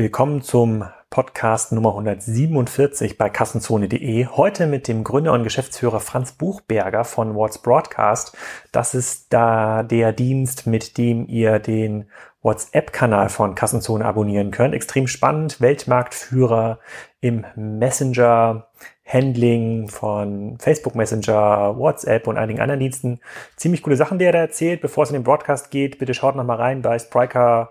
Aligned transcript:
Willkommen 0.00 0.40
zum 0.40 0.86
Podcast 1.10 1.72
Nummer 1.72 1.90
147 1.90 3.18
bei 3.18 3.28
Kassenzone.de. 3.28 4.28
Heute 4.28 4.66
mit 4.66 4.88
dem 4.88 5.04
Gründer 5.04 5.34
und 5.34 5.42
Geschäftsführer 5.42 6.00
Franz 6.00 6.32
Buchberger 6.32 7.04
von 7.04 7.34
What's 7.34 7.58
Broadcast. 7.58 8.34
Das 8.72 8.94
ist 8.94 9.30
da 9.30 9.82
der 9.82 10.14
Dienst, 10.14 10.66
mit 10.66 10.96
dem 10.96 11.28
ihr 11.28 11.58
den 11.58 12.06
WhatsApp-Kanal 12.40 13.28
von 13.28 13.54
Kassenzone 13.54 14.06
abonnieren 14.06 14.52
könnt. 14.52 14.72
Extrem 14.72 15.06
spannend, 15.06 15.60
Weltmarktführer 15.60 16.78
im 17.20 17.44
Messenger, 17.54 18.68
Handling 19.04 19.88
von 19.88 20.56
Facebook 20.58 20.94
Messenger, 20.94 21.76
WhatsApp 21.76 22.26
und 22.26 22.38
einigen 22.38 22.60
anderen 22.60 22.80
Diensten. 22.80 23.20
Ziemlich 23.56 23.82
coole 23.82 23.96
Sachen, 23.96 24.18
die 24.18 24.24
er 24.24 24.32
da 24.32 24.38
erzählt. 24.38 24.80
Bevor 24.80 25.04
es 25.04 25.10
in 25.10 25.14
den 25.14 25.24
Broadcast 25.24 25.70
geht, 25.70 25.98
bitte 25.98 26.14
schaut 26.14 26.36
noch 26.36 26.44
mal 26.44 26.56
rein 26.56 26.80
bei 26.80 26.98
Spriker.com 26.98 27.68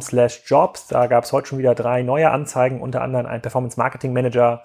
slash 0.00 0.42
jobs. 0.46 0.88
Da 0.88 1.06
gab 1.06 1.24
es 1.24 1.32
heute 1.32 1.48
schon 1.48 1.58
wieder 1.58 1.74
drei 1.74 2.02
neue 2.02 2.30
Anzeigen, 2.30 2.80
unter 2.80 3.02
anderem 3.02 3.26
ein 3.26 3.42
Performance 3.42 3.78
Marketing 3.78 4.12
Manager 4.12 4.62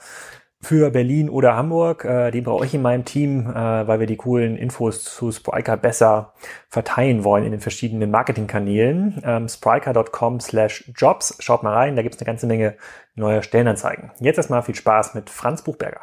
für 0.61 0.89
Berlin 0.89 1.29
oder 1.29 1.55
Hamburg. 1.55 2.05
Äh, 2.05 2.31
die 2.31 2.41
brauche 2.41 2.65
ich 2.65 2.73
in 2.73 2.81
meinem 2.81 3.05
Team, 3.05 3.49
äh, 3.49 3.53
weil 3.87 3.99
wir 3.99 4.07
die 4.07 4.17
coolen 4.17 4.57
Infos 4.57 5.03
zu 5.03 5.31
Spriker 5.31 5.77
besser 5.77 6.33
verteilen 6.69 7.23
wollen 7.23 7.45
in 7.45 7.51
den 7.51 7.61
verschiedenen 7.61 8.09
Marketingkanälen. 8.11 9.21
Ähm, 9.23 9.47
Spriker.com 9.47 10.39
slash 10.39 10.91
jobs. 10.95 11.37
Schaut 11.39 11.63
mal 11.63 11.73
rein, 11.73 11.95
da 11.95 12.01
gibt 12.01 12.15
es 12.15 12.21
eine 12.21 12.25
ganze 12.25 12.47
Menge 12.47 12.75
neuer 13.15 13.43
Stellenanzeigen. 13.43 14.11
Jetzt 14.19 14.37
erstmal 14.37 14.63
viel 14.63 14.75
Spaß 14.75 15.13
mit 15.13 15.29
Franz 15.29 15.61
Buchberger. 15.61 16.01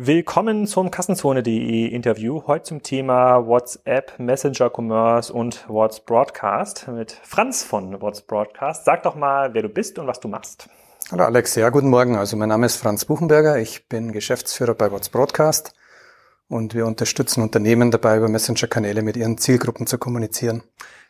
Willkommen 0.00 0.68
zum 0.68 0.92
Kassenzone.de 0.92 1.88
Interview. 1.88 2.44
Heute 2.46 2.62
zum 2.62 2.84
Thema 2.84 3.48
WhatsApp, 3.48 4.16
Messenger 4.20 4.70
Commerce 4.72 5.32
und 5.32 5.68
What's 5.68 5.98
Broadcast 5.98 6.86
mit 6.86 7.18
Franz 7.24 7.64
von 7.64 8.00
What's 8.00 8.22
Broadcast. 8.22 8.84
Sag 8.84 9.02
doch 9.02 9.16
mal, 9.16 9.54
wer 9.54 9.62
du 9.62 9.68
bist 9.68 9.98
und 9.98 10.06
was 10.06 10.20
du 10.20 10.28
machst. 10.28 10.68
Hallo 11.10 11.24
Alex, 11.24 11.56
ja, 11.56 11.68
guten 11.70 11.88
Morgen. 11.88 12.14
Also 12.14 12.36
mein 12.36 12.48
Name 12.48 12.66
ist 12.66 12.76
Franz 12.76 13.06
Buchenberger. 13.06 13.58
Ich 13.58 13.88
bin 13.88 14.12
Geschäftsführer 14.12 14.74
bei 14.74 14.92
What's 14.92 15.08
Broadcast 15.08 15.74
und 16.48 16.74
wir 16.74 16.86
unterstützen 16.86 17.42
Unternehmen 17.42 17.90
dabei, 17.90 18.18
über 18.18 18.28
Messenger-Kanäle 18.28 19.02
mit 19.02 19.16
ihren 19.16 19.36
Zielgruppen 19.36 19.88
zu 19.88 19.98
kommunizieren. 19.98 20.62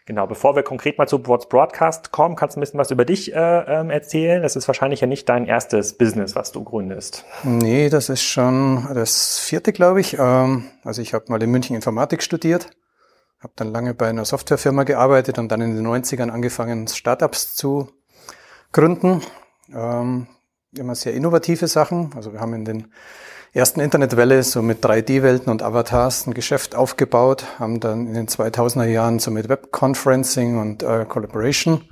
Genau, 0.09 0.27
bevor 0.27 0.57
wir 0.57 0.63
konkret 0.63 0.97
mal 0.97 1.07
zu 1.07 1.27
What's 1.27 1.51
Broadcast 1.51 2.13
kommen, 2.13 2.35
kannst 2.35 2.57
du 2.57 2.61
ein 2.61 2.63
bisschen 2.63 2.81
was 2.81 2.91
über 2.91 3.05
dich 3.05 3.35
äh, 3.35 3.37
ähm, 3.37 3.91
erzählen. 3.91 4.41
Das 4.41 4.57
ist 4.57 4.67
wahrscheinlich 4.67 5.03
ja 5.03 5.07
nicht 5.07 5.29
dein 5.29 5.45
erstes 5.45 5.99
Business, 5.99 6.35
was 6.35 6.51
du 6.51 6.65
gründest. 6.65 7.27
Nee, 7.43 7.91
das 7.91 8.09
ist 8.09 8.23
schon 8.23 8.89
das 8.95 9.39
vierte, 9.39 9.71
glaube 9.71 10.01
ich. 10.01 10.17
Ähm, 10.19 10.65
also 10.83 11.03
ich 11.03 11.13
habe 11.13 11.27
mal 11.29 11.43
in 11.43 11.51
München 11.51 11.77
Informatik 11.77 12.23
studiert, 12.23 12.71
habe 13.41 13.53
dann 13.57 13.71
lange 13.71 13.93
bei 13.93 14.09
einer 14.09 14.25
Softwarefirma 14.25 14.85
gearbeitet 14.85 15.39
und 15.39 15.53
dann 15.53 15.61
in 15.61 15.77
den 15.77 15.87
90ern 15.87 16.31
angefangen, 16.31 16.89
Startups 16.89 17.55
zu 17.55 17.91
gründen. 18.73 19.21
Ähm, 19.75 20.27
immer 20.75 20.95
sehr 20.95 21.13
innovative 21.13 21.67
Sachen. 21.67 22.13
Also 22.17 22.33
wir 22.33 22.41
haben 22.41 22.55
in 22.55 22.65
den 22.65 22.95
ersten 23.53 23.81
Internetwelle 23.81 24.43
so 24.43 24.63
mit 24.63 24.85
3D-Welten 24.85 25.51
und 25.51 25.63
Avatars 25.63 26.27
ein 26.27 26.35
Geschäft 26.35 26.75
aufgebaut, 26.75 27.45
haben 27.59 27.81
dann 27.81 28.07
in 28.07 28.15
den 28.15 28.29
2000er 28.29 28.85
Jahren 28.85 29.19
so 29.19 29.31
mit 29.31 29.49
Webconferencing 29.49 30.59
und 30.59 30.83
äh, 30.83 31.05
Collaboration 31.07 31.83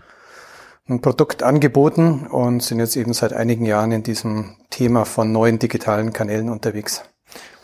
ein 0.89 1.01
Produkt 1.01 1.43
angeboten 1.43 2.27
und 2.27 2.63
sind 2.63 2.79
jetzt 2.79 2.97
eben 2.97 3.13
seit 3.13 3.33
einigen 3.33 3.65
Jahren 3.65 3.91
in 3.93 4.03
diesem 4.03 4.57
Thema 4.71 5.05
von 5.05 5.33
neuen 5.33 5.59
digitalen 5.59 6.13
Kanälen 6.13 6.49
unterwegs. 6.49 7.03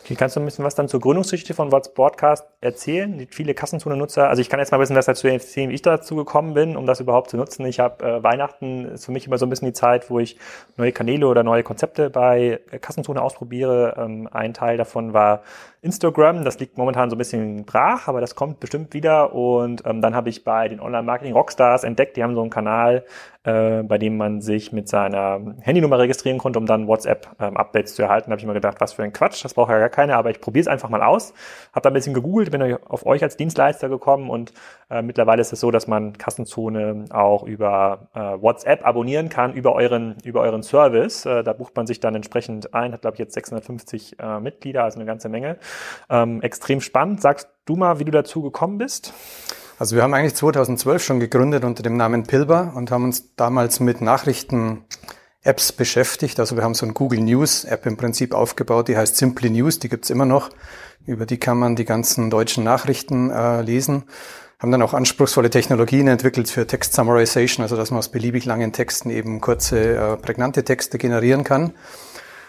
Okay, 0.03 0.15
kannst 0.15 0.35
du 0.35 0.41
ein 0.41 0.45
bisschen 0.45 0.65
was 0.65 0.75
dann 0.75 0.89
zur 0.89 0.99
Gründungsgeschichte 0.99 1.53
von 1.53 1.71
What's 1.71 1.93
Broadcast 1.93 2.43
erzählen? 2.63 3.27
Viele 3.29 3.53
Kassenzone-Nutzer, 3.53 4.29
also 4.29 4.41
ich 4.41 4.49
kann 4.49 4.59
jetzt 4.59 4.71
mal 4.71 4.77
bisschen 4.77 4.95
was 4.95 5.05
dazu 5.05 5.27
erzählen, 5.27 5.69
wie 5.69 5.75
ich 5.75 5.81
dazu 5.81 6.15
gekommen 6.15 6.53
bin, 6.53 6.75
um 6.75 6.85
das 6.85 6.99
überhaupt 6.99 7.29
zu 7.29 7.37
nutzen. 7.37 7.65
Ich 7.65 7.79
habe 7.79 8.05
äh, 8.05 8.23
Weihnachten 8.23 8.85
ist 8.85 9.05
für 9.05 9.11
mich 9.11 9.27
immer 9.27 9.37
so 9.37 9.45
ein 9.45 9.49
bisschen 9.49 9.67
die 9.67 9.73
Zeit, 9.73 10.09
wo 10.09 10.19
ich 10.19 10.37
neue 10.77 10.91
Kanäle 10.91 11.27
oder 11.27 11.43
neue 11.43 11.63
Konzepte 11.63 12.09
bei 12.09 12.59
Kassenzone 12.81 13.21
ausprobiere. 13.21 13.95
Ähm, 13.97 14.29
ein 14.31 14.53
Teil 14.53 14.77
davon 14.77 15.13
war 15.13 15.43
Instagram, 15.83 16.45
das 16.45 16.59
liegt 16.59 16.77
momentan 16.77 17.09
so 17.09 17.15
ein 17.15 17.17
bisschen 17.17 17.65
brach, 17.65 18.07
aber 18.07 18.21
das 18.21 18.35
kommt 18.35 18.61
bestimmt 18.61 18.93
wieder. 18.93 19.33
Und 19.33 19.85
ähm, 19.85 20.01
dann 20.01 20.15
habe 20.15 20.29
ich 20.29 20.45
bei 20.45 20.69
den 20.69 20.79
Online-Marketing-Rockstars 20.79 21.83
entdeckt, 21.83 22.15
die 22.15 22.23
haben 22.23 22.35
so 22.35 22.41
einen 22.41 22.49
Kanal, 22.49 23.03
äh, 23.43 23.83
bei 23.83 23.97
dem 23.97 24.15
man 24.15 24.39
sich 24.39 24.71
mit 24.71 24.87
seiner 24.87 25.41
Handynummer 25.59 25.99
registrieren 25.99 26.37
konnte, 26.37 26.57
um 26.57 26.65
dann 26.65 26.87
WhatsApp-Updates 26.87 27.91
ähm, 27.91 27.95
zu 27.95 28.01
erhalten. 28.03 28.29
Da 28.29 28.31
habe 28.31 28.39
ich 28.39 28.47
mir 28.47 28.53
gedacht, 28.53 28.77
was 28.79 28.93
für 28.93 29.03
ein 29.03 29.11
Quatsch, 29.11 29.43
das 29.43 29.55
braucht 29.55 29.71
ja 29.71 29.79
gar 29.79 29.89
keiner, 29.89 30.15
aber 30.15 30.29
ich 30.29 30.39
probiere 30.39 30.61
es 30.61 30.67
einfach 30.69 30.87
mal 30.87 31.03
aus. 31.03 31.33
Habe 31.73 31.81
da 31.81 31.89
ein 31.89 31.93
bisschen 31.93 32.13
gegoogelt, 32.13 32.52
bin 32.53 32.77
auf 32.87 33.05
euch 33.05 33.23
als 33.23 33.35
Dienstleister 33.35 33.89
gekommen 33.89 34.29
und 34.29 34.53
äh, 34.89 35.01
mittlerweile 35.01 35.41
ist 35.41 35.51
es 35.51 35.59
so, 35.59 35.71
dass 35.71 35.87
man 35.87 36.17
Kassenzone 36.17 37.05
auch 37.09 37.43
über 37.43 38.07
äh, 38.13 38.19
WhatsApp 38.19 38.85
abonnieren 38.85 39.29
kann, 39.29 39.53
über 39.53 39.73
euren, 39.73 40.15
über 40.23 40.41
euren 40.41 40.63
Service. 40.63 41.25
Äh, 41.25 41.43
da 41.43 41.53
bucht 41.53 41.75
man 41.75 41.87
sich 41.87 41.99
dann 41.99 42.15
entsprechend 42.15 42.73
ein, 42.73 42.93
hat 42.93 43.01
glaube 43.01 43.15
ich 43.15 43.19
jetzt 43.19 43.33
650 43.33 44.19
äh, 44.19 44.39
Mitglieder, 44.39 44.83
also 44.83 44.99
eine 44.99 45.05
ganze 45.05 45.27
Menge. 45.29 45.57
Ähm, 46.09 46.41
extrem 46.41 46.79
spannend. 46.79 47.21
Sagst 47.21 47.49
du 47.65 47.75
mal, 47.75 47.99
wie 47.99 48.05
du 48.05 48.11
dazu 48.11 48.41
gekommen 48.41 48.77
bist? 48.77 49.13
Also 49.79 49.95
wir 49.95 50.03
haben 50.03 50.13
eigentlich 50.13 50.35
2012 50.35 51.03
schon 51.03 51.19
gegründet 51.19 51.63
unter 51.65 51.83
dem 51.83 51.97
Namen 51.97 52.23
Pilber 52.23 52.73
und 52.75 52.91
haben 52.91 53.03
uns 53.03 53.35
damals 53.35 53.79
mit 53.79 54.01
Nachrichten-Apps 55.43 55.71
beschäftigt. 55.73 56.39
Also 56.39 56.55
wir 56.55 56.63
haben 56.63 56.73
so 56.73 56.85
ein 56.85 56.93
Google 56.93 57.21
News 57.21 57.65
App 57.65 57.85
im 57.85 57.97
Prinzip 57.97 58.33
aufgebaut, 58.33 58.87
die 58.87 58.97
heißt 58.97 59.17
Simply 59.17 59.49
News, 59.49 59.79
die 59.79 59.89
gibt's 59.89 60.09
immer 60.09 60.25
noch. 60.25 60.49
Über 61.05 61.25
die 61.25 61.37
kann 61.37 61.57
man 61.57 61.75
die 61.75 61.85
ganzen 61.85 62.29
deutschen 62.29 62.63
Nachrichten 62.63 63.29
äh, 63.29 63.61
lesen. 63.61 64.03
Haben 64.59 64.71
dann 64.71 64.81
auch 64.81 64.93
anspruchsvolle 64.93 65.49
Technologien 65.49 66.07
entwickelt 66.07 66.49
für 66.49 66.65
Text 66.65 66.93
Summarization, 66.93 67.63
also 67.63 67.75
dass 67.75 67.91
man 67.91 67.99
aus 67.99 68.09
beliebig 68.09 68.45
langen 68.45 68.71
Texten 68.71 69.09
eben 69.09 69.41
kurze, 69.41 69.95
äh, 69.95 70.17
prägnante 70.17 70.63
Texte 70.63 70.97
generieren 70.97 71.43
kann 71.43 71.73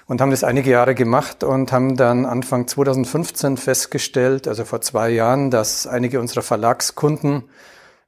und 0.07 0.21
haben 0.21 0.31
das 0.31 0.45
einige 0.45 0.71
Jahre 0.71 0.95
gemacht 0.95 1.43
und 1.43 1.73
haben 1.73 1.97
dann 1.97 2.25
Anfang 2.27 2.69
2015 2.69 3.57
festgestellt, 3.57 4.47
also 4.47 4.65
vor 4.65 4.81
zwei 4.81 5.11
Jahren, 5.11 5.51
dass 5.51 5.89
einige 5.89 6.21
unserer 6.21 6.43
Verlagskunden 6.43 7.45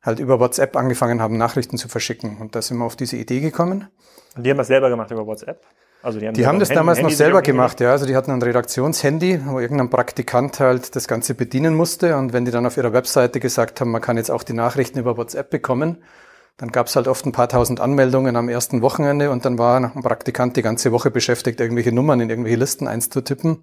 halt 0.06 0.20
über 0.20 0.40
WhatsApp 0.40 0.76
angefangen 0.76 1.20
haben, 1.20 1.36
Nachrichten 1.36 1.76
zu 1.76 1.88
verschicken. 1.88 2.38
Und 2.38 2.54
da 2.54 2.62
sind 2.62 2.78
wir 2.78 2.84
auf 2.84 2.96
diese 2.96 3.16
Idee 3.16 3.40
gekommen. 3.40 3.88
Und 4.36 4.44
die 4.44 4.50
haben 4.50 4.58
das 4.58 4.68
selber 4.68 4.88
gemacht 4.88 5.10
über 5.10 5.26
WhatsApp? 5.26 5.60
Also 6.02 6.20
die 6.20 6.28
haben, 6.28 6.34
die 6.34 6.46
haben 6.46 6.60
das 6.60 6.68
Handy, 6.68 6.78
damals 6.78 6.98
Handy 6.98 7.10
noch 7.10 7.16
selber 7.16 7.42
gemacht, 7.42 7.80
ja. 7.80 7.90
Also 7.90 8.06
die 8.06 8.14
hatten 8.14 8.30
ein 8.30 8.40
Redaktionshandy, 8.40 9.40
wo 9.46 9.58
irgendein 9.58 9.90
Praktikant 9.90 10.60
halt 10.60 10.94
das 10.94 11.08
Ganze 11.08 11.34
bedienen 11.34 11.74
musste. 11.74 12.16
Und 12.16 12.32
wenn 12.32 12.44
die 12.44 12.52
dann 12.52 12.64
auf 12.64 12.76
ihrer 12.76 12.92
Webseite 12.92 13.40
gesagt 13.40 13.80
haben, 13.80 13.90
man 13.90 14.00
kann 14.00 14.16
jetzt 14.16 14.30
auch 14.30 14.44
die 14.44 14.52
Nachrichten 14.52 15.00
über 15.00 15.16
WhatsApp 15.16 15.50
bekommen, 15.50 15.98
dann 16.58 16.70
gab 16.70 16.86
es 16.86 16.96
halt 16.96 17.08
oft 17.08 17.26
ein 17.26 17.32
paar 17.32 17.48
tausend 17.48 17.80
Anmeldungen 17.80 18.36
am 18.36 18.48
ersten 18.48 18.82
Wochenende 18.82 19.30
und 19.30 19.44
dann 19.44 19.58
war 19.58 19.78
ein 19.78 20.02
Praktikant 20.02 20.56
die 20.56 20.62
ganze 20.62 20.92
Woche 20.92 21.10
beschäftigt, 21.10 21.60
irgendwelche 21.60 21.92
Nummern 21.92 22.20
in 22.20 22.30
irgendwelche 22.30 22.56
Listen 22.56 22.86
einzutippen, 22.86 23.58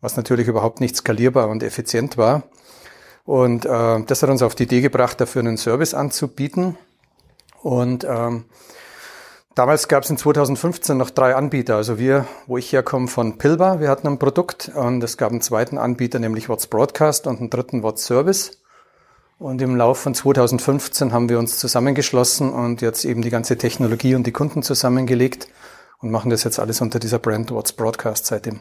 was 0.00 0.16
natürlich 0.16 0.48
überhaupt 0.48 0.80
nicht 0.80 0.96
skalierbar 0.96 1.48
und 1.48 1.62
effizient 1.62 2.18
war. 2.18 2.42
Und 3.28 3.66
äh, 3.66 4.02
das 4.06 4.22
hat 4.22 4.30
uns 4.30 4.40
auf 4.40 4.54
die 4.54 4.62
Idee 4.62 4.80
gebracht, 4.80 5.20
dafür 5.20 5.40
einen 5.40 5.58
Service 5.58 5.92
anzubieten. 5.92 6.78
Und 7.60 8.04
ähm, 8.04 8.46
damals 9.54 9.86
gab 9.86 10.04
es 10.04 10.08
in 10.08 10.16
2015 10.16 10.96
noch 10.96 11.10
drei 11.10 11.34
Anbieter. 11.34 11.76
Also 11.76 11.98
wir, 11.98 12.26
wo 12.46 12.56
ich 12.56 12.72
herkomme, 12.72 13.06
von 13.06 13.36
Pilba, 13.36 13.80
wir 13.80 13.90
hatten 13.90 14.06
ein 14.06 14.18
Produkt 14.18 14.72
und 14.74 15.04
es 15.04 15.18
gab 15.18 15.30
einen 15.30 15.42
zweiten 15.42 15.76
Anbieter, 15.76 16.18
nämlich 16.18 16.48
What's 16.48 16.68
Broadcast 16.68 17.26
und 17.26 17.38
einen 17.38 17.50
dritten 17.50 17.82
What's 17.82 18.06
Service. 18.06 18.62
Und 19.38 19.60
im 19.60 19.76
Laufe 19.76 20.04
von 20.04 20.14
2015 20.14 21.12
haben 21.12 21.28
wir 21.28 21.38
uns 21.38 21.58
zusammengeschlossen 21.58 22.50
und 22.50 22.80
jetzt 22.80 23.04
eben 23.04 23.20
die 23.20 23.28
ganze 23.28 23.58
Technologie 23.58 24.14
und 24.14 24.26
die 24.26 24.32
Kunden 24.32 24.62
zusammengelegt 24.62 25.48
und 25.98 26.10
machen 26.10 26.30
das 26.30 26.44
jetzt 26.44 26.58
alles 26.58 26.80
unter 26.80 26.98
dieser 26.98 27.18
Brand 27.18 27.50
What's 27.50 27.74
Broadcast 27.74 28.24
seitdem. 28.24 28.60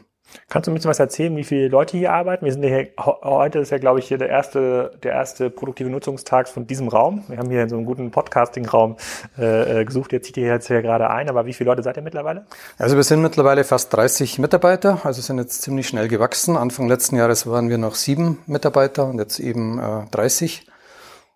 Kannst 0.49 0.67
du 0.67 0.71
ein 0.71 0.75
bisschen 0.75 0.89
was 0.89 0.99
erzählen, 0.99 1.35
wie 1.35 1.43
viele 1.43 1.67
Leute 1.67 1.97
hier 1.97 2.13
arbeiten? 2.13 2.45
Wir 2.45 2.53
sind 2.53 2.63
hier, 2.63 2.87
heute 2.97 3.59
ist 3.59 3.71
ja, 3.71 3.77
glaube 3.77 3.99
ich, 3.99 4.07
hier 4.07 4.17
der 4.17 4.29
erste, 4.29 4.91
der 5.03 5.13
erste 5.13 5.49
produktive 5.49 5.89
Nutzungstag 5.89 6.47
von 6.47 6.67
diesem 6.67 6.87
Raum. 6.87 7.23
Wir 7.27 7.37
haben 7.37 7.49
hier 7.49 7.67
so 7.67 7.75
einen 7.75 7.85
guten 7.85 8.11
Podcasting-Raum 8.11 8.97
äh, 9.37 9.81
äh, 9.81 9.85
gesucht. 9.85 10.11
Jetzt 10.13 10.27
zieht 10.27 10.37
ihr 10.37 10.47
jetzt 10.47 10.67
hier 10.67 10.81
gerade 10.81 11.09
ein. 11.09 11.29
Aber 11.29 11.45
wie 11.45 11.53
viele 11.53 11.69
Leute 11.69 11.83
seid 11.83 11.97
ihr 11.97 12.03
mittlerweile? 12.03 12.45
Also 12.77 12.95
wir 12.95 13.03
sind 13.03 13.21
mittlerweile 13.21 13.63
fast 13.63 13.93
30 13.93 14.39
Mitarbeiter. 14.39 15.01
Also 15.03 15.21
sind 15.21 15.37
jetzt 15.39 15.61
ziemlich 15.61 15.87
schnell 15.87 16.07
gewachsen. 16.07 16.57
Anfang 16.57 16.87
letzten 16.87 17.17
Jahres 17.17 17.47
waren 17.47 17.69
wir 17.69 17.77
noch 17.77 17.95
sieben 17.95 18.39
Mitarbeiter 18.47 19.05
und 19.05 19.19
jetzt 19.19 19.39
eben 19.39 19.79
äh, 19.79 20.05
30. 20.11 20.67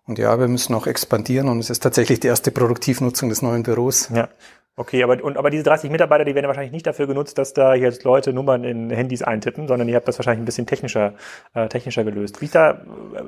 Und 0.06 0.18
ja, 0.18 0.38
wir 0.38 0.48
müssen 0.48 0.74
auch 0.74 0.86
expandieren 0.86 1.48
und 1.48 1.60
es 1.60 1.70
ist 1.70 1.82
tatsächlich 1.82 2.18
die 2.20 2.26
erste 2.26 2.50
Produktivnutzung 2.50 3.28
des 3.28 3.40
neuen 3.40 3.62
Büros. 3.62 4.08
Ja. 4.12 4.28
Okay, 4.74 5.02
aber, 5.02 5.22
und, 5.22 5.36
aber 5.36 5.50
diese 5.50 5.64
30 5.64 5.90
Mitarbeiter, 5.90 6.24
die 6.24 6.34
werden 6.34 6.46
wahrscheinlich 6.46 6.72
nicht 6.72 6.86
dafür 6.86 7.06
genutzt, 7.06 7.36
dass 7.36 7.52
da 7.52 7.74
jetzt 7.74 8.04
Leute 8.04 8.32
Nummern 8.32 8.64
in 8.64 8.88
Handys 8.88 9.22
eintippen, 9.22 9.68
sondern 9.68 9.86
ihr 9.86 9.96
habt 9.96 10.08
das 10.08 10.18
wahrscheinlich 10.18 10.42
ein 10.42 10.46
bisschen 10.46 10.66
technischer, 10.66 11.12
äh, 11.52 11.68
technischer 11.68 12.04
gelöst. 12.04 12.40
Wie, 12.40 12.48
da, 12.48 12.80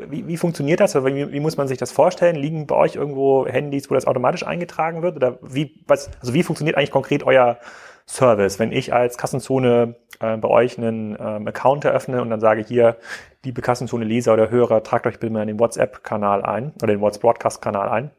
wie, 0.09 0.27
wie 0.27 0.37
funktioniert 0.39 0.81
das? 0.81 0.95
Wie, 0.95 1.33
wie 1.33 1.41
muss 1.41 1.59
man 1.59 1.69
sich 1.69 1.77
das 1.77 1.93
vorstellen? 1.93 2.37
Liegen 2.37 2.67
bei 2.67 2.77
euch 2.77 2.97
irgendwo 2.97 3.47
Handys, 3.47 3.91
wo 3.91 3.95
das 3.95 4.07
automatisch 4.07 4.47
eingetragen 4.47 5.03
wird? 5.03 5.17
Oder 5.17 5.39
wie, 5.43 5.85
was, 5.87 6.11
also 6.21 6.33
wie 6.33 6.43
funktioniert 6.43 6.79
eigentlich 6.79 6.91
konkret 6.91 7.25
euer, 7.25 7.59
Service. 8.07 8.59
Wenn 8.59 8.73
ich 8.73 8.93
als 8.93 9.17
Kassenzone 9.17 9.97
äh, 10.21 10.37
bei 10.37 10.49
euch 10.49 10.79
einen 10.79 11.17
ähm, 11.19 11.49
Account 11.49 11.85
eröffne 11.85 12.21
und 12.21 12.31
dann 12.31 12.41
sage 12.41 12.63
hier, 12.63 12.97
liebe 13.45 13.63
Kassenzone-Leser 13.63 14.35
oder 14.35 14.51
Hörer, 14.51 14.83
tragt 14.83 15.07
euch 15.07 15.19
bitte 15.19 15.33
mal 15.33 15.43
in 15.43 15.49
den 15.49 15.59
WhatsApp-Kanal 15.59 16.43
ein 16.43 16.73
oder 16.83 16.89
den 16.89 17.01
WhatsApp-Broadcast-Kanal 17.01 17.89
ein. 17.89 18.11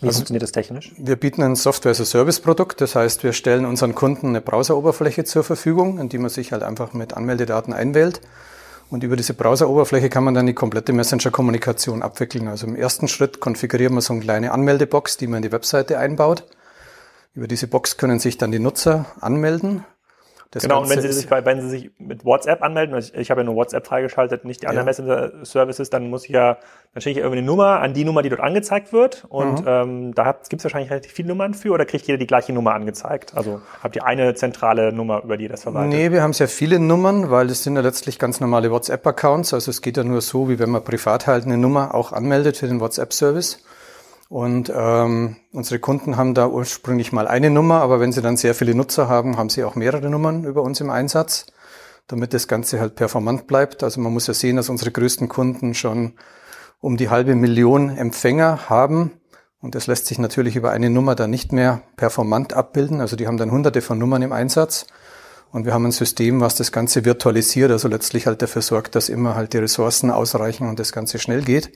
Wie 0.00 0.08
also, 0.08 0.18
funktioniert 0.18 0.42
das 0.42 0.52
technisch? 0.52 0.92
Wir 0.98 1.16
bieten 1.16 1.42
ein 1.42 1.56
Software-as-a-Service-Produkt. 1.56 2.80
Das 2.80 2.94
heißt, 2.94 3.24
wir 3.24 3.32
stellen 3.32 3.64
unseren 3.64 3.94
Kunden 3.94 4.28
eine 4.28 4.40
Browseroberfläche 4.40 5.24
zur 5.24 5.42
Verfügung, 5.42 5.98
in 5.98 6.08
die 6.08 6.18
man 6.18 6.30
sich 6.30 6.52
halt 6.52 6.62
einfach 6.62 6.92
mit 6.92 7.14
Anmeldedaten 7.14 7.72
einwählt. 7.72 8.20
Und 8.90 9.02
über 9.02 9.16
diese 9.16 9.34
Browseroberfläche 9.34 10.10
kann 10.10 10.22
man 10.22 10.34
dann 10.34 10.46
die 10.46 10.54
komplette 10.54 10.92
Messenger-Kommunikation 10.92 12.02
abwickeln. 12.02 12.46
Also 12.46 12.66
im 12.66 12.76
ersten 12.76 13.08
Schritt 13.08 13.40
konfigurieren 13.40 13.94
wir 13.94 14.00
so 14.00 14.12
eine 14.12 14.22
kleine 14.22 14.52
Anmeldebox, 14.52 15.16
die 15.16 15.26
man 15.26 15.38
in 15.38 15.42
die 15.42 15.52
Webseite 15.52 15.98
einbaut. 15.98 16.44
Über 17.34 17.48
diese 17.48 17.66
Box 17.66 17.96
können 17.96 18.18
sich 18.18 18.38
dann 18.38 18.52
die 18.52 18.58
Nutzer 18.58 19.06
anmelden 19.20 19.84
das 20.50 20.62
genau, 20.62 20.76
Ganze 20.80 20.94
und 20.94 21.02
wenn 21.02 21.12
Sie, 21.12 21.20
sich, 21.20 21.30
wenn 21.30 21.60
Sie 21.60 21.68
sich 21.68 21.90
mit 21.98 22.24
WhatsApp 22.24 22.62
anmelden, 22.62 22.94
also 22.94 23.12
ich, 23.12 23.18
ich 23.18 23.30
habe 23.30 23.40
ja 23.40 23.44
nur 23.44 23.56
WhatsApp 23.56 23.86
freigeschaltet, 23.86 24.44
nicht 24.44 24.62
die 24.62 24.68
anderen 24.68 24.86
ja. 24.86 24.90
Messenger-Services, 24.90 25.90
dann 25.90 26.08
muss 26.08 26.24
ich 26.24 26.30
ja, 26.30 26.58
dann 26.94 27.00
schicke 27.00 27.18
ich 27.18 27.24
irgendwie 27.24 27.38
eine 27.38 27.46
Nummer 27.46 27.80
an 27.80 27.94
die 27.94 28.04
Nummer, 28.04 28.22
die 28.22 28.28
dort 28.28 28.40
angezeigt 28.40 28.92
wird. 28.92 29.24
Und 29.28 29.62
mhm. 29.62 29.66
ähm, 29.66 30.14
da 30.14 30.36
gibt 30.48 30.60
es 30.60 30.64
wahrscheinlich 30.64 30.90
relativ 30.90 31.12
viele 31.12 31.28
Nummern 31.28 31.54
für 31.54 31.72
oder 31.72 31.84
kriegt 31.84 32.06
jeder 32.06 32.18
die 32.18 32.26
gleiche 32.26 32.52
Nummer 32.52 32.74
angezeigt? 32.74 33.32
Also 33.36 33.60
habt 33.82 33.96
ihr 33.96 34.04
eine 34.04 34.34
zentrale 34.34 34.92
Nummer, 34.92 35.22
über 35.24 35.36
die 35.36 35.44
ihr 35.44 35.50
das 35.50 35.64
verwaltet? 35.64 35.92
Nee, 35.92 36.12
wir 36.12 36.22
haben 36.22 36.32
sehr 36.32 36.48
viele 36.48 36.78
Nummern, 36.78 37.30
weil 37.30 37.48
das 37.48 37.64
sind 37.64 37.74
ja 37.74 37.82
letztlich 37.82 38.18
ganz 38.18 38.40
normale 38.40 38.70
WhatsApp-Accounts. 38.70 39.52
Also 39.52 39.70
es 39.70 39.82
geht 39.82 39.96
ja 39.96 40.04
nur 40.04 40.20
so, 40.20 40.48
wie 40.48 40.58
wenn 40.58 40.70
man 40.70 40.84
privat 40.84 41.26
halt 41.26 41.44
eine 41.44 41.58
Nummer 41.58 41.94
auch 41.94 42.12
anmeldet 42.12 42.56
für 42.56 42.68
den 42.68 42.80
WhatsApp-Service. 42.80 43.64
Und 44.28 44.72
ähm, 44.74 45.36
unsere 45.52 45.78
Kunden 45.78 46.16
haben 46.16 46.34
da 46.34 46.48
ursprünglich 46.48 47.12
mal 47.12 47.28
eine 47.28 47.50
Nummer, 47.50 47.80
aber 47.80 48.00
wenn 48.00 48.12
sie 48.12 48.22
dann 48.22 48.36
sehr 48.36 48.54
viele 48.54 48.74
Nutzer 48.74 49.08
haben, 49.08 49.36
haben 49.36 49.50
sie 49.50 49.62
auch 49.62 49.76
mehrere 49.76 50.10
Nummern 50.10 50.44
über 50.44 50.62
uns 50.62 50.80
im 50.80 50.90
Einsatz, 50.90 51.46
damit 52.08 52.34
das 52.34 52.48
Ganze 52.48 52.80
halt 52.80 52.96
performant 52.96 53.46
bleibt. 53.46 53.84
Also 53.84 54.00
man 54.00 54.12
muss 54.12 54.26
ja 54.26 54.34
sehen, 54.34 54.56
dass 54.56 54.68
unsere 54.68 54.90
größten 54.90 55.28
Kunden 55.28 55.74
schon 55.74 56.14
um 56.80 56.96
die 56.96 57.08
halbe 57.08 57.34
Million 57.36 57.96
Empfänger 57.96 58.68
haben. 58.68 59.12
Und 59.60 59.74
das 59.74 59.86
lässt 59.86 60.06
sich 60.06 60.18
natürlich 60.18 60.56
über 60.56 60.70
eine 60.70 60.90
Nummer 60.90 61.14
dann 61.14 61.30
nicht 61.30 61.52
mehr 61.52 61.82
performant 61.96 62.52
abbilden. 62.52 63.00
Also 63.00 63.16
die 63.16 63.26
haben 63.26 63.36
dann 63.36 63.50
hunderte 63.50 63.80
von 63.80 63.98
Nummern 63.98 64.22
im 64.22 64.32
Einsatz. 64.32 64.86
Und 65.52 65.64
wir 65.64 65.72
haben 65.72 65.86
ein 65.86 65.92
System, 65.92 66.40
was 66.40 66.56
das 66.56 66.72
Ganze 66.72 67.04
virtualisiert, 67.04 67.70
also 67.70 67.88
letztlich 67.88 68.26
halt 68.26 68.42
dafür 68.42 68.62
sorgt, 68.62 68.94
dass 68.96 69.08
immer 69.08 69.36
halt 69.36 69.52
die 69.52 69.58
Ressourcen 69.58 70.10
ausreichen 70.10 70.68
und 70.68 70.78
das 70.78 70.92
Ganze 70.92 71.18
schnell 71.18 71.42
geht. 71.42 71.72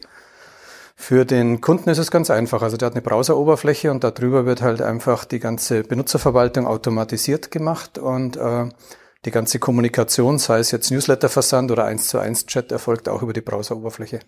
Für 0.96 1.24
den 1.24 1.60
Kunden 1.60 1.88
ist 1.90 1.98
es 1.98 2.10
ganz 2.10 2.30
einfach. 2.30 2.62
Also 2.62 2.76
der 2.76 2.86
hat 2.86 2.94
eine 2.94 3.02
Browseroberfläche 3.02 3.90
und 3.90 4.04
darüber 4.04 4.46
wird 4.46 4.62
halt 4.62 4.82
einfach 4.82 5.24
die 5.24 5.40
ganze 5.40 5.82
Benutzerverwaltung 5.82 6.66
automatisiert 6.66 7.50
gemacht 7.50 7.98
und 7.98 8.36
äh, 8.36 8.68
die 9.24 9.30
ganze 9.30 9.58
Kommunikation, 9.58 10.38
sei 10.38 10.60
es 10.60 10.70
jetzt 10.70 10.90
Newsletterversand 10.90 11.70
oder 11.70 11.84
1 11.84 12.08
zu 12.08 12.18
1 12.18 12.46
Chat, 12.46 12.72
erfolgt 12.72 13.08
auch 13.08 13.22
über 13.22 13.32
die 13.32 13.42
Browseroberfläche. 13.42 14.20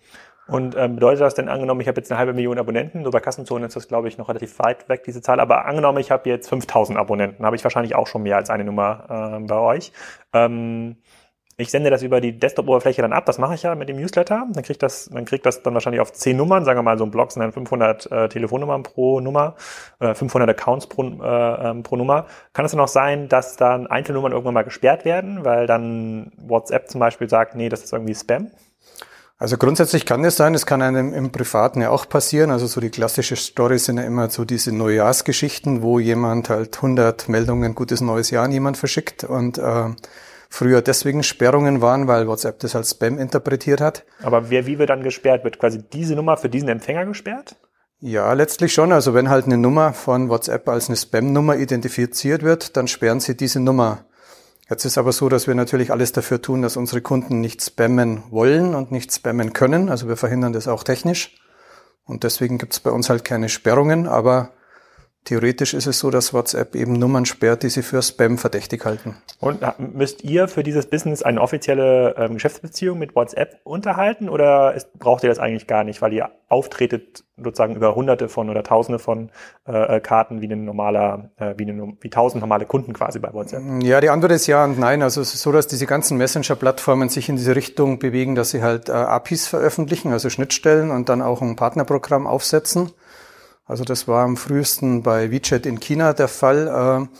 Und 0.47 0.75
ähm, 0.77 0.95
bedeutet 0.95 1.21
das 1.21 1.35
denn 1.35 1.47
angenommen, 1.47 1.79
ich 1.79 1.87
habe 1.87 1.99
jetzt 1.99 2.11
eine 2.11 2.19
halbe 2.19 2.33
Million 2.33 2.59
Abonnenten, 2.59 3.05
so 3.05 3.11
bei 3.11 3.21
Kassenzone 3.21 3.65
ist 3.65 3.75
das 3.77 3.87
glaube 3.87 4.09
ich 4.09 4.17
noch 4.17 4.27
relativ 4.27 4.59
weit 4.59 4.89
weg, 4.89 5.03
diese 5.05 5.21
Zahl, 5.21 5.39
aber 5.39 5.65
angenommen, 5.65 5.99
ich 5.99 6.11
habe 6.11 6.29
jetzt 6.29 6.49
5000 6.49 6.97
Abonnenten, 6.99 7.45
habe 7.45 7.55
ich 7.55 7.63
wahrscheinlich 7.63 7.95
auch 7.95 8.07
schon 8.07 8.23
mehr 8.23 8.35
als 8.35 8.49
eine 8.49 8.65
Nummer 8.65 9.39
äh, 9.39 9.45
bei 9.45 9.57
euch. 9.57 9.93
Ähm, 10.33 10.97
ich 11.57 11.69
sende 11.69 11.89
das 11.89 12.01
über 12.01 12.19
die 12.19 12.37
Desktop-Oberfläche 12.37 13.01
dann 13.01 13.13
ab, 13.13 13.25
das 13.25 13.37
mache 13.37 13.53
ich 13.55 13.63
ja 13.63 13.75
mit 13.75 13.89
dem 13.89 13.97
Newsletter. 13.97 14.47
Dann 14.51 14.63
kriegt 14.63 14.81
das, 14.81 15.09
dann 15.13 15.25
kriegt 15.25 15.45
das 15.45 15.61
dann 15.61 15.73
wahrscheinlich 15.73 16.01
auf 16.01 16.11
10 16.11 16.35
Nummern, 16.35 16.65
sagen 16.65 16.79
wir 16.79 16.83
mal, 16.83 16.97
so 16.97 17.03
ein 17.03 17.11
Blog 17.11 17.31
sind 17.31 17.41
dann 17.41 17.51
500 17.51 18.11
äh, 18.11 18.29
Telefonnummern 18.29 18.83
pro 18.83 19.19
Nummer, 19.19 19.55
äh, 19.99 20.13
500 20.13 20.49
Accounts 20.49 20.87
pro, 20.87 21.03
äh, 21.03 21.69
ähm, 21.69 21.83
pro 21.83 21.95
Nummer. 21.95 22.25
Kann 22.53 22.65
es 22.65 22.71
dann 22.71 22.81
auch 22.81 22.87
sein, 22.87 23.29
dass 23.29 23.55
dann 23.55 23.87
Einzelnummern 23.87 24.31
irgendwann 24.31 24.55
mal 24.55 24.63
gesperrt 24.63 25.05
werden, 25.05 25.45
weil 25.45 25.67
dann 25.67 26.31
WhatsApp 26.37 26.89
zum 26.89 26.99
Beispiel 26.99 27.29
sagt, 27.29 27.55
nee, 27.55 27.69
das 27.69 27.83
ist 27.83 27.93
irgendwie 27.93 28.15
Spam? 28.15 28.51
Also 29.43 29.57
grundsätzlich 29.57 30.05
kann 30.05 30.23
es 30.23 30.37
sein, 30.37 30.53
es 30.53 30.65
kann 30.65 30.81
einem 30.81 31.13
im 31.13 31.31
Privaten 31.31 31.81
ja 31.81 31.89
auch 31.89 32.07
passieren. 32.07 32.49
Also 32.49 32.65
so 32.65 32.79
die 32.79 32.89
klassische 32.89 33.35
Story 33.35 33.77
sind 33.77 33.97
ja 33.97 34.03
immer 34.03 34.29
so 34.29 34.45
diese 34.45 34.73
Neujahrsgeschichten, 34.73 35.81
wo 35.81 35.99
jemand 35.99 36.49
halt 36.49 36.77
100 36.77 37.27
Meldungen 37.27 37.75
Gutes 37.75 37.99
Neues 37.99 38.29
Jahr 38.29 38.45
an 38.45 38.53
jemand 38.53 38.77
verschickt 38.77 39.23
und 39.23 39.57
äh, 39.57 39.89
früher 40.53 40.83
deswegen 40.83 41.23
Sperrungen 41.23 41.81
waren, 41.81 42.07
weil 42.07 42.27
WhatsApp 42.27 42.59
das 42.59 42.75
als 42.75 42.91
Spam 42.91 43.17
interpretiert 43.17 43.81
hat. 43.81 44.05
Aber 44.21 44.51
wer, 44.51 44.67
wie 44.67 44.77
wird 44.77 44.91
dann 44.91 45.01
gesperrt? 45.01 45.43
Wird 45.43 45.57
quasi 45.57 45.81
diese 45.81 46.15
Nummer 46.15 46.37
für 46.37 46.47
diesen 46.47 46.69
Empfänger 46.69 47.07
gesperrt? 47.07 47.55
Ja, 47.99 48.31
letztlich 48.33 48.71
schon. 48.71 48.91
Also 48.91 49.15
wenn 49.15 49.29
halt 49.29 49.45
eine 49.45 49.57
Nummer 49.57 49.93
von 49.93 50.29
WhatsApp 50.29 50.69
als 50.69 50.89
eine 50.89 50.95
Spam-Nummer 50.95 51.57
identifiziert 51.57 52.43
wird, 52.43 52.77
dann 52.77 52.87
sperren 52.87 53.19
sie 53.19 53.35
diese 53.35 53.59
Nummer. 53.59 54.05
Jetzt 54.69 54.85
ist 54.85 54.99
aber 54.99 55.11
so, 55.11 55.27
dass 55.27 55.47
wir 55.47 55.55
natürlich 55.55 55.91
alles 55.91 56.11
dafür 56.11 56.39
tun, 56.39 56.61
dass 56.61 56.77
unsere 56.77 57.01
Kunden 57.01 57.41
nicht 57.41 57.63
spammen 57.63 58.21
wollen 58.29 58.75
und 58.75 58.91
nicht 58.91 59.11
spammen 59.11 59.53
können. 59.53 59.89
Also 59.89 60.07
wir 60.07 60.17
verhindern 60.17 60.53
das 60.53 60.67
auch 60.67 60.83
technisch. 60.83 61.35
Und 62.05 62.23
deswegen 62.23 62.59
gibt 62.59 62.73
es 62.73 62.79
bei 62.79 62.91
uns 62.91 63.09
halt 63.09 63.23
keine 63.23 63.49
Sperrungen, 63.49 64.07
aber 64.07 64.51
Theoretisch 65.25 65.73
ist 65.73 65.87
es 65.87 65.99
so, 65.99 66.11
dass 66.11 66.33
WhatsApp 66.33 66.75
eben 66.75 66.93
Nummern 66.93 67.25
sperrt, 67.25 67.63
die 67.63 67.69
sie 67.69 67.81
für 67.81 68.01
Spam 68.01 68.37
verdächtig 68.37 68.83
halten. 68.83 69.15
Und 69.39 69.61
müsst 69.77 70.23
ihr 70.23 70.49
für 70.49 70.63
dieses 70.63 70.87
Business 70.87 71.23
eine 71.23 71.39
offizielle 71.39 72.15
ähm, 72.17 72.33
Geschäftsbeziehung 72.33 72.99
mit 72.99 73.15
WhatsApp 73.15 73.61
unterhalten 73.63 74.27
oder 74.27 74.73
ist, 74.73 74.91
braucht 74.99 75.23
ihr 75.23 75.29
das 75.29 75.39
eigentlich 75.39 75.65
gar 75.65 75.85
nicht, 75.85 76.01
weil 76.01 76.11
ihr 76.11 76.29
auftretet 76.49 77.23
sozusagen 77.37 77.75
über 77.75 77.95
hunderte 77.95 78.27
von 78.27 78.49
oder 78.49 78.63
tausende 78.63 78.99
von 78.99 79.31
äh, 79.65 79.97
äh 79.97 79.99
Karten 80.01 80.41
wie 80.41 80.51
ein 80.51 80.65
normaler, 80.65 81.31
äh, 81.37 81.53
wie, 81.57 81.69
eine, 81.69 81.93
wie 82.01 82.09
tausend 82.09 82.41
normale 82.41 82.65
Kunden 82.65 82.91
quasi 82.91 83.19
bei 83.19 83.33
WhatsApp? 83.33 83.63
Ja, 83.81 84.01
die 84.01 84.09
Antwort 84.09 84.33
ist 84.33 84.47
ja 84.47 84.65
und 84.65 84.77
nein. 84.77 85.01
Also 85.01 85.21
es 85.21 85.33
ist 85.33 85.41
so, 85.41 85.53
dass 85.53 85.67
diese 85.67 85.85
ganzen 85.85 86.17
Messenger-Plattformen 86.17 87.07
sich 87.07 87.29
in 87.29 87.37
diese 87.37 87.55
Richtung 87.55 87.97
bewegen, 87.97 88.35
dass 88.35 88.51
sie 88.51 88.61
halt 88.61 88.89
äh, 88.89 88.91
APIs 88.91 89.47
veröffentlichen, 89.47 90.11
also 90.11 90.29
Schnittstellen 90.29 90.91
und 90.91 91.07
dann 91.07 91.21
auch 91.21 91.41
ein 91.41 91.55
Partnerprogramm 91.55 92.27
aufsetzen. 92.27 92.91
Also 93.65 93.83
das 93.83 94.07
war 94.07 94.23
am 94.23 94.37
frühesten 94.37 95.03
bei 95.03 95.31
WeChat 95.31 95.65
in 95.65 95.79
China 95.79 96.13
der 96.13 96.27
Fall. 96.27 96.67
Äh, 96.67 97.17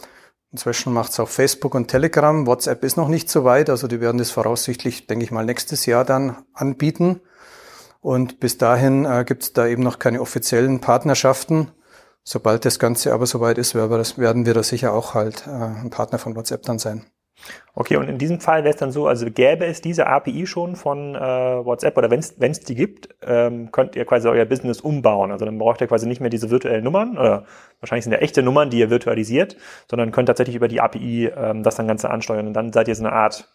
inzwischen 0.51 0.93
macht 0.93 1.11
es 1.11 1.19
auch 1.19 1.29
Facebook 1.29 1.73
und 1.75 1.87
Telegram. 1.87 2.45
WhatsApp 2.45 2.83
ist 2.83 2.97
noch 2.97 3.07
nicht 3.07 3.29
so 3.29 3.43
weit, 3.43 3.69
also 3.69 3.87
die 3.87 4.01
werden 4.01 4.17
das 4.17 4.31
voraussichtlich, 4.31 5.07
denke 5.07 5.23
ich 5.23 5.31
mal, 5.31 5.45
nächstes 5.45 5.85
Jahr 5.85 6.05
dann 6.05 6.37
anbieten. 6.53 7.21
Und 8.01 8.41
bis 8.41 8.57
dahin 8.57 9.05
äh, 9.05 9.23
gibt 9.25 9.43
es 9.43 9.53
da 9.53 9.65
eben 9.65 9.81
noch 9.81 9.99
keine 9.99 10.19
offiziellen 10.19 10.81
Partnerschaften. 10.81 11.71
Sobald 12.23 12.65
das 12.65 12.79
Ganze 12.79 13.13
aber 13.13 13.25
soweit 13.25 13.57
ist, 13.57 13.75
werden 13.75 14.45
wir 14.45 14.53
da 14.53 14.63
sicher 14.63 14.93
auch 14.93 15.13
halt 15.13 15.47
äh, 15.47 15.51
ein 15.51 15.89
Partner 15.89 16.19
von 16.19 16.35
WhatsApp 16.35 16.63
dann 16.63 16.79
sein. 16.79 17.05
Okay, 17.75 17.97
und 17.97 18.07
in 18.07 18.19
diesem 18.19 18.39
Fall 18.39 18.63
wäre 18.63 18.73
es 18.73 18.79
dann 18.79 18.91
so, 18.91 19.07
also 19.07 19.25
gäbe 19.25 19.65
es 19.65 19.81
diese 19.81 20.05
API 20.05 20.45
schon 20.45 20.75
von 20.75 21.15
äh, 21.15 21.19
WhatsApp 21.19 21.97
oder 21.97 22.12
wenn 22.12 22.19
es 22.19 22.59
die 22.59 22.75
gibt, 22.75 23.09
ähm, 23.25 23.71
könnt 23.71 23.95
ihr 23.95 24.05
quasi 24.05 24.27
euer 24.27 24.45
Business 24.45 24.79
umbauen. 24.79 25.31
Also 25.31 25.45
dann 25.45 25.57
braucht 25.57 25.81
ihr 25.81 25.88
quasi 25.88 26.05
nicht 26.07 26.21
mehr 26.21 26.29
diese 26.29 26.51
virtuellen 26.51 26.83
Nummern, 26.83 27.17
oder 27.17 27.45
wahrscheinlich 27.79 28.03
sind 28.03 28.13
ja 28.13 28.19
echte 28.19 28.43
Nummern, 28.43 28.69
die 28.69 28.77
ihr 28.77 28.91
virtualisiert, 28.91 29.57
sondern 29.89 30.12
könnt 30.12 30.27
tatsächlich 30.27 30.55
über 30.55 30.67
die 30.67 30.81
API 30.81 31.31
ähm, 31.35 31.63
das 31.63 31.75
dann 31.75 31.88
Ganze 31.88 32.12
ansteuern. 32.12 32.47
Und 32.47 32.53
dann 32.53 32.71
seid 32.71 32.88
ihr 32.88 32.95
so 32.95 33.03
eine 33.03 33.13
Art 33.13 33.51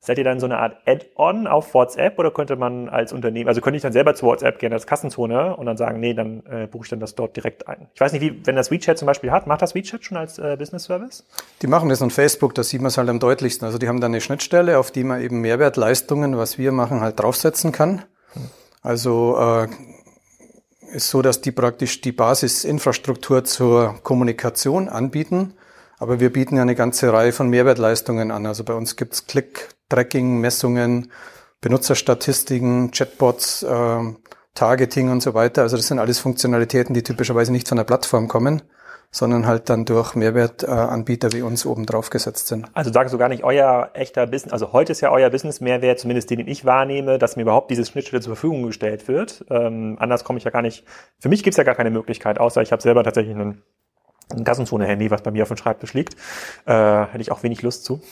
Seid 0.00 0.16
ihr 0.18 0.24
dann 0.24 0.38
so 0.38 0.46
eine 0.46 0.58
Art 0.58 0.76
Add-on 0.86 1.48
auf 1.48 1.74
WhatsApp 1.74 2.18
oder 2.18 2.30
könnte 2.30 2.54
man 2.54 2.88
als 2.88 3.12
Unternehmen, 3.12 3.48
also 3.48 3.60
könnte 3.60 3.76
ich 3.76 3.82
dann 3.82 3.92
selber 3.92 4.14
zu 4.14 4.26
WhatsApp 4.26 4.60
gehen 4.60 4.72
als 4.72 4.86
Kassenzone 4.86 5.56
und 5.56 5.66
dann 5.66 5.76
sagen, 5.76 5.98
nee, 5.98 6.14
dann 6.14 6.44
äh, 6.46 6.68
buche 6.68 6.84
ich 6.84 6.90
dann 6.90 7.00
das 7.00 7.16
dort 7.16 7.34
direkt 7.34 7.66
ein. 7.66 7.88
Ich 7.94 8.00
weiß 8.00 8.12
nicht, 8.12 8.22
wie, 8.22 8.46
wenn 8.46 8.54
das 8.54 8.70
WeChat 8.70 8.96
zum 8.96 9.06
Beispiel 9.06 9.32
hat, 9.32 9.48
macht 9.48 9.60
das 9.60 9.74
WeChat 9.74 10.04
schon 10.04 10.16
als 10.16 10.38
äh, 10.38 10.56
Business 10.56 10.84
Service? 10.84 11.26
Die 11.62 11.66
machen 11.66 11.88
das 11.88 12.00
on 12.00 12.10
Facebook, 12.10 12.54
da 12.54 12.62
sieht 12.62 12.80
man 12.80 12.88
es 12.88 12.98
halt 12.98 13.08
am 13.08 13.18
deutlichsten. 13.18 13.66
Also 13.66 13.78
die 13.78 13.88
haben 13.88 14.00
da 14.00 14.06
eine 14.06 14.20
Schnittstelle, 14.20 14.78
auf 14.78 14.92
die 14.92 15.02
man 15.02 15.20
eben 15.20 15.40
Mehrwertleistungen, 15.40 16.38
was 16.38 16.58
wir 16.58 16.70
machen, 16.70 17.00
halt 17.00 17.18
draufsetzen 17.18 17.72
kann. 17.72 18.04
Also 18.82 19.36
äh, 19.36 19.66
ist 20.94 21.10
so, 21.10 21.22
dass 21.22 21.40
die 21.40 21.52
praktisch 21.52 22.00
die 22.00 22.12
Basisinfrastruktur 22.12 23.44
zur 23.44 23.96
Kommunikation 24.02 24.88
anbieten. 24.88 25.54
Aber 25.98 26.20
wir 26.20 26.32
bieten 26.32 26.56
ja 26.56 26.62
eine 26.62 26.74
ganze 26.74 27.12
Reihe 27.12 27.32
von 27.32 27.50
Mehrwertleistungen 27.50 28.30
an. 28.30 28.46
Also 28.46 28.64
bei 28.64 28.74
uns 28.74 28.96
gibt's 28.96 29.26
Click, 29.26 29.68
Tracking, 29.88 30.40
Messungen, 30.40 31.10
Benutzerstatistiken, 31.60 32.90
Chatbots, 32.90 33.62
äh, 33.62 34.00
Targeting 34.54 35.10
und 35.10 35.22
so 35.22 35.34
weiter. 35.34 35.62
Also 35.62 35.76
das 35.76 35.86
sind 35.86 35.98
alles 35.98 36.18
Funktionalitäten, 36.18 36.94
die 36.94 37.02
typischerweise 37.02 37.52
nicht 37.52 37.68
von 37.68 37.76
der 37.76 37.84
Plattform 37.84 38.26
kommen, 38.26 38.62
sondern 39.10 39.46
halt 39.46 39.70
dann 39.70 39.84
durch 39.84 40.14
Mehrwertanbieter 40.14 41.32
wie 41.32 41.42
uns 41.42 41.64
oben 41.64 41.86
drauf 41.86 42.10
gesetzt 42.10 42.48
sind. 42.48 42.66
Also 42.74 42.92
sagst 42.92 43.14
du 43.14 43.18
gar 43.18 43.28
nicht 43.28 43.44
euer 43.44 43.90
echter 43.94 44.26
Business, 44.26 44.52
also 44.52 44.72
heute 44.72 44.92
ist 44.92 45.00
ja 45.00 45.10
euer 45.10 45.30
Business-Mehrwert, 45.30 46.00
zumindest 46.00 46.30
den, 46.30 46.38
den 46.38 46.48
ich 46.48 46.64
wahrnehme, 46.64 47.18
dass 47.18 47.36
mir 47.36 47.42
überhaupt 47.42 47.70
diese 47.70 47.84
Schnittstelle 47.84 48.20
zur 48.20 48.34
Verfügung 48.34 48.64
gestellt 48.64 49.08
wird. 49.08 49.44
Ähm, 49.48 49.96
anders 50.00 50.24
komme 50.24 50.38
ich 50.38 50.44
ja 50.44 50.50
gar 50.50 50.62
nicht, 50.62 50.84
für 51.20 51.28
mich 51.28 51.42
gibt's 51.42 51.56
ja 51.56 51.64
gar 51.64 51.76
keine 51.76 51.90
Möglichkeit, 51.90 52.38
außer 52.38 52.60
ich 52.60 52.72
habe 52.72 52.82
selber 52.82 53.04
tatsächlich 53.04 53.34
einen, 53.34 53.62
ein 54.30 54.44
Kassenzone-Handy, 54.44 55.10
was 55.10 55.22
bei 55.22 55.30
mir 55.30 55.42
auf 55.42 55.48
dem 55.48 55.56
Schreibtisch 55.56 55.94
liegt. 55.94 56.14
Äh, 56.66 56.72
hätte 56.72 57.20
ich 57.20 57.30
auch 57.30 57.42
wenig 57.42 57.62
Lust 57.62 57.84
zu. 57.84 58.02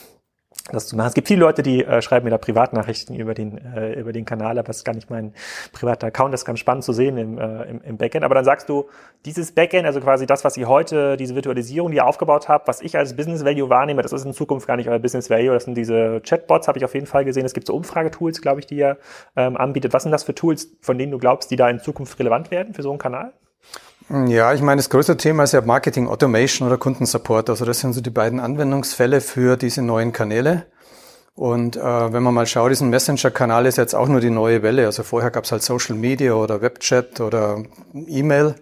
Das 0.72 0.88
zu 0.88 0.96
machen. 0.96 1.08
Es 1.08 1.14
gibt 1.14 1.28
viele 1.28 1.40
Leute, 1.40 1.62
die 1.62 1.84
äh, 1.84 2.02
schreiben 2.02 2.24
mir 2.24 2.30
da 2.30 2.38
Privatnachrichten 2.38 3.14
über 3.14 3.34
den, 3.34 3.58
äh, 3.58 3.92
über 3.92 4.12
den 4.12 4.24
Kanal, 4.24 4.58
aber 4.58 4.66
das 4.66 4.78
ist 4.78 4.84
gar 4.84 4.94
nicht 4.94 5.10
mein 5.10 5.32
privater 5.72 6.08
Account. 6.08 6.34
Das 6.34 6.40
ist 6.40 6.44
ganz 6.44 6.58
spannend 6.58 6.84
zu 6.84 6.92
sehen 6.92 7.16
im, 7.18 7.38
äh, 7.38 7.62
im, 7.64 7.80
im 7.82 7.96
Backend. 7.96 8.24
Aber 8.24 8.34
dann 8.34 8.44
sagst 8.44 8.68
du, 8.68 8.86
dieses 9.24 9.52
Backend, 9.52 9.86
also 9.86 10.00
quasi 10.00 10.26
das, 10.26 10.44
was 10.44 10.56
ihr 10.56 10.68
heute, 10.68 11.16
diese 11.16 11.34
Virtualisierung, 11.34 11.90
die 11.90 11.98
ihr 11.98 12.06
aufgebaut 12.06 12.48
habt, 12.48 12.66
was 12.68 12.80
ich 12.80 12.96
als 12.96 13.14
Business 13.14 13.44
Value 13.44 13.70
wahrnehme, 13.70 14.02
das 14.02 14.12
ist 14.12 14.24
in 14.24 14.32
Zukunft 14.32 14.66
gar 14.66 14.76
nicht 14.76 14.88
euer 14.88 14.98
Business 14.98 15.30
Value. 15.30 15.52
Das 15.52 15.64
sind 15.64 15.76
diese 15.76 16.20
Chatbots, 16.20 16.68
habe 16.68 16.78
ich 16.78 16.84
auf 16.84 16.94
jeden 16.94 17.06
Fall 17.06 17.24
gesehen. 17.24 17.44
Es 17.44 17.54
gibt 17.54 17.66
so 17.66 17.74
Umfragetools, 17.74 18.42
glaube 18.42 18.60
ich, 18.60 18.66
die 18.66 18.76
ihr 18.76 18.98
ähm, 19.36 19.56
anbietet. 19.56 19.92
Was 19.92 20.02
sind 20.02 20.12
das 20.12 20.24
für 20.24 20.34
Tools, 20.34 20.76
von 20.80 20.98
denen 20.98 21.12
du 21.12 21.18
glaubst, 21.18 21.50
die 21.50 21.56
da 21.56 21.70
in 21.70 21.78
Zukunft 21.78 22.18
relevant 22.18 22.50
werden 22.50 22.74
für 22.74 22.82
so 22.82 22.90
einen 22.90 22.98
Kanal? 22.98 23.32
Ja, 24.08 24.54
ich 24.54 24.62
meine, 24.62 24.78
das 24.78 24.88
größte 24.88 25.16
Thema 25.16 25.42
ist 25.42 25.52
ja 25.52 25.60
Marketing 25.62 26.06
Automation 26.06 26.68
oder 26.68 26.78
Kundensupport. 26.78 27.50
Also 27.50 27.64
das 27.64 27.80
sind 27.80 27.92
so 27.92 28.00
die 28.00 28.10
beiden 28.10 28.38
Anwendungsfälle 28.38 29.20
für 29.20 29.56
diese 29.56 29.82
neuen 29.82 30.12
Kanäle. 30.12 30.66
Und 31.34 31.76
äh, 31.76 32.12
wenn 32.12 32.22
man 32.22 32.32
mal 32.32 32.46
schaut, 32.46 32.70
diesen 32.70 32.88
Messenger-Kanal 32.88 33.66
ist 33.66 33.76
jetzt 33.76 33.94
auch 33.94 34.06
nur 34.06 34.20
die 34.20 34.30
neue 34.30 34.62
Welle. 34.62 34.86
Also 34.86 35.02
vorher 35.02 35.30
gab 35.30 35.44
es 35.44 35.52
halt 35.52 35.64
Social 35.64 35.96
Media 35.96 36.34
oder 36.34 36.62
Webchat 36.62 37.20
oder 37.20 37.64
E-Mail. 37.94 38.54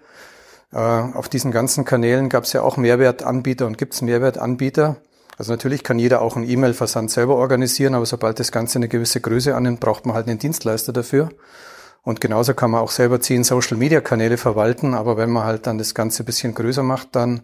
Äh, 0.72 0.78
auf 0.78 1.28
diesen 1.28 1.52
ganzen 1.52 1.84
Kanälen 1.84 2.30
gab 2.30 2.44
es 2.44 2.54
ja 2.54 2.62
auch 2.62 2.78
Mehrwertanbieter 2.78 3.66
und 3.66 3.76
gibt 3.76 3.92
es 3.92 4.00
Mehrwertanbieter. 4.00 4.96
Also 5.36 5.52
natürlich 5.52 5.84
kann 5.84 5.98
jeder 5.98 6.22
auch 6.22 6.36
einen 6.36 6.48
E-Mail-Versand 6.48 7.10
selber 7.10 7.36
organisieren, 7.36 7.94
aber 7.94 8.06
sobald 8.06 8.40
das 8.40 8.50
Ganze 8.50 8.78
eine 8.78 8.88
gewisse 8.88 9.20
Größe 9.20 9.54
annimmt, 9.54 9.80
braucht 9.80 10.06
man 10.06 10.14
halt 10.16 10.26
einen 10.26 10.38
Dienstleister 10.38 10.92
dafür. 10.92 11.28
Und 12.04 12.20
genauso 12.20 12.54
kann 12.54 12.70
man 12.70 12.82
auch 12.82 12.90
selber 12.90 13.20
zehn 13.20 13.44
Social-Media-Kanäle 13.44 14.36
verwalten, 14.36 14.94
aber 14.94 15.16
wenn 15.16 15.30
man 15.30 15.44
halt 15.44 15.66
dann 15.66 15.78
das 15.78 15.94
Ganze 15.94 16.22
ein 16.22 16.26
bisschen 16.26 16.54
größer 16.54 16.82
macht, 16.82 17.16
dann 17.16 17.42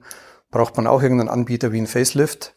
braucht 0.50 0.76
man 0.76 0.86
auch 0.86 1.02
irgendeinen 1.02 1.30
Anbieter 1.30 1.72
wie 1.72 1.80
ein 1.80 1.86
Facelift. 1.86 2.54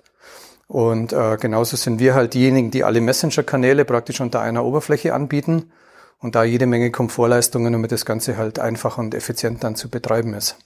Und 0.67 1.13
äh, 1.13 1.37
genauso 1.39 1.77
sind 1.77 1.99
wir 1.99 2.13
halt 2.13 2.33
diejenigen, 2.33 2.71
die 2.71 2.83
alle 2.83 2.99
Messenger-Kanäle 2.99 3.85
praktisch 3.85 4.19
unter 4.19 4.41
einer 4.41 4.65
Oberfläche 4.65 5.13
anbieten 5.13 5.71
und 6.19 6.35
da 6.35 6.43
jede 6.43 6.65
Menge 6.65 6.91
Komfortleistungen, 6.91 7.73
damit 7.73 7.91
das 7.91 8.05
Ganze 8.05 8.37
halt 8.37 8.59
einfach 8.59 8.97
und 8.97 9.13
effizient 9.13 9.63
dann 9.63 9.75
zu 9.75 9.89
betreiben 9.89 10.33
ist. 10.33 10.57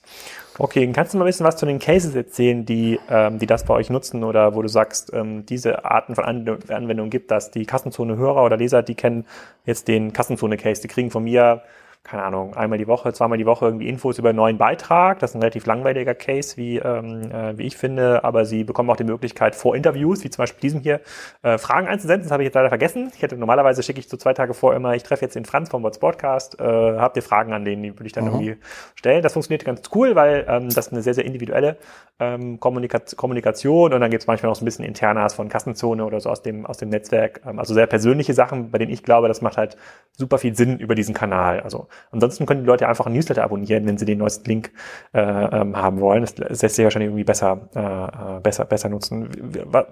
Okay, 0.60 0.92
kannst 0.92 1.14
du 1.14 1.20
mal 1.20 1.26
ein 1.26 1.28
bisschen 1.28 1.46
was 1.46 1.56
zu 1.56 1.68
den 1.68 1.78
Cases 1.78 2.16
erzählen, 2.16 2.66
die, 2.66 3.00
ähm, 3.10 3.38
die 3.38 3.46
das 3.46 3.64
bei 3.64 3.76
euch 3.76 3.92
nutzen 3.92 4.24
oder 4.24 4.56
wo 4.56 4.64
du 4.64 4.68
sagst, 4.68 5.14
ähm, 5.14 5.46
diese 5.46 5.86
Arten 5.86 6.16
von 6.16 6.24
Anwendungen 6.24 7.12
gibt, 7.12 7.30
dass 7.30 7.52
die 7.52 7.66
Kassenzone-Hörer 7.66 8.44
oder 8.44 8.58
Leser, 8.58 8.82
die 8.82 8.96
kennen 8.96 9.26
jetzt 9.66 9.88
den 9.88 10.14
Kassenzone-Case, 10.14 10.82
die 10.82 10.88
kriegen 10.88 11.12
von 11.12 11.24
mir 11.24 11.62
keine 12.08 12.24
Ahnung, 12.24 12.56
einmal 12.56 12.78
die 12.78 12.88
Woche, 12.88 13.12
zweimal 13.12 13.38
die 13.38 13.46
Woche 13.46 13.66
irgendwie 13.66 13.90
Infos 13.90 14.18
über 14.18 14.30
einen 14.30 14.38
neuen 14.38 14.58
Beitrag. 14.58 15.20
Das 15.20 15.32
ist 15.32 15.36
ein 15.36 15.42
relativ 15.42 15.66
langweiliger 15.66 16.16
Case, 16.16 16.56
wie, 16.56 16.78
ähm, 16.78 17.30
äh, 17.30 17.58
wie 17.58 17.64
ich 17.64 17.76
finde, 17.76 18.24
aber 18.24 18.46
sie 18.46 18.64
bekommen 18.64 18.90
auch 18.90 18.96
die 18.96 19.04
Möglichkeit, 19.04 19.56
vor 19.56 19.76
Interviews, 19.76 20.24
wie 20.24 20.30
zum 20.30 20.44
Beispiel 20.44 20.62
diesem 20.62 20.80
hier, 20.80 21.02
äh, 21.44 21.58
Fragen 21.58 21.88
einzusenden. 21.88 22.24
Das 22.24 22.32
habe 22.32 22.44
ich 22.44 22.48
jetzt 22.48 22.56
leider 22.56 22.70
vergessen. 22.70 23.12
Ich 23.14 23.22
hätte 23.22 23.36
normalerweise 23.36 23.84
schicke 23.84 24.00
ich 24.00 24.08
so 24.08 24.16
zwei 24.16 24.34
Tage 24.34 24.54
vor 24.54 24.74
immer, 24.74 24.96
ich 24.96 25.04
treffe 25.04 25.26
jetzt 25.26 25.36
den 25.36 25.44
Franz 25.44 25.70
vom 25.70 25.84
What's 25.84 26.00
Podcast, 26.00 26.62
äh, 26.62 26.64
habt 26.64 27.18
ihr 27.18 27.24
Fragen 27.24 27.52
an 27.52 27.66
den, 27.66 27.84
die 27.84 27.94
würde 27.94 28.06
ich 28.06 28.14
dann 28.14 28.24
mhm. 28.24 28.32
irgendwie 28.32 28.58
stellen. 28.96 29.22
Das 29.22 29.34
funktioniert 29.34 29.66
ganz 29.66 29.82
cool, 29.94 30.16
weil 30.16 30.46
ähm, 30.48 30.70
das 30.70 30.88
ist 30.88 30.94
eine 30.94 31.02
sehr, 31.02 31.14
sehr 31.14 31.26
individuelle 31.26 31.76
ähm, 32.20 32.60
Kommunika 32.60 33.00
Kommunikation 33.16 33.94
und 33.94 34.02
dann 34.02 34.10
gibt 34.10 34.24
es 34.24 34.28
manchmal 34.28 34.50
noch 34.50 34.56
so 34.56 34.64
ein 34.64 34.66
bisschen 34.66 34.86
Internas 34.86 35.34
von 35.34 35.50
Kassenzone 35.50 36.06
oder 36.06 36.20
so 36.20 36.30
aus 36.30 36.42
dem, 36.42 36.66
aus 36.66 36.78
dem 36.78 36.90
Netzwerk. 36.90 37.42
Ähm, 37.46 37.60
also 37.60 37.74
sehr 37.74 37.86
persönliche 37.86 38.34
Sachen, 38.34 38.72
bei 38.72 38.78
denen 38.78 38.92
ich 38.92 39.04
glaube, 39.04 39.28
das 39.28 39.42
macht 39.42 39.58
halt 39.58 39.78
super 40.14 40.38
viel 40.38 40.56
Sinn 40.56 40.80
über 40.80 40.96
diesen 40.96 41.14
Kanal. 41.14 41.60
Also 41.60 41.88
ansonsten 42.12 42.46
können 42.46 42.62
die 42.62 42.68
Leute 42.68 42.88
einfach 42.88 43.06
einen 43.06 43.16
Newsletter 43.16 43.44
abonnieren, 43.44 43.86
wenn 43.86 43.98
sie 43.98 44.06
den 44.06 44.20
neuesten 44.20 44.46
Link 44.50 44.72
äh, 45.14 45.22
ähm, 45.22 45.76
haben 45.76 46.00
wollen. 46.00 46.22
Das 46.22 46.38
lässt 46.38 46.76
sich 46.76 46.84
wahrscheinlich 46.84 47.10
irgendwie 47.10 47.24
besser, 47.24 47.70
äh, 47.76 48.38
äh 48.38 48.40
besser, 48.40 48.66
besser 48.66 48.90
nutzen. 48.90 49.30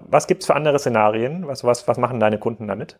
Was, 0.08 0.26
gibt's 0.26 0.46
für 0.46 0.54
andere 0.54 0.78
Szenarien? 0.78 1.46
Was, 1.46 1.64
was, 1.64 1.86
was 1.88 1.98
machen 1.98 2.20
deine 2.20 2.38
Kunden 2.38 2.68
damit? 2.68 2.98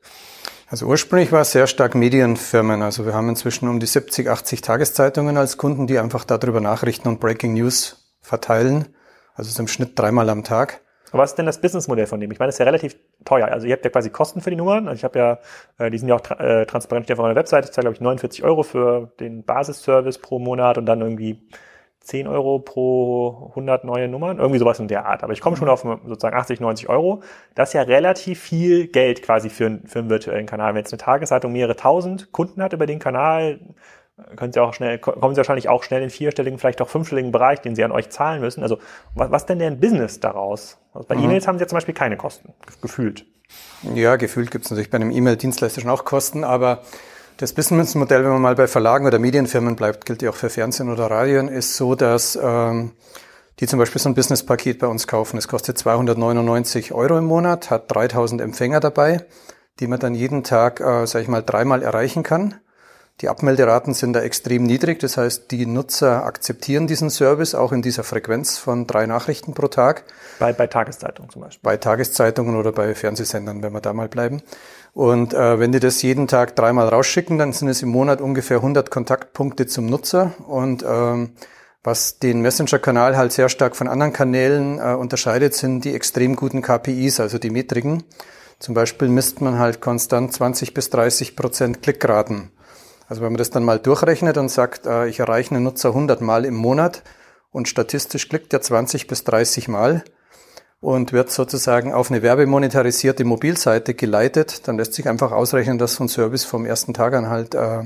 Also 0.69 0.87
ursprünglich 0.87 1.31
war 1.31 1.43
es 1.43 1.53
sehr 1.53 1.67
stark 1.67 1.95
Medienfirmen. 1.95 2.83
Also 2.83 3.07
wir 3.07 3.15
haben 3.15 3.29
inzwischen 3.29 3.69
um 3.69 3.79
die 3.79 3.87
70, 3.87 4.29
80 4.29 4.61
Tageszeitungen 4.63 5.37
als 5.37 5.57
Kunden, 5.57 5.87
die 5.87 5.99
einfach 5.99 6.25
darüber 6.25 6.61
Nachrichten 6.61 7.09
und 7.09 7.21
Breaking 7.21 7.55
News 7.55 8.15
verteilen. 8.21 8.89
Also 9.35 9.51
so 9.51 9.63
im 9.63 9.69
Schnitt 9.69 9.99
dreimal 9.99 10.29
am 10.29 10.43
Tag. 10.43 10.81
Aber 11.17 11.23
was 11.23 11.31
ist 11.31 11.39
denn 11.39 11.47
das 11.47 11.63
Businessmodell 11.63 12.07
von 12.07 12.21
dem? 12.21 12.31
Ich 12.31 12.39
meine, 12.39 12.49
das 12.49 12.57
ist 12.57 12.59
ja 12.59 12.67
relativ 12.67 12.95
teuer. 13.25 13.49
Also 13.49 13.67
ihr 13.67 13.73
habt 13.73 13.83
ja 13.87 13.91
quasi 13.91 14.11
Kosten 14.11 14.43
für 14.43 14.51
die 14.51 14.57
Nummern. 14.57 14.87
Also 14.87 14.99
ich 14.99 15.05
habe 15.05 15.19
ja, 15.19 15.39
äh, 15.79 15.91
die 15.91 15.97
sind 15.97 16.09
ja 16.09 16.15
auch 16.15 16.21
tra 16.21 16.35
äh, 16.35 16.67
transparent 16.67 17.11
auf 17.11 17.17
meiner 17.17 17.35
Webseite. 17.35 17.69
Ich 17.69 17.73
zahle, 17.73 17.85
glaube 17.85 17.95
ich, 17.95 18.03
49 18.03 18.45
Euro 18.45 18.63
für 18.63 19.13
den 19.19 19.43
Basisservice 19.43 20.19
pro 20.19 20.39
Monat 20.39 20.77
und 20.77 20.85
dann 20.85 21.01
irgendwie 21.01 21.49
10 22.01 22.29
Euro 22.29 22.59
pro 22.59 23.47
100 23.49 23.85
neue 23.85 24.09
Nummern. 24.09 24.37
Irgendwie 24.39 24.59
sowas 24.59 24.79
in 24.79 24.89
der 24.89 25.07
Art. 25.07 25.25
Aber 25.25 25.33
ich 25.33 25.41
komme 25.41 25.57
schon 25.57 25.71
auf 25.71 25.81
sozusagen 25.81 26.37
80, 26.37 26.61
90 26.61 26.91
Euro. 26.91 27.23
Das 27.55 27.71
ist 27.71 27.73
ja 27.73 27.81
relativ 27.81 28.39
viel 28.39 28.89
Geld 28.89 29.23
quasi 29.23 29.49
für, 29.49 29.81
für 29.87 30.01
einen 30.01 30.11
virtuellen 30.11 30.45
Kanal. 30.45 30.75
Wenn 30.75 30.81
jetzt 30.81 30.93
eine 30.93 30.99
Tageszeitung 30.99 31.51
mehrere 31.51 31.77
tausend 31.77 32.31
Kunden 32.31 32.63
hat 32.63 32.75
über 32.75 32.85
den 32.85 32.99
Kanal, 32.99 33.59
können 34.37 34.53
Sie 34.53 34.61
auch 34.61 34.73
schnell, 34.73 34.99
kommen 34.99 35.35
Sie 35.35 35.39
wahrscheinlich 35.39 35.69
auch 35.69 35.83
schnell 35.83 36.03
in 36.03 36.11
vierstelligen, 36.11 36.59
vielleicht 36.59 36.81
auch 36.81 36.89
fünfstelligen 36.89 37.33
Bereich, 37.33 37.61
den 37.61 37.75
Sie 37.75 37.85
an 37.85 37.93
euch 37.93 38.09
zahlen 38.11 38.41
müssen. 38.41 38.63
Also 38.63 38.79
was, 39.15 39.31
was 39.31 39.47
denn 39.47 39.59
deren 39.59 39.79
Business 39.79 40.21
daraus? 40.21 40.79
Also 40.95 41.07
bei 41.07 41.17
mhm. 41.17 41.25
E-Mails 41.25 41.47
haben 41.47 41.59
Sie 41.59 41.65
ja 41.65 41.69
zum 41.69 41.77
Beispiel 41.77 41.95
keine 41.95 42.17
Kosten, 42.17 42.55
gefühlt. 42.81 43.27
Ja, 43.95 44.17
gefühlt 44.17 44.51
gibt 44.51 44.65
es 44.65 44.71
natürlich 44.71 44.91
bei 44.91 44.97
einem 44.97 45.11
E-Mail-Dienstleister 45.11 45.81
schon 45.83 45.91
auch 45.91 46.05
Kosten, 46.05 46.45
aber 46.45 46.83
das 47.37 47.53
Businessmodell, 47.53 48.25
wenn 48.25 48.33
man 48.33 48.43
mal 48.43 48.55
bei 48.55 48.67
Verlagen 48.67 49.07
oder 49.07 49.19
Medienfirmen 49.19 49.77
bleibt, 49.77 50.07
gilt 50.07 50.23
ja 50.23 50.31
auch 50.31 50.35
für 50.35 50.49
Fernsehen 50.49 50.91
oder 50.91 51.11
Radien, 51.11 51.49
ist 51.49 51.77
so, 51.77 51.95
dass 51.95 52.39
ähm, 52.43 52.93
die 53.61 53.67
zum 53.67 53.79
Beispiel 53.79 54.01
so 54.01 54.09
ein 54.09 54.15
Business-Paket 54.15 54.79
bei 54.79 54.87
uns 54.87 55.07
kaufen. 55.07 55.37
Es 55.37 55.47
kostet 55.47 55.77
299 55.77 56.93
Euro 56.93 57.19
im 57.19 57.27
Monat, 57.27 57.71
hat 57.71 57.95
3000 57.95 58.41
Empfänger 58.41 58.81
dabei, 58.81 59.27
die 59.79 59.87
man 59.87 60.01
dann 60.01 60.15
jeden 60.15 60.45
Tag, 60.45 60.81
äh, 60.81 61.07
sag 61.07 61.23
ich 61.23 61.29
mal, 61.29 61.43
dreimal 61.43 61.83
erreichen 61.83 62.23
kann. 62.23 62.55
Die 63.23 63.31
Abmelderaten 63.31 63.95
sind 63.95 64.13
da 64.13 64.21
extrem 64.21 64.65
niedrig, 64.65 64.99
das 64.99 65.17
heißt, 65.17 65.51
die 65.51 65.65
Nutzer 65.65 66.27
akzeptieren 66.27 66.87
diesen 66.87 67.09
Service 67.09 67.55
auch 67.55 67.73
in 67.73 67.81
dieser 67.81 68.05
Frequenz 68.05 68.59
von 68.59 68.87
drei 68.87 69.07
Nachrichten 69.07 69.55
pro 69.55 69.69
Tag. 69.69 70.05
Bei, 70.39 70.53
bei 70.53 70.67
Tageszeitungen 70.67 71.31
zum 71.31 71.41
Beispiel. 71.41 71.63
Bei 71.63 71.79
Tageszeitungen 71.79 72.57
oder 72.57 72.73
bei 72.73 72.95
Fernsehsendern, 72.95 73.63
wenn 73.63 73.73
wir 73.73 73.81
da 73.81 73.95
mal 73.95 74.09
bleiben. 74.09 74.43
Und 74.93 75.33
äh, 75.33 75.59
wenn 75.59 75.73
die 75.73 75.81
das 75.81 76.03
jeden 76.03 76.29
Tag 76.29 76.57
dreimal 76.57 76.89
rausschicken, 76.89 77.39
dann 77.39 77.55
sind 77.55 77.69
es 77.69 77.81
im 77.81 77.89
Monat 77.89 78.21
ungefähr 78.21 78.59
100 78.59 78.91
Kontaktpunkte 78.91 79.67
zum 79.67 79.87
Nutzer. 79.87 80.35
Und 80.47 80.85
ähm, 80.87 81.33
was 81.83 82.19
den 82.19 82.43
Messenger-Kanal 82.43 83.17
halt 83.17 83.33
sehr 83.33 83.49
stark 83.49 83.77
von 83.77 83.89
anderen 83.89 84.13
Kanälen 84.13 84.79
äh, 84.79 84.93
unterscheidet, 84.93 85.55
sind 85.55 85.87
die 85.87 85.95
extrem 85.95 86.37
guten 86.37 86.61
KPIs, 86.61 87.21
also 87.21 87.39
die 87.39 87.51
Metriken. 87.51 88.05
Zum 88.59 88.75
Beispiel 88.75 89.09
misst 89.09 89.41
man 89.41 89.59
halt 89.59 89.81
konstant 89.81 90.35
20 90.35 90.75
bis 90.75 90.91
30 90.91 91.35
Prozent 91.35 91.83
Klickraten. 91.83 92.51
Also 93.09 93.23
wenn 93.23 93.33
man 93.33 93.39
das 93.39 93.51
dann 93.51 93.65
mal 93.65 93.79
durchrechnet 93.79 94.37
und 94.37 94.49
sagt, 94.49 94.87
äh, 94.87 95.07
ich 95.07 95.21
erreiche 95.21 95.55
einen 95.55 95.65
Nutzer 95.65 95.91
100 95.91 96.21
Mal 96.21 96.45
im 96.45 96.55
Monat 96.55 97.03
und 97.53 97.69
statistisch 97.69 98.29
klickt 98.29 98.53
er 98.53 98.61
20 98.61 99.07
bis 99.07 99.25
30 99.25 99.69
Mal 99.69 100.05
und 100.81 101.13
wird 101.13 101.31
sozusagen 101.31 101.95
auf 101.95 102.11
eine 102.11 102.23
werbemonetarisierte 102.23 103.25
Mobilseite 103.25 103.95
geleitet, 103.95 104.69
dann 104.69 104.77
lässt 104.77 104.95
sich 104.95 105.09
einfach 105.09 105.33
ausrechnen, 105.33 105.79
dass 105.79 105.95
so 105.95 106.05
ein 106.05 106.09
Service 106.09 106.45
vom 106.45 106.67
ersten 106.67 106.95
Tag 106.95 107.15
an 107.15 107.29
halt 107.29 107.55
äh, 107.55 107.85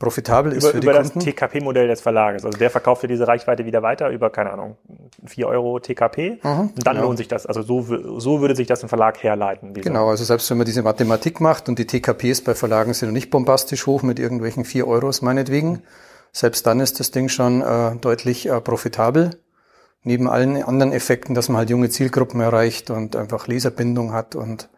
profitabel 0.00 0.52
ist 0.52 0.64
über, 0.64 0.72
für 0.72 0.80
die 0.80 0.86
über 0.86 0.94
Kunden. 0.94 1.20
Über 1.20 1.24
das 1.24 1.24
TKP-Modell 1.24 1.86
des 1.86 2.00
Verlages. 2.00 2.44
Also 2.44 2.58
der 2.58 2.70
verkauft 2.70 3.02
ja 3.02 3.08
diese 3.08 3.28
Reichweite 3.28 3.66
wieder 3.66 3.82
weiter 3.82 4.08
über, 4.08 4.30
keine 4.30 4.50
Ahnung, 4.50 4.76
4 5.26 5.46
Euro 5.46 5.78
TKP. 5.78 6.40
Mhm, 6.42 6.50
und 6.60 6.86
dann 6.86 6.96
genau. 6.96 7.06
lohnt 7.06 7.18
sich 7.18 7.28
das. 7.28 7.46
Also 7.46 7.62
so, 7.62 8.18
so 8.18 8.40
würde 8.40 8.56
sich 8.56 8.66
das 8.66 8.82
im 8.82 8.88
Verlag 8.88 9.22
herleiten. 9.22 9.74
Genau, 9.74 10.08
also 10.08 10.24
selbst 10.24 10.50
wenn 10.50 10.56
man 10.56 10.64
diese 10.64 10.82
Mathematik 10.82 11.40
macht 11.40 11.68
und 11.68 11.78
die 11.78 11.86
TKPs 11.86 12.40
bei 12.40 12.54
Verlagen 12.54 12.94
sind 12.94 13.12
nicht 13.12 13.30
bombastisch 13.30 13.86
hoch 13.86 14.02
mit 14.02 14.18
irgendwelchen 14.18 14.64
4 14.64 14.88
Euros 14.88 15.22
meinetwegen, 15.22 15.82
selbst 16.32 16.66
dann 16.66 16.80
ist 16.80 16.98
das 16.98 17.10
Ding 17.10 17.28
schon 17.28 17.60
äh, 17.60 17.94
deutlich 17.96 18.48
äh, 18.48 18.60
profitabel. 18.60 19.38
Neben 20.02 20.30
allen 20.30 20.62
anderen 20.62 20.92
Effekten, 20.92 21.34
dass 21.34 21.50
man 21.50 21.58
halt 21.58 21.68
junge 21.68 21.90
Zielgruppen 21.90 22.40
erreicht 22.40 22.88
und 22.88 23.16
einfach 23.16 23.48
Leserbindung 23.48 24.14
hat 24.14 24.34
und 24.34 24.70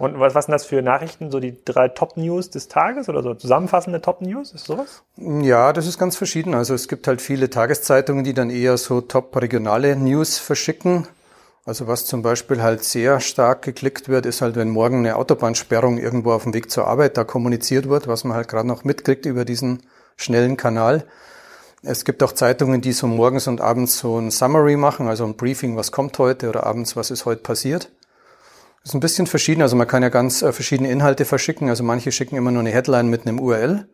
und 0.00 0.18
was, 0.18 0.34
was 0.34 0.46
sind 0.46 0.52
das 0.52 0.64
für 0.64 0.80
Nachrichten? 0.80 1.30
So 1.30 1.40
die 1.40 1.62
drei 1.62 1.88
Top-News 1.88 2.48
des 2.48 2.68
Tages 2.68 3.10
oder 3.10 3.22
so 3.22 3.34
zusammenfassende 3.34 4.00
Top-News? 4.00 4.52
Ist 4.52 4.64
sowas? 4.64 5.02
Ja, 5.16 5.74
das 5.74 5.86
ist 5.86 5.98
ganz 5.98 6.16
verschieden. 6.16 6.54
Also 6.54 6.72
es 6.72 6.88
gibt 6.88 7.06
halt 7.06 7.20
viele 7.20 7.50
Tageszeitungen, 7.50 8.24
die 8.24 8.32
dann 8.32 8.48
eher 8.48 8.78
so 8.78 9.02
top-regionale 9.02 9.96
News 9.96 10.38
verschicken. 10.38 11.06
Also 11.66 11.86
was 11.86 12.06
zum 12.06 12.22
Beispiel 12.22 12.62
halt 12.62 12.82
sehr 12.82 13.20
stark 13.20 13.60
geklickt 13.60 14.08
wird, 14.08 14.24
ist 14.24 14.40
halt, 14.40 14.56
wenn 14.56 14.70
morgen 14.70 15.00
eine 15.00 15.16
Autobahnsperrung 15.16 15.98
irgendwo 15.98 16.32
auf 16.32 16.44
dem 16.44 16.54
Weg 16.54 16.70
zur 16.70 16.86
Arbeit 16.86 17.18
da 17.18 17.24
kommuniziert 17.24 17.86
wird, 17.86 18.08
was 18.08 18.24
man 18.24 18.34
halt 18.34 18.48
gerade 18.48 18.66
noch 18.66 18.84
mitkriegt 18.84 19.26
über 19.26 19.44
diesen 19.44 19.82
schnellen 20.16 20.56
Kanal. 20.56 21.04
Es 21.82 22.06
gibt 22.06 22.22
auch 22.22 22.32
Zeitungen, 22.32 22.80
die 22.80 22.92
so 22.92 23.06
morgens 23.06 23.46
und 23.48 23.60
abends 23.60 23.98
so 23.98 24.18
ein 24.18 24.30
Summary 24.30 24.76
machen, 24.76 25.08
also 25.08 25.24
ein 25.26 25.36
Briefing, 25.36 25.76
was 25.76 25.92
kommt 25.92 26.18
heute 26.18 26.48
oder 26.48 26.64
abends, 26.64 26.96
was 26.96 27.10
ist 27.10 27.26
heute 27.26 27.42
passiert. 27.42 27.90
Das 28.82 28.90
ist 28.90 28.94
ein 28.94 29.00
bisschen 29.00 29.26
verschieden. 29.26 29.62
Also 29.62 29.76
man 29.76 29.86
kann 29.86 30.02
ja 30.02 30.08
ganz 30.08 30.42
äh, 30.42 30.52
verschiedene 30.52 30.90
Inhalte 30.90 31.24
verschicken. 31.24 31.68
Also 31.68 31.84
manche 31.84 32.12
schicken 32.12 32.36
immer 32.36 32.50
nur 32.50 32.60
eine 32.60 32.70
Headline 32.70 33.08
mit 33.08 33.26
einem 33.26 33.38
URL 33.38 33.86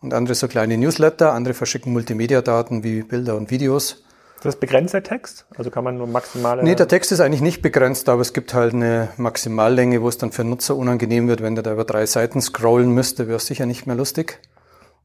und 0.00 0.14
andere 0.14 0.34
so 0.34 0.46
kleine 0.46 0.76
Newsletter. 0.78 1.32
Andere 1.32 1.54
verschicken 1.54 1.92
Multimedia-Daten 1.92 2.84
wie 2.84 3.02
Bilder 3.02 3.36
und 3.36 3.50
Videos. 3.50 4.04
Ist 4.36 4.44
das 4.44 4.56
begrenzt 4.56 4.94
der 4.94 5.02
Text? 5.02 5.46
Also 5.56 5.70
kann 5.70 5.82
man 5.82 5.98
nur 5.98 6.06
maximale. 6.06 6.62
Nee, 6.62 6.76
der 6.76 6.86
Text 6.86 7.10
ist 7.10 7.18
eigentlich 7.18 7.40
nicht 7.40 7.60
begrenzt, 7.60 8.08
aber 8.08 8.22
es 8.22 8.32
gibt 8.32 8.54
halt 8.54 8.72
eine 8.72 9.08
Maximallänge, 9.16 10.00
wo 10.00 10.08
es 10.08 10.16
dann 10.16 10.30
für 10.30 10.44
Nutzer 10.44 10.76
unangenehm 10.76 11.26
wird, 11.26 11.42
wenn 11.42 11.56
der 11.56 11.64
da 11.64 11.72
über 11.72 11.84
drei 11.84 12.06
Seiten 12.06 12.40
scrollen 12.40 12.94
müsste, 12.94 13.26
wäre 13.26 13.38
es 13.38 13.46
sicher 13.46 13.66
nicht 13.66 13.88
mehr 13.88 13.96
lustig. 13.96 14.38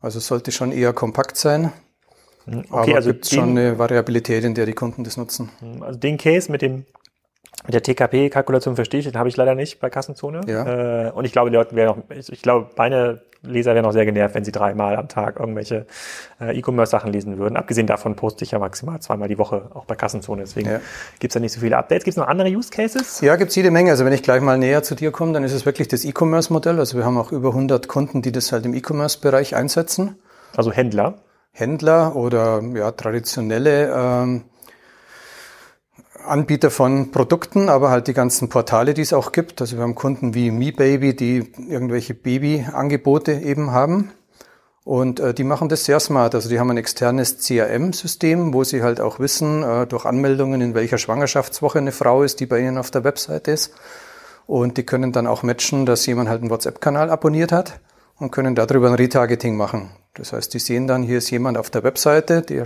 Also 0.02 0.20
es 0.20 0.28
sollte 0.28 0.52
schon 0.52 0.72
eher 0.72 0.94
kompakt 0.94 1.38
sein. 1.38 1.74
Okay, 2.46 2.68
aber 2.70 2.96
also 2.96 3.12
gibt 3.12 3.26
schon 3.26 3.50
eine 3.50 3.80
Variabilität, 3.80 4.44
in 4.44 4.54
der 4.54 4.68
die 4.68 4.74
Kunden 4.74 5.04
das 5.04 5.18
nutzen. 5.18 5.50
Also 5.82 5.98
den 5.98 6.20
Case 6.20 6.52
mit 6.52 6.62
dem 6.62 6.86
mit 7.66 7.74
der 7.74 7.84
TKP-Kalkulation 7.84 8.76
verstehe 8.76 9.00
ich, 9.00 9.06
den 9.06 9.18
habe 9.18 9.30
ich 9.30 9.38
leider 9.38 9.56
nicht 9.56 9.80
bei 9.80 9.90
Kassenzone. 9.90 10.42
Ja. 10.48 11.08
Äh, 11.08 11.12
und 11.12 11.26
ich 11.26 11.32
glaube, 11.32 11.50
die 11.50 11.56
Leute 11.56 11.76
wären 11.76 11.88
noch, 11.88 11.98
ich 12.10 12.42
glaube, 12.42 12.70
meine 12.76 13.22
Leser 13.46 13.76
wären 13.76 13.84
noch 13.84 13.92
sehr 13.92 14.06
genervt, 14.06 14.36
wenn 14.36 14.46
sie 14.46 14.52
dreimal 14.52 14.96
am 14.96 15.10
Tag 15.10 15.40
irgendwelche 15.40 15.86
äh, 16.40 16.58
E-Commerce-Sachen 16.58 17.12
lesen 17.12 17.38
würden. 17.38 17.58
Abgesehen 17.58 17.88
davon 17.88 18.16
poste 18.16 18.46
ich 18.46 18.52
ja 18.52 18.60
maximal 18.60 19.00
zweimal 19.02 19.28
die 19.28 19.38
Woche 19.38 19.70
auch 19.74 19.86
bei 19.86 19.96
Kassenzone. 19.96 20.42
Deswegen 20.42 20.70
ja. 20.70 20.80
gibt's 21.20 21.34
da 21.34 21.40
nicht 21.40 21.52
so 21.52 21.60
viele 21.60 21.78
Updates. 21.78 22.06
Gibt 22.06 22.14
es 22.14 22.18
noch 22.18 22.28
andere 22.28 22.50
Use 22.50 22.70
Cases? 22.70 23.22
Ja, 23.22 23.36
gibt's 23.36 23.56
jede 23.56 23.70
Menge. 23.70 23.92
Also 23.92 24.06
wenn 24.06 24.14
ich 24.14 24.24
gleich 24.24 24.42
mal 24.42 24.58
näher 24.58 24.82
zu 24.82 24.96
dir 24.96 25.12
komme, 25.12 25.34
dann 25.34 25.44
ist 25.44 25.54
es 25.54 25.66
wirklich 25.66 25.90
das 25.90 26.06
E-Commerce-Modell. 26.06 26.80
Also 26.80 26.98
wir 26.98 27.06
haben 27.06 27.18
auch 27.18 27.32
über 27.32 27.50
100 27.50 27.88
Kunden, 27.88 28.22
die 28.22 28.32
das 28.32 28.52
halt 28.54 28.66
im 28.66 28.74
E-Commerce-Bereich 28.74 29.56
einsetzen. 29.56 30.16
Also 30.56 30.72
Händler? 30.72 31.16
Händler 31.52 32.16
oder 32.16 32.62
ja, 32.74 32.92
traditionelle 32.92 33.94
ähm, 33.94 34.44
Anbieter 36.26 36.72
von 36.72 37.12
Produkten, 37.12 37.70
aber 37.70 37.90
halt 37.90 38.08
die 38.08 38.14
ganzen 38.14 38.50
Portale, 38.50 38.94
die 38.94 39.02
es 39.02 39.14
auch 39.14 39.32
gibt. 39.32 39.62
Also 39.62 39.78
wir 39.78 39.84
haben 39.84 39.96
Kunden 39.96 40.34
wie 40.34 40.52
MeBaby, 40.52 41.16
die 41.16 41.52
irgendwelche 41.70 42.14
Babyangebote 42.14 43.34
eben 43.34 43.72
haben. 43.72 44.12
Und 44.84 45.20
äh, 45.20 45.34
die 45.34 45.44
machen 45.44 45.70
das 45.70 45.86
sehr 45.86 46.00
smart. 46.00 46.36
Also 46.36 46.50
die 46.50 46.60
haben 46.60 46.70
ein 46.70 46.78
externes 46.78 47.38
CRM-System, 47.40 48.54
wo 48.54 48.64
sie 48.64 48.84
halt 48.84 49.00
auch 49.00 49.20
wissen, 49.20 49.64
äh, 49.64 49.88
durch 49.88 50.06
Anmeldungen, 50.06 50.60
in 50.62 50.74
welcher 50.74 50.98
Schwangerschaftswoche 50.98 51.80
eine 51.80 51.92
Frau 51.92 52.24
ist, 52.24 52.40
die 52.40 52.46
bei 52.46 52.60
ihnen 52.60 52.78
auf 52.78 52.92
der 52.92 53.04
Website 53.04 53.48
ist. 53.48 53.74
Und 54.46 54.78
die 54.78 54.84
können 54.84 55.14
dann 55.14 55.26
auch 55.26 55.44
matchen, 55.44 55.86
dass 55.86 56.06
jemand 56.06 56.28
halt 56.28 56.42
einen 56.42 56.50
WhatsApp-Kanal 56.50 57.10
abonniert 57.10 57.54
hat 57.54 57.80
und 58.20 58.32
können 58.32 58.56
darüber 58.56 58.90
ein 58.90 58.96
Retargeting 58.96 59.56
machen. 59.56 59.92
Das 60.16 60.34
heißt, 60.34 60.54
die 60.54 60.60
sehen 60.60 60.86
dann, 60.88 61.02
hier 61.04 61.18
ist 61.20 61.30
jemand 61.32 61.58
auf 61.58 61.70
der 61.70 61.84
Webseite, 61.84 62.42
der 62.42 62.66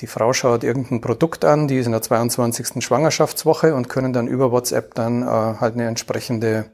die 0.00 0.06
Frau 0.06 0.32
schaut 0.34 0.62
irgendein 0.62 1.00
Produkt 1.00 1.44
an, 1.44 1.68
die 1.68 1.78
ist 1.78 1.86
in 1.86 1.92
der 1.92 2.02
22. 2.02 2.84
Schwangerschaftswoche 2.84 3.74
und 3.74 3.88
können 3.88 4.12
dann 4.12 4.26
über 4.28 4.52
WhatsApp 4.52 4.94
dann 4.94 5.22
äh, 5.22 5.26
halt 5.26 5.74
eine 5.74 5.86
entsprechende 5.86 6.66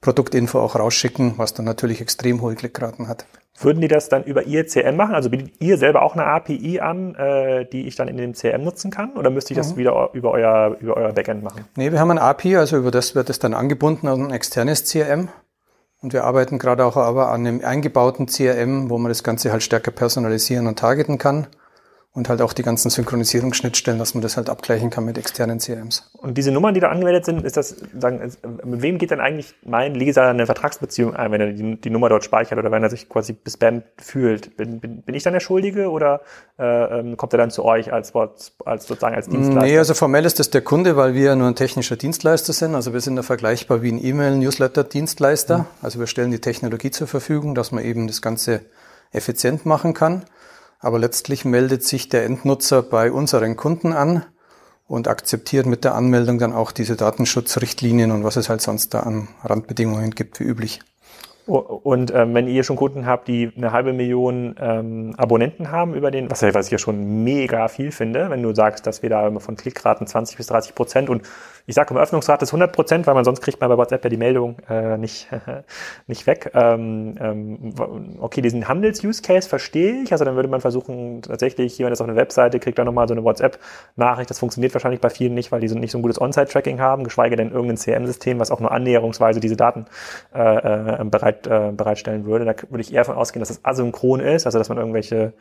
Produktinfo 0.00 0.60
auch 0.60 0.76
rausschicken, 0.76 1.34
was 1.38 1.54
dann 1.54 1.64
natürlich 1.64 2.00
extrem 2.00 2.40
hohe 2.40 2.54
Klickraten 2.54 3.08
hat. 3.08 3.26
Würden 3.60 3.80
die 3.80 3.88
das 3.88 4.08
dann 4.08 4.22
über 4.22 4.44
ihr 4.44 4.64
CRM 4.64 4.94
machen? 4.94 5.16
Also 5.16 5.30
bietet 5.30 5.60
ihr 5.60 5.76
selber 5.78 6.02
auch 6.02 6.14
eine 6.14 6.24
API 6.26 6.78
an, 6.78 7.16
äh, 7.16 7.64
die 7.64 7.88
ich 7.88 7.96
dann 7.96 8.06
in 8.06 8.16
dem 8.16 8.34
CRM 8.34 8.62
nutzen 8.62 8.92
kann? 8.92 9.16
Oder 9.16 9.30
müsste 9.30 9.52
ich 9.52 9.58
das 9.58 9.72
mhm. 9.72 9.78
wieder 9.78 10.10
über 10.12 10.30
euer, 10.30 10.76
über 10.78 10.96
euer 10.96 11.12
Backend 11.12 11.42
machen? 11.42 11.64
Nee, 11.74 11.90
wir 11.90 11.98
haben 11.98 12.12
ein 12.12 12.18
API, 12.18 12.58
also 12.58 12.76
über 12.76 12.92
das 12.92 13.16
wird 13.16 13.28
es 13.28 13.40
dann 13.40 13.54
angebunden 13.54 14.06
an 14.06 14.26
ein 14.26 14.30
externes 14.30 14.84
CRM. 14.84 15.28
Und 16.00 16.12
wir 16.12 16.22
arbeiten 16.22 16.60
gerade 16.60 16.84
auch 16.84 16.96
aber 16.96 17.32
an 17.32 17.44
einem 17.44 17.64
eingebauten 17.64 18.26
CRM, 18.26 18.88
wo 18.88 18.98
man 18.98 19.08
das 19.08 19.24
Ganze 19.24 19.50
halt 19.50 19.64
stärker 19.64 19.90
personalisieren 19.90 20.68
und 20.68 20.78
targeten 20.78 21.18
kann 21.18 21.48
und 22.18 22.28
halt 22.28 22.42
auch 22.42 22.52
die 22.52 22.64
ganzen 22.64 22.90
Synchronisierungsschnittstellen, 22.90 23.98
dass 23.98 24.14
man 24.14 24.22
das 24.22 24.36
halt 24.36 24.50
abgleichen 24.50 24.90
kann 24.90 25.04
mit 25.04 25.16
externen 25.16 25.60
CRMs. 25.60 26.10
Und 26.14 26.36
diese 26.36 26.50
Nummern, 26.50 26.74
die 26.74 26.80
da 26.80 26.88
angemeldet 26.88 27.24
sind, 27.24 27.44
ist 27.44 27.56
das, 27.56 27.76
sagen, 27.98 28.20
mit 28.64 28.82
wem 28.82 28.98
geht 28.98 29.12
denn 29.12 29.20
eigentlich 29.20 29.54
mein 29.64 29.94
Leser 29.94 30.26
eine 30.26 30.44
Vertragsbeziehung 30.44 31.14
ein, 31.14 31.30
wenn 31.30 31.40
er 31.40 31.52
die, 31.52 31.76
die 31.76 31.90
Nummer 31.90 32.08
dort 32.08 32.24
speichert 32.24 32.58
oder 32.58 32.72
wenn 32.72 32.82
er 32.82 32.90
sich 32.90 33.08
quasi 33.08 33.32
bespammt 33.32 33.84
fühlt? 33.98 34.56
Bin, 34.56 34.80
bin, 34.80 35.02
bin 35.02 35.14
ich 35.14 35.22
dann 35.22 35.32
der 35.32 35.40
Schuldige 35.40 35.90
oder 35.90 36.20
äh, 36.58 36.64
ähm, 36.64 37.16
kommt 37.16 37.32
er 37.34 37.38
dann 37.38 37.52
zu 37.52 37.64
euch 37.64 37.92
als, 37.92 38.12
als 38.14 38.86
sozusagen 38.86 39.14
als 39.14 39.28
Dienstleister? 39.28 39.62
Nee, 39.62 39.78
also 39.78 39.94
formell 39.94 40.24
ist 40.24 40.40
das 40.40 40.50
der 40.50 40.62
Kunde, 40.62 40.96
weil 40.96 41.14
wir 41.14 41.36
nur 41.36 41.46
ein 41.46 41.54
technischer 41.54 41.94
Dienstleister 41.94 42.52
sind. 42.52 42.74
Also 42.74 42.92
wir 42.92 43.00
sind 43.00 43.14
da 43.14 43.22
vergleichbar 43.22 43.80
wie 43.82 43.92
ein 43.92 44.04
E-Mail-Newsletter-Dienstleister. 44.04 45.58
Mhm. 45.58 45.64
Also 45.82 46.00
wir 46.00 46.08
stellen 46.08 46.32
die 46.32 46.40
Technologie 46.40 46.90
zur 46.90 47.06
Verfügung, 47.06 47.54
dass 47.54 47.70
man 47.70 47.84
eben 47.84 48.08
das 48.08 48.20
Ganze 48.20 48.62
effizient 49.12 49.64
machen 49.64 49.94
kann. 49.94 50.24
Aber 50.80 50.98
letztlich 50.98 51.44
meldet 51.44 51.82
sich 51.82 52.08
der 52.08 52.24
Endnutzer 52.24 52.82
bei 52.82 53.10
unseren 53.10 53.56
Kunden 53.56 53.92
an 53.92 54.24
und 54.86 55.08
akzeptiert 55.08 55.66
mit 55.66 55.84
der 55.84 55.94
Anmeldung 55.94 56.38
dann 56.38 56.52
auch 56.52 56.72
diese 56.72 56.96
Datenschutzrichtlinien 56.96 58.10
und 58.10 58.24
was 58.24 58.36
es 58.36 58.48
halt 58.48 58.62
sonst 58.62 58.94
da 58.94 59.00
an 59.00 59.28
Randbedingungen 59.44 60.12
gibt, 60.12 60.40
wie 60.40 60.44
üblich. 60.44 60.80
Und 61.48 62.12
ähm, 62.14 62.34
wenn 62.34 62.46
ihr 62.46 62.62
schon 62.62 62.76
Kunden 62.76 63.06
habt, 63.06 63.26
die 63.26 63.50
eine 63.56 63.72
halbe 63.72 63.94
Million 63.94 64.54
ähm, 64.60 65.14
Abonnenten 65.16 65.70
haben 65.70 65.94
über 65.94 66.10
den, 66.10 66.30
was, 66.30 66.42
was 66.42 66.66
ich 66.66 66.72
ja 66.72 66.78
schon 66.78 67.24
mega 67.24 67.68
viel 67.68 67.90
finde, 67.90 68.28
wenn 68.28 68.42
du 68.42 68.54
sagst, 68.54 68.86
dass 68.86 69.02
wir 69.02 69.08
da 69.08 69.30
von 69.38 69.56
Klickraten 69.56 70.06
20 70.06 70.36
bis 70.36 70.48
30 70.48 70.74
Prozent 70.74 71.08
und 71.08 71.22
ich 71.68 71.74
sage 71.74 71.90
immer, 71.90 72.00
Öffnungsrate 72.00 72.44
ist 72.44 72.48
100 72.48 72.72
Prozent, 72.72 73.06
weil 73.06 73.12
man 73.12 73.26
sonst 73.26 73.42
kriegt 73.42 73.60
man 73.60 73.68
bei 73.68 73.76
WhatsApp 73.76 74.02
ja 74.02 74.08
die 74.08 74.16
Meldung 74.16 74.56
äh, 74.70 74.96
nicht, 74.96 75.28
nicht 76.06 76.26
weg. 76.26 76.50
Ähm, 76.54 77.14
ähm, 77.20 77.74
okay, 78.20 78.40
diesen 78.40 78.66
Handels-Use-Case 78.66 79.46
verstehe 79.46 80.02
ich. 80.02 80.12
Also 80.12 80.24
dann 80.24 80.34
würde 80.34 80.48
man 80.48 80.62
versuchen, 80.62 81.20
tatsächlich 81.20 81.76
jemand 81.76 81.92
ist 81.92 82.00
auf 82.00 82.08
einer 82.08 82.16
Webseite, 82.16 82.58
kriegt 82.58 82.78
dann 82.78 82.86
nochmal 82.86 83.06
so 83.06 83.12
eine 83.12 83.22
WhatsApp-Nachricht. 83.22 84.30
Das 84.30 84.38
funktioniert 84.38 84.72
wahrscheinlich 84.72 85.02
bei 85.02 85.10
vielen 85.10 85.34
nicht, 85.34 85.52
weil 85.52 85.60
die 85.60 85.68
so 85.68 85.78
nicht 85.78 85.90
so 85.90 85.98
ein 85.98 86.02
gutes 86.02 86.18
On-Site-Tracking 86.18 86.80
haben, 86.80 87.04
geschweige 87.04 87.36
denn 87.36 87.52
irgendein 87.52 87.76
CM-System, 87.76 88.40
was 88.40 88.50
auch 88.50 88.60
nur 88.60 88.72
annäherungsweise 88.72 89.38
diese 89.38 89.56
Daten 89.56 89.84
äh, 90.34 90.40
äh, 90.40 91.04
bereit, 91.04 91.46
äh, 91.46 91.70
bereitstellen 91.72 92.24
würde. 92.24 92.46
Da 92.46 92.54
würde 92.70 92.80
ich 92.80 92.94
eher 92.94 93.02
davon 93.02 93.16
ausgehen, 93.16 93.40
dass 93.40 93.50
es 93.50 93.62
asynchron 93.62 94.20
ist, 94.20 94.46
also 94.46 94.56
dass 94.56 94.70
man 94.70 94.78
irgendwelche 94.78 95.34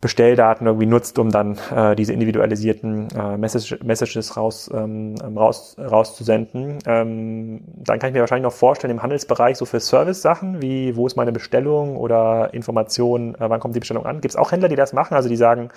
Bestelldaten 0.00 0.66
irgendwie 0.68 0.86
nutzt, 0.86 1.18
um 1.18 1.30
dann 1.30 1.58
äh, 1.74 1.96
diese 1.96 2.12
individualisierten 2.12 3.08
äh, 3.16 3.36
Message, 3.36 3.78
Messages 3.82 4.36
raus, 4.36 4.70
ähm, 4.72 5.16
ähm, 5.24 5.36
raus, 5.36 5.74
rauszusenden. 5.76 6.78
Ähm, 6.86 7.62
dann 7.74 7.98
kann 7.98 8.10
ich 8.10 8.14
mir 8.14 8.20
wahrscheinlich 8.20 8.44
noch 8.44 8.52
vorstellen, 8.52 8.92
im 8.92 9.02
Handelsbereich 9.02 9.56
so 9.56 9.64
für 9.64 9.80
Service-Sachen, 9.80 10.62
wie 10.62 10.94
wo 10.94 11.08
ist 11.08 11.16
meine 11.16 11.32
Bestellung 11.32 11.96
oder 11.96 12.54
Informationen, 12.54 13.34
äh, 13.34 13.50
wann 13.50 13.58
kommt 13.58 13.74
die 13.74 13.80
Bestellung 13.80 14.06
an. 14.06 14.20
Gibt 14.20 14.30
es 14.30 14.36
auch 14.36 14.52
Händler, 14.52 14.68
die 14.68 14.76
das 14.76 14.92
machen, 14.92 15.14
also 15.14 15.28
die 15.28 15.36
sagen, 15.36 15.70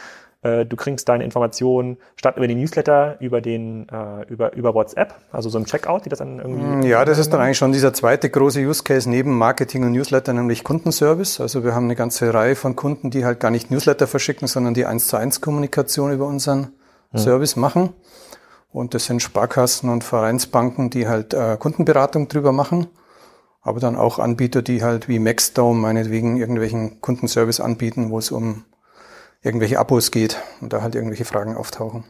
äh, 0.44 0.66
du 0.66 0.76
kriegst 0.76 1.08
deine 1.08 1.24
Informationen 1.24 1.98
statt 2.16 2.38
über 2.38 2.48
den 2.48 2.60
Newsletter 2.60 3.18
über 3.20 3.42
den 3.42 3.88
äh, 3.90 4.24
über 4.28 4.54
über 4.54 4.74
WhatsApp, 4.74 5.14
also 5.32 5.50
so 5.50 5.60
ein 5.60 5.66
Checkout, 5.66 6.06
die 6.06 6.10
das 6.10 6.20
dann 6.20 6.40
irgendwie. 6.40 6.64
Mm, 6.64 6.82
ja, 6.84 7.06
das 7.06 7.20
ist 7.20 7.32
dann 7.32 7.42
eigentlich 7.42 7.58
schon 7.58 7.72
dieser 7.72 7.94
zweite 7.94 8.30
große 8.30 8.60
Use 8.60 8.84
Case 8.84 9.10
neben 9.10 9.38
Marketing 9.38 9.84
und 9.84 9.92
Newsletter, 9.92 10.34
nämlich 10.34 10.64
Kundenservice. 10.64 11.40
Also 11.40 11.64
wir 11.64 11.76
haben 11.76 11.86
eine 11.86 11.96
ganze 11.96 12.34
Reihe 12.34 12.56
von 12.56 12.76
Kunden, 12.76 13.12
die 13.12 13.24
halt 13.24 13.40
gar 13.40 13.52
nicht 13.52 13.70
Newsletter 13.70 14.08
verschicken, 14.08 14.48
sondern 14.48 14.74
die 14.74 14.86
eins 14.86 15.08
zu 15.08 15.18
eins 15.18 15.42
Kommunikation 15.42 16.12
über 16.12 16.26
unseren 16.26 16.70
hm. 17.12 17.20
Service 17.20 17.56
machen. 17.56 17.94
Und 18.72 18.94
das 18.94 19.06
sind 19.06 19.22
Sparkassen 19.22 19.90
und 19.90 20.04
Vereinsbanken, 20.04 20.90
die 20.90 21.08
halt 21.08 21.34
äh, 21.34 21.58
Kundenberatung 21.58 22.30
drüber 22.30 22.52
machen. 22.52 22.88
Aber 23.62 23.80
dann 23.80 23.96
auch 23.96 24.18
Anbieter, 24.18 24.64
die 24.64 24.82
halt 24.82 25.08
wie 25.08 25.20
Maxdome 25.20 25.80
meinetwegen 25.80 26.38
irgendwelchen 26.38 27.00
Kundenservice 27.02 27.60
anbieten, 27.60 28.10
wo 28.10 28.18
es 28.18 28.32
um 28.32 28.64
irgendwelche 29.44 29.80
Abos 29.80 30.12
geht 30.12 30.38
und 30.62 30.74
da 30.74 30.82
halt 30.82 30.96
irgendwelche 30.96 31.26
Fragen 31.26 31.56
auftauchen. 31.56 32.06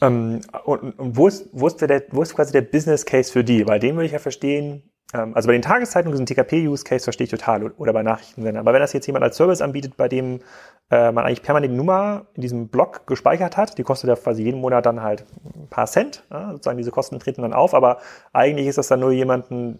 Ähm, 0.00 0.40
und, 0.64 0.98
und 0.98 1.16
wo, 1.16 1.28
ist, 1.28 1.48
wo, 1.52 1.66
ist 1.66 1.80
der, 1.80 2.04
wo 2.10 2.22
ist 2.22 2.34
quasi 2.34 2.52
der 2.52 2.62
Business 2.62 3.04
Case 3.04 3.32
für 3.32 3.44
die? 3.44 3.64
Bei 3.64 3.78
dem 3.78 3.96
würde 3.96 4.06
ich 4.06 4.12
ja 4.12 4.18
verstehen, 4.18 4.90
also 5.12 5.46
bei 5.46 5.52
den 5.52 5.62
Tageszeitungen 5.62 6.18
ein 6.18 6.26
TKP-Use-Case 6.26 7.04
verstehe 7.04 7.26
ich 7.26 7.30
total 7.30 7.70
oder 7.72 7.92
bei 7.92 8.02
Nachrichtensendern. 8.02 8.60
Aber 8.60 8.72
wenn 8.72 8.80
das 8.80 8.92
jetzt 8.92 9.06
jemand 9.06 9.22
als 9.22 9.36
Service 9.36 9.60
anbietet, 9.60 9.96
bei 9.96 10.08
dem 10.08 10.40
äh, 10.90 11.12
man 11.12 11.24
eigentlich 11.24 11.42
permanent 11.42 11.72
die 11.72 11.76
Nummer 11.76 12.26
in 12.34 12.42
diesem 12.42 12.68
Block 12.68 13.06
gespeichert 13.06 13.56
hat. 13.56 13.78
Die 13.78 13.82
kostet 13.82 14.08
ja 14.08 14.16
quasi 14.16 14.42
jeden 14.42 14.60
Monat 14.60 14.84
dann 14.84 15.02
halt 15.02 15.24
ein 15.44 15.66
paar 15.68 15.86
Cent. 15.86 16.24
Ja, 16.30 16.52
sozusagen 16.52 16.76
diese 16.76 16.90
Kosten 16.90 17.18
treten 17.18 17.40
dann 17.40 17.54
auf, 17.54 17.74
aber 17.74 17.98
eigentlich 18.34 18.66
ist 18.66 18.76
das 18.76 18.88
dann 18.88 19.00
nur 19.00 19.10
jemanden, 19.10 19.78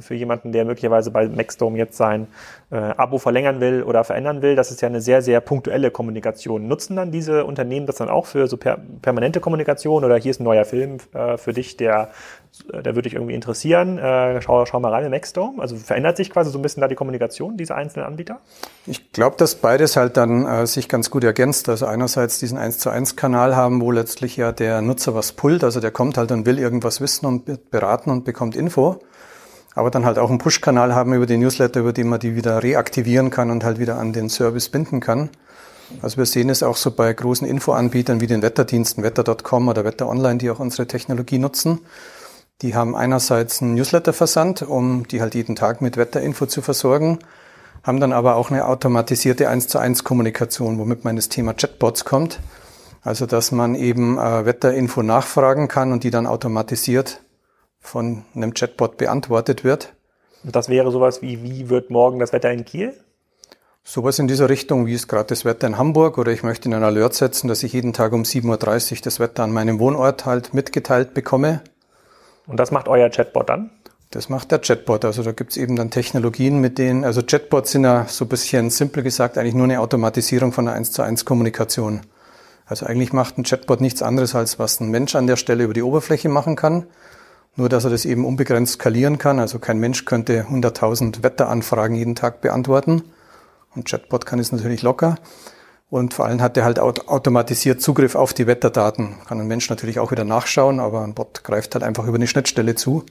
für 0.00 0.14
jemanden, 0.14 0.50
der 0.50 0.64
möglicherweise 0.64 1.12
bei 1.12 1.28
Maxdome 1.28 1.78
jetzt 1.78 1.96
sein 1.96 2.26
äh, 2.70 2.76
Abo 2.76 3.18
verlängern 3.18 3.60
will 3.60 3.84
oder 3.84 4.02
verändern 4.02 4.42
will. 4.42 4.56
Das 4.56 4.72
ist 4.72 4.82
ja 4.82 4.88
eine 4.88 5.00
sehr, 5.00 5.22
sehr 5.22 5.40
punktuelle 5.40 5.92
Kommunikation. 5.92 6.66
Nutzen 6.66 6.96
dann 6.96 7.12
diese 7.12 7.44
Unternehmen 7.44 7.86
das 7.86 7.96
dann 7.96 8.08
auch 8.08 8.26
für 8.26 8.48
so 8.48 8.56
per 8.56 8.78
permanente 9.00 9.38
Kommunikation 9.38 10.04
oder 10.04 10.16
hier 10.16 10.32
ist 10.32 10.40
ein 10.40 10.44
neuer 10.44 10.64
Film 10.64 10.98
äh, 11.14 11.36
für 11.36 11.52
dich, 11.52 11.76
der 11.76 12.10
der 12.70 12.94
würde 12.94 13.02
dich 13.02 13.14
irgendwie 13.14 13.34
interessieren. 13.34 13.98
Äh, 13.98 14.40
schau, 14.42 14.64
schau 14.66 14.80
mal 14.80 14.92
rein 14.92 15.04
in 15.04 15.10
Maxdome. 15.10 15.60
Also 15.60 15.76
verändert 15.76 16.16
sich 16.16 16.30
quasi 16.30 16.50
so 16.50 16.58
ein 16.58 16.62
bisschen 16.62 16.80
da 16.80 16.88
die 16.88 16.94
Kommunikation 16.94 17.56
dieser 17.56 17.76
einzelnen 17.76 18.06
Anbieter? 18.06 18.40
Ich 18.86 19.12
glaube, 19.12 19.36
dass 19.36 19.56
beides 19.56 19.96
halt 19.96 20.16
dann 20.16 20.46
äh, 20.46 20.66
sich 20.66 20.88
ganz 20.88 21.10
gut 21.10 21.24
ergänzt. 21.24 21.68
Also 21.68 21.86
einerseits 21.86 22.38
diesen 22.38 22.58
1 22.58 22.78
zu 22.78 22.90
1 22.90 23.16
Kanal 23.16 23.56
haben, 23.56 23.80
wo 23.80 23.90
letztlich 23.90 24.36
ja 24.36 24.52
der 24.52 24.82
Nutzer 24.82 25.14
was 25.14 25.32
pullt. 25.32 25.64
Also 25.64 25.80
der 25.80 25.90
kommt 25.90 26.16
halt 26.16 26.32
und 26.32 26.46
will 26.46 26.58
irgendwas 26.58 27.00
wissen 27.00 27.26
und 27.26 27.70
beraten 27.70 28.10
und 28.10 28.24
bekommt 28.24 28.56
Info. 28.56 29.00
Aber 29.74 29.90
dann 29.90 30.04
halt 30.04 30.18
auch 30.18 30.28
einen 30.28 30.38
Push-Kanal 30.38 30.94
haben 30.94 31.14
über 31.14 31.26
die 31.26 31.38
Newsletter, 31.38 31.80
über 31.80 31.92
den 31.92 32.08
man 32.08 32.20
die 32.20 32.36
wieder 32.36 32.62
reaktivieren 32.62 33.30
kann 33.30 33.50
und 33.50 33.64
halt 33.64 33.78
wieder 33.78 33.98
an 33.98 34.12
den 34.12 34.28
Service 34.28 34.68
binden 34.68 35.00
kann. 35.00 35.30
Also 36.00 36.16
wir 36.16 36.26
sehen 36.26 36.48
es 36.48 36.62
auch 36.62 36.76
so 36.76 36.90
bei 36.90 37.12
großen 37.12 37.46
Infoanbietern 37.46 38.20
wie 38.20 38.26
den 38.26 38.42
Wetterdiensten, 38.42 39.02
wetter.com 39.02 39.68
oder 39.68 39.84
Wetter 39.84 40.08
Online, 40.08 40.38
die 40.38 40.50
auch 40.50 40.58
unsere 40.58 40.86
Technologie 40.86 41.38
nutzen. 41.38 41.80
Die 42.62 42.74
haben 42.74 42.96
einerseits 42.96 43.60
einen 43.60 43.74
Newsletter-Versand, 43.74 44.62
um 44.62 45.06
die 45.08 45.20
halt 45.20 45.34
jeden 45.34 45.56
Tag 45.56 45.82
mit 45.82 45.96
Wetterinfo 45.96 46.46
zu 46.46 46.62
versorgen 46.62 47.18
haben 47.82 48.00
dann 48.00 48.12
aber 48.12 48.36
auch 48.36 48.50
eine 48.50 48.66
automatisierte 48.66 49.48
1 49.48 49.68
zu 49.68 49.78
1 49.78 50.04
Kommunikation, 50.04 50.78
womit 50.78 51.04
man 51.04 51.16
das 51.16 51.28
Thema 51.28 51.52
Chatbots 51.52 52.04
kommt. 52.04 52.40
Also 53.02 53.26
dass 53.26 53.50
man 53.50 53.74
eben 53.74 54.18
äh, 54.18 54.46
Wetterinfo 54.46 55.02
nachfragen 55.02 55.66
kann 55.66 55.92
und 55.92 56.04
die 56.04 56.10
dann 56.10 56.26
automatisiert 56.26 57.20
von 57.80 58.24
einem 58.34 58.54
Chatbot 58.54 58.96
beantwortet 58.96 59.64
wird. 59.64 59.92
Und 60.44 60.54
das 60.54 60.68
wäre 60.68 60.92
sowas 60.92 61.20
wie, 61.20 61.42
wie 61.42 61.68
wird 61.68 61.90
morgen 61.90 62.20
das 62.20 62.32
Wetter 62.32 62.52
in 62.52 62.64
Kiel? 62.64 62.94
Sowas 63.82 64.20
in 64.20 64.28
dieser 64.28 64.48
Richtung, 64.48 64.86
wie 64.86 64.94
ist 64.94 65.08
gerade 65.08 65.26
das 65.26 65.44
Wetter 65.44 65.66
in 65.66 65.76
Hamburg 65.76 66.16
oder 66.16 66.30
ich 66.30 66.44
möchte 66.44 66.68
in 66.68 66.74
einen 66.74 66.84
Alert 66.84 67.14
setzen, 67.14 67.48
dass 67.48 67.64
ich 67.64 67.72
jeden 67.72 67.92
Tag 67.92 68.12
um 68.12 68.22
7.30 68.22 68.92
Uhr 68.92 68.98
das 69.02 69.18
Wetter 69.18 69.42
an 69.42 69.52
meinem 69.52 69.80
Wohnort 69.80 70.24
halt 70.24 70.54
mitgeteilt 70.54 71.14
bekomme. 71.14 71.62
Und 72.46 72.58
das 72.58 72.70
macht 72.70 72.88
euer 72.88 73.08
Chatbot 73.10 73.48
dann? 73.48 73.70
Das 74.10 74.28
macht 74.28 74.50
der 74.50 74.60
Chatbot. 74.60 75.04
Also 75.04 75.22
da 75.22 75.32
gibt's 75.32 75.56
eben 75.56 75.74
dann 75.76 75.90
Technologien, 75.90 76.60
mit 76.60 76.76
denen, 76.78 77.04
also 77.04 77.22
Chatbots 77.22 77.72
sind 77.72 77.84
ja 77.84 78.06
so 78.08 78.26
ein 78.26 78.28
bisschen 78.28 78.68
simpel 78.68 79.02
gesagt 79.02 79.38
eigentlich 79.38 79.54
nur 79.54 79.64
eine 79.64 79.80
Automatisierung 79.80 80.52
von 80.52 80.68
einer 80.68 80.76
1 80.76 80.92
zu 80.92 81.02
1 81.02 81.24
Kommunikation. 81.24 82.02
Also 82.66 82.86
eigentlich 82.86 83.12
macht 83.12 83.38
ein 83.38 83.44
Chatbot 83.44 83.80
nichts 83.80 84.02
anderes, 84.02 84.34
als 84.34 84.58
was 84.58 84.80
ein 84.80 84.90
Mensch 84.90 85.14
an 85.14 85.26
der 85.26 85.36
Stelle 85.36 85.64
über 85.64 85.74
die 85.74 85.82
Oberfläche 85.82 86.28
machen 86.28 86.56
kann. 86.56 86.86
Nur, 87.56 87.68
dass 87.68 87.84
er 87.84 87.90
das 87.90 88.04
eben 88.04 88.24
unbegrenzt 88.24 88.74
skalieren 88.74 89.18
kann. 89.18 89.38
Also 89.38 89.58
kein 89.58 89.78
Mensch 89.78 90.04
könnte 90.04 90.44
100.000 90.44 91.22
Wetteranfragen 91.22 91.96
jeden 91.96 92.14
Tag 92.14 92.40
beantworten. 92.40 93.02
Und 93.74 93.88
Chatbot 93.88 94.26
kann 94.26 94.38
es 94.38 94.52
natürlich 94.52 94.82
locker. 94.82 95.16
Und 95.92 96.14
vor 96.14 96.24
allem 96.24 96.40
hat 96.40 96.56
er 96.56 96.64
halt 96.64 96.80
automatisiert 96.80 97.82
Zugriff 97.82 98.14
auf 98.14 98.32
die 98.32 98.46
Wetterdaten. 98.46 99.16
Kann 99.28 99.38
ein 99.38 99.46
Mensch 99.46 99.68
natürlich 99.68 99.98
auch 99.98 100.10
wieder 100.10 100.24
nachschauen, 100.24 100.80
aber 100.80 101.04
ein 101.04 101.12
Bot 101.12 101.44
greift 101.44 101.74
halt 101.74 101.84
einfach 101.84 102.06
über 102.06 102.14
eine 102.14 102.26
Schnittstelle 102.26 102.74
zu 102.74 103.04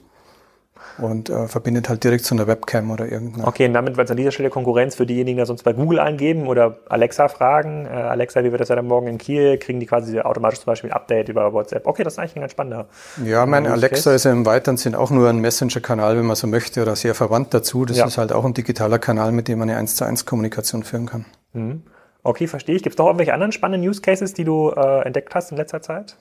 und 0.98 1.30
äh, 1.30 1.46
verbindet 1.46 1.88
halt 1.88 2.02
direkt 2.02 2.24
zu 2.24 2.34
einer 2.34 2.48
Webcam 2.48 2.90
oder 2.90 3.06
irgendeiner. 3.06 3.46
Okay, 3.46 3.66
und 3.66 3.74
damit 3.74 3.96
wird 3.96 4.08
es 4.08 4.10
an 4.10 4.16
dieser 4.16 4.32
Stelle 4.32 4.50
Konkurrenz 4.50 4.96
für 4.96 5.06
diejenigen, 5.06 5.38
die 5.38 5.46
sonst 5.46 5.62
bei 5.62 5.74
Google 5.74 6.00
eingeben 6.00 6.48
oder 6.48 6.80
Alexa 6.88 7.28
fragen. 7.28 7.86
Äh, 7.86 7.90
Alexa, 7.90 8.42
wie 8.42 8.50
wird 8.50 8.60
das 8.60 8.68
ja 8.68 8.74
dann 8.74 8.88
morgen 8.88 9.06
in 9.06 9.16
Kiel? 9.16 9.58
Kriegen 9.58 9.78
die 9.78 9.86
quasi 9.86 10.18
automatisch 10.18 10.58
zum 10.58 10.66
Beispiel 10.66 10.90
ein 10.90 10.96
Update 10.96 11.28
über 11.28 11.52
WhatsApp? 11.52 11.86
Okay, 11.86 12.02
das 12.02 12.14
ist 12.14 12.18
eigentlich 12.18 12.34
ein 12.34 12.40
ganz 12.40 12.50
spannender. 12.50 12.88
Ja, 13.24 13.46
mein 13.46 13.68
Alexa 13.68 14.12
ist 14.12 14.24
ja 14.24 14.32
im 14.32 14.44
weiteren 14.44 14.76
Sinn 14.76 14.96
auch 14.96 15.10
nur 15.10 15.28
ein 15.28 15.38
Messenger-Kanal, 15.38 16.16
wenn 16.16 16.26
man 16.26 16.34
so 16.34 16.48
möchte, 16.48 16.82
oder 16.82 16.96
sehr 16.96 17.14
verwandt 17.14 17.54
dazu. 17.54 17.84
Das 17.84 17.98
ja. 17.98 18.06
ist 18.06 18.18
halt 18.18 18.32
auch 18.32 18.44
ein 18.44 18.54
digitaler 18.54 18.98
Kanal, 18.98 19.30
mit 19.30 19.46
dem 19.46 19.60
man 19.60 19.70
eine 19.70 19.78
1 19.78 19.94
zu 19.94 20.04
1 20.04 20.26
Kommunikation 20.26 20.82
führen 20.82 21.06
kann. 21.06 21.26
Mhm. 21.52 21.82
Okay, 22.24 22.46
verstehe 22.46 22.76
ich. 22.76 22.82
Gibt 22.82 22.94
es 22.94 22.98
noch 22.98 23.06
irgendwelche 23.06 23.34
anderen 23.34 23.52
spannenden 23.52 23.88
Use 23.88 24.00
Cases, 24.00 24.32
die 24.32 24.44
du 24.44 24.70
äh, 24.70 25.04
entdeckt 25.04 25.34
hast 25.34 25.50
in 25.50 25.56
letzter 25.56 25.82
Zeit? 25.82 26.16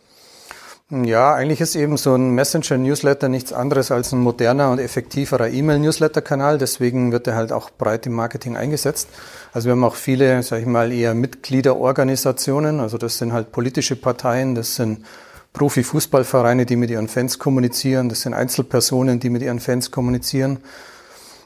Ja, 0.89 1.33
eigentlich 1.33 1.61
ist 1.61 1.75
eben 1.75 1.95
so 1.95 2.15
ein 2.15 2.31
Messenger-Newsletter 2.31 3.29
nichts 3.29 3.53
anderes 3.53 3.91
als 3.91 4.11
ein 4.11 4.19
moderner 4.19 4.71
und 4.71 4.79
effektiverer 4.79 5.47
E-Mail-Newsletter-Kanal. 5.47 6.57
Deswegen 6.57 7.13
wird 7.13 7.27
er 7.27 7.35
halt 7.35 7.53
auch 7.53 7.69
breit 7.69 8.05
im 8.07 8.11
Marketing 8.11 8.57
eingesetzt. 8.57 9.07
Also 9.53 9.67
wir 9.67 9.71
haben 9.71 9.85
auch 9.85 9.95
viele, 9.95 10.43
sage 10.43 10.63
ich 10.63 10.67
mal, 10.67 10.91
eher 10.91 11.13
Mitgliederorganisationen. 11.13 12.81
Also 12.81 12.97
das 12.97 13.19
sind 13.19 13.31
halt 13.31 13.53
politische 13.53 13.95
Parteien, 13.95 14.53
das 14.53 14.75
sind 14.75 15.05
Profi-Fußballvereine, 15.53 16.65
die 16.65 16.75
mit 16.75 16.89
ihren 16.89 17.07
Fans 17.07 17.39
kommunizieren. 17.39 18.09
Das 18.09 18.21
sind 18.21 18.33
Einzelpersonen, 18.33 19.21
die 19.21 19.29
mit 19.29 19.43
ihren 19.43 19.61
Fans 19.61 19.91
kommunizieren. 19.91 20.59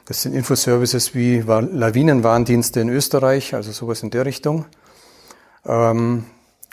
Das 0.06 0.22
sind 0.22 0.34
Infoservices 0.34 1.14
wie 1.14 1.40
Lawinenwarndienste 1.40 2.80
in 2.80 2.88
Österreich, 2.88 3.54
also 3.54 3.72
sowas 3.72 4.02
in 4.02 4.10
der 4.10 4.24
Richtung. 4.24 4.64
Ähm, 5.66 6.24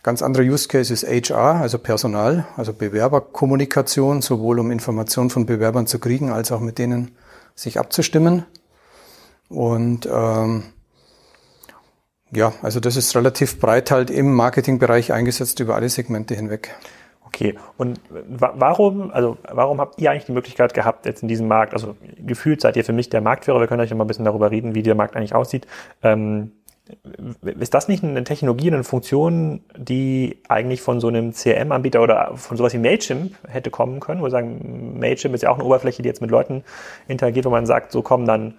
Ganz 0.04 0.22
anderer 0.22 0.43
Use 0.43 0.67
Case 0.67 0.93
ist 0.93 1.06
HR, 1.06 1.62
also 1.62 1.78
Personal, 1.80 2.46
also 2.58 2.74
Bewerberkommunikation, 2.74 4.22
sowohl 4.22 4.60
um 4.60 4.69
Informationen 4.69 5.30
von 5.30 5.46
Bewerbern 5.46 5.88
zu 5.88 5.98
kriegen, 5.98 6.30
als 6.30 6.52
auch 6.52 6.60
mit 6.60 6.78
denen 6.78 7.12
sich 7.56 7.80
abzustimmen. 7.80 8.43
Und 9.48 10.06
ähm, 10.12 10.63
ja, 12.32 12.52
also 12.62 12.82
das 12.82 12.98
ist 12.98 13.15
relativ 13.15 13.62
breit 13.62 13.91
halt 13.91 14.10
im 14.10 14.34
Marketingbereich 14.34 15.13
eingesetzt 15.13 15.62
über 15.62 15.76
alle 15.76 15.88
Segmente 15.88 16.36
hinweg. 16.36 16.76
Okay, 17.36 17.56
und 17.78 18.00
warum, 18.12 19.10
also 19.12 19.38
warum 19.52 19.82
habt 19.82 20.00
ihr 20.00 20.12
eigentlich 20.12 20.26
die 20.26 20.34
Möglichkeit 20.34 20.76
gehabt, 20.76 21.08
jetzt 21.08 21.24
in 21.24 21.28
diesem 21.28 21.48
Markt, 21.48 21.74
also 21.74 21.96
gefühlt 22.19 22.62
seid 22.62 22.78
ihr 22.78 22.86
für 22.86 22.93
mich 22.93 23.10
der 23.10 23.22
Marktführer, 23.22 23.60
wir 23.60 23.65
können 23.65 23.82
euch 23.82 23.89
noch 23.89 23.98
mal 23.98 24.04
ein 24.04 24.08
bisschen 24.08 24.26
darüber 24.26 24.52
reden, 24.52 24.76
wie 24.76 24.84
der 24.84 24.93
Markt 24.93 25.15
eigentlich 25.15 25.34
aussieht, 25.34 25.65
ähm, 26.04 26.52
ist 27.41 27.74
das 27.74 27.88
nicht 27.88 28.04
eine 28.04 28.24
Technologie, 28.24 28.67
eine 28.67 28.84
Funktion, 28.84 29.62
die 29.78 30.41
eigentlich 30.50 30.82
von 30.82 31.00
so 31.00 31.08
einem 31.08 31.32
CRM-Anbieter 31.32 32.04
oder 32.04 32.34
von 32.36 32.58
sowas 32.58 32.74
wie 32.74 32.78
Mailchimp 32.78 33.36
hätte 33.48 33.69
kommen 33.69 34.02
können? 34.02 34.19
Wo 34.19 34.26
wir 34.26 34.32
sagen, 34.32 35.00
Mailchimp 35.00 35.34
ist 35.34 35.43
ja 35.43 35.50
auch 35.50 35.56
eine 35.56 35.63
Oberfläche, 35.63 36.02
die 36.02 36.10
jetzt 36.10 36.22
mit 36.22 36.30
Leuten 36.30 36.63
interagiert, 37.08 37.46
wo 37.46 37.50
man 37.50 37.65
sagt, 37.65 37.93
so 37.93 38.02
komm, 38.02 38.26
dann 38.26 38.56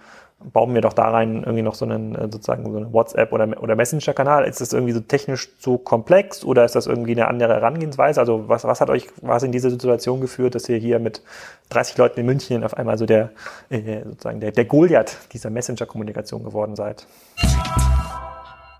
bauen 0.51 0.73
wir 0.73 0.81
doch 0.81 0.93
da 0.93 1.09
rein 1.09 1.43
irgendwie 1.43 1.61
noch 1.61 1.75
so 1.75 1.85
einen 1.85 2.15
äh, 2.15 2.29
sozusagen 2.31 2.71
so 2.71 2.77
einen 2.77 2.93
WhatsApp 2.93 3.31
oder, 3.31 3.61
oder 3.61 3.75
Messenger-Kanal. 3.75 4.45
Ist 4.45 4.61
das 4.61 4.73
irgendwie 4.73 4.93
so 4.93 4.99
technisch 4.99 5.49
so 5.59 5.77
komplex 5.77 6.43
oder 6.43 6.65
ist 6.65 6.75
das 6.75 6.87
irgendwie 6.87 7.11
eine 7.11 7.27
andere 7.27 7.53
Herangehensweise? 7.53 8.19
Also 8.19 8.47
was, 8.47 8.63
was 8.63 8.81
hat 8.81 8.89
euch 8.89 9.07
was 9.21 9.43
in 9.43 9.51
diese 9.51 9.69
Situation 9.69 10.21
geführt, 10.21 10.55
dass 10.55 10.69
ihr 10.69 10.77
hier 10.77 10.99
mit 10.99 11.21
30 11.69 11.97
Leuten 11.97 12.19
in 12.19 12.25
München 12.25 12.63
auf 12.63 12.75
einmal 12.75 12.97
so 12.97 13.05
der 13.05 13.31
äh, 13.69 14.03
sozusagen 14.03 14.39
der, 14.39 14.51
der 14.51 14.65
Goliath 14.65 15.17
dieser 15.33 15.49
Messenger-Kommunikation 15.49 16.43
geworden 16.43 16.75
seid? 16.75 17.05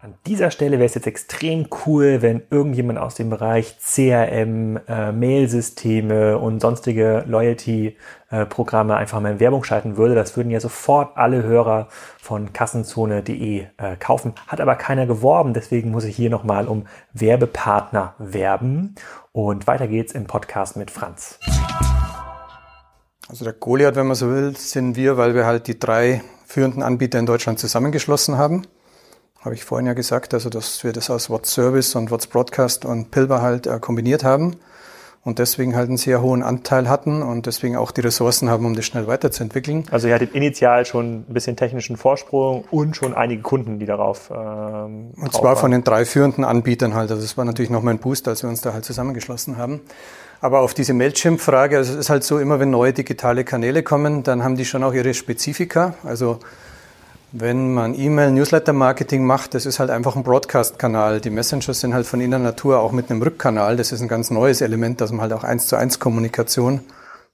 An 0.05 0.13
dieser 0.27 0.51
Stelle 0.51 0.77
wäre 0.77 0.85
es 0.85 0.93
jetzt 0.93 1.07
extrem 1.07 1.67
cool, 1.87 2.21
wenn 2.21 2.43
irgendjemand 2.51 2.99
aus 2.99 3.15
dem 3.15 3.31
Bereich 3.31 3.75
CRM, 3.79 4.79
äh, 4.87 5.11
Mailsysteme 5.11 6.37
und 6.37 6.59
sonstige 6.59 7.23
Loyalty-Programme 7.25 8.97
einfach 8.97 9.19
mal 9.19 9.31
in 9.31 9.39
Werbung 9.39 9.63
schalten 9.63 9.97
würde. 9.97 10.13
Das 10.13 10.37
würden 10.37 10.51
ja 10.51 10.59
sofort 10.59 11.17
alle 11.17 11.41
Hörer 11.41 11.87
von 12.21 12.53
kassenzone.de 12.53 13.65
äh, 13.77 13.95
kaufen. 13.97 14.35
Hat 14.45 14.61
aber 14.61 14.75
keiner 14.75 15.07
geworben, 15.07 15.55
deswegen 15.55 15.89
muss 15.89 16.03
ich 16.03 16.15
hier 16.15 16.29
nochmal 16.29 16.67
um 16.67 16.85
Werbepartner 17.13 18.13
werben. 18.19 18.93
Und 19.31 19.65
weiter 19.65 19.87
geht's 19.87 20.13
im 20.13 20.27
Podcast 20.27 20.77
mit 20.77 20.91
Franz. 20.91 21.39
Also 23.27 23.43
der 23.43 23.53
Goliath, 23.53 23.95
wenn 23.95 24.05
man 24.05 24.15
so 24.15 24.29
will, 24.29 24.55
sind 24.55 24.97
wir, 24.97 25.17
weil 25.17 25.33
wir 25.33 25.47
halt 25.47 25.65
die 25.65 25.79
drei 25.79 26.21
führenden 26.45 26.83
Anbieter 26.83 27.17
in 27.17 27.25
Deutschland 27.25 27.57
zusammengeschlossen 27.57 28.37
haben 28.37 28.67
habe 29.45 29.55
ich 29.55 29.63
vorhin 29.63 29.85
ja 29.85 29.93
gesagt, 29.93 30.33
also 30.33 30.49
dass 30.49 30.83
wir 30.83 30.91
das 30.91 31.09
aus 31.09 31.29
What's 31.29 31.53
Service 31.53 31.95
und 31.95 32.09
What's 32.11 32.27
Broadcast 32.27 32.83
und 32.83 33.11
Pilber 33.11 33.41
halt 33.41 33.67
äh, 33.67 33.79
kombiniert 33.79 34.23
haben 34.23 34.55
und 35.23 35.39
deswegen 35.39 35.75
halt 35.75 35.87
einen 35.87 35.97
sehr 35.97 36.21
hohen 36.21 36.43
Anteil 36.43 36.89
hatten 36.89 37.21
und 37.21 37.45
deswegen 37.45 37.77
auch 37.77 37.91
die 37.91 38.01
Ressourcen 38.01 38.49
haben, 38.49 38.65
um 38.65 38.75
das 38.75 38.85
schnell 38.85 39.07
weiterzuentwickeln. 39.07 39.85
Also 39.91 40.07
ihr 40.07 40.15
hattet 40.15 40.33
initial 40.33 40.85
schon 40.85 41.25
ein 41.29 41.33
bisschen 41.33 41.55
technischen 41.55 41.95
Vorsprung 41.95 42.63
und 42.71 42.95
schon 42.95 43.13
einige 43.13 43.43
Kunden, 43.43 43.79
die 43.79 43.85
darauf 43.85 44.31
ähm, 44.31 45.11
Und 45.15 45.31
zwar 45.31 45.43
waren. 45.43 45.57
von 45.57 45.71
den 45.71 45.83
drei 45.83 46.05
führenden 46.05 46.43
Anbietern 46.43 46.95
halt. 46.95 47.11
Also 47.11 47.23
es 47.23 47.37
war 47.37 47.45
natürlich 47.45 47.71
nochmal 47.71 47.93
ein 47.93 47.99
Boost, 47.99 48.27
als 48.27 48.43
wir 48.43 48.49
uns 48.49 48.61
da 48.61 48.73
halt 48.73 48.83
zusammengeschlossen 48.85 49.57
haben. 49.57 49.81
Aber 50.41 50.59
auf 50.59 50.73
diese 50.73 50.93
Mailchimp-Frage, 50.93 51.77
also 51.77 51.93
es 51.93 51.99
ist 51.99 52.09
halt 52.09 52.23
so, 52.23 52.39
immer 52.39 52.59
wenn 52.59 52.69
neue 52.69 52.93
digitale 52.93 53.43
Kanäle 53.43 53.83
kommen, 53.83 54.23
dann 54.23 54.43
haben 54.43 54.57
die 54.57 54.65
schon 54.65 54.83
auch 54.83 54.93
ihre 54.93 55.13
Spezifika. 55.13 55.95
Also 56.03 56.39
wenn 57.37 57.73
man 57.73 57.99
E-Mail-Newsletter-Marketing 57.99 59.25
macht, 59.25 59.55
das 59.55 59.65
ist 59.65 59.79
halt 59.79 59.89
einfach 59.89 60.15
ein 60.15 60.23
Broadcast-Kanal. 60.23 61.19
Die 61.19 61.29
Messengers 61.29 61.81
sind 61.81 61.93
halt 61.93 62.05
von 62.05 62.21
ihrer 62.21 62.39
Natur 62.39 62.79
auch 62.79 62.93
mit 62.93 63.11
einem 63.11 63.21
Rückkanal. 63.21 63.75
Das 63.75 63.91
ist 63.91 64.01
ein 64.01 64.07
ganz 64.07 64.31
neues 64.31 64.61
Element, 64.61 65.01
dass 65.01 65.11
man 65.11 65.21
halt 65.21 65.33
auch 65.33 65.43
eins 65.43 65.67
zu 65.67 65.75
eins 65.75 65.99
Kommunikation 65.99 66.79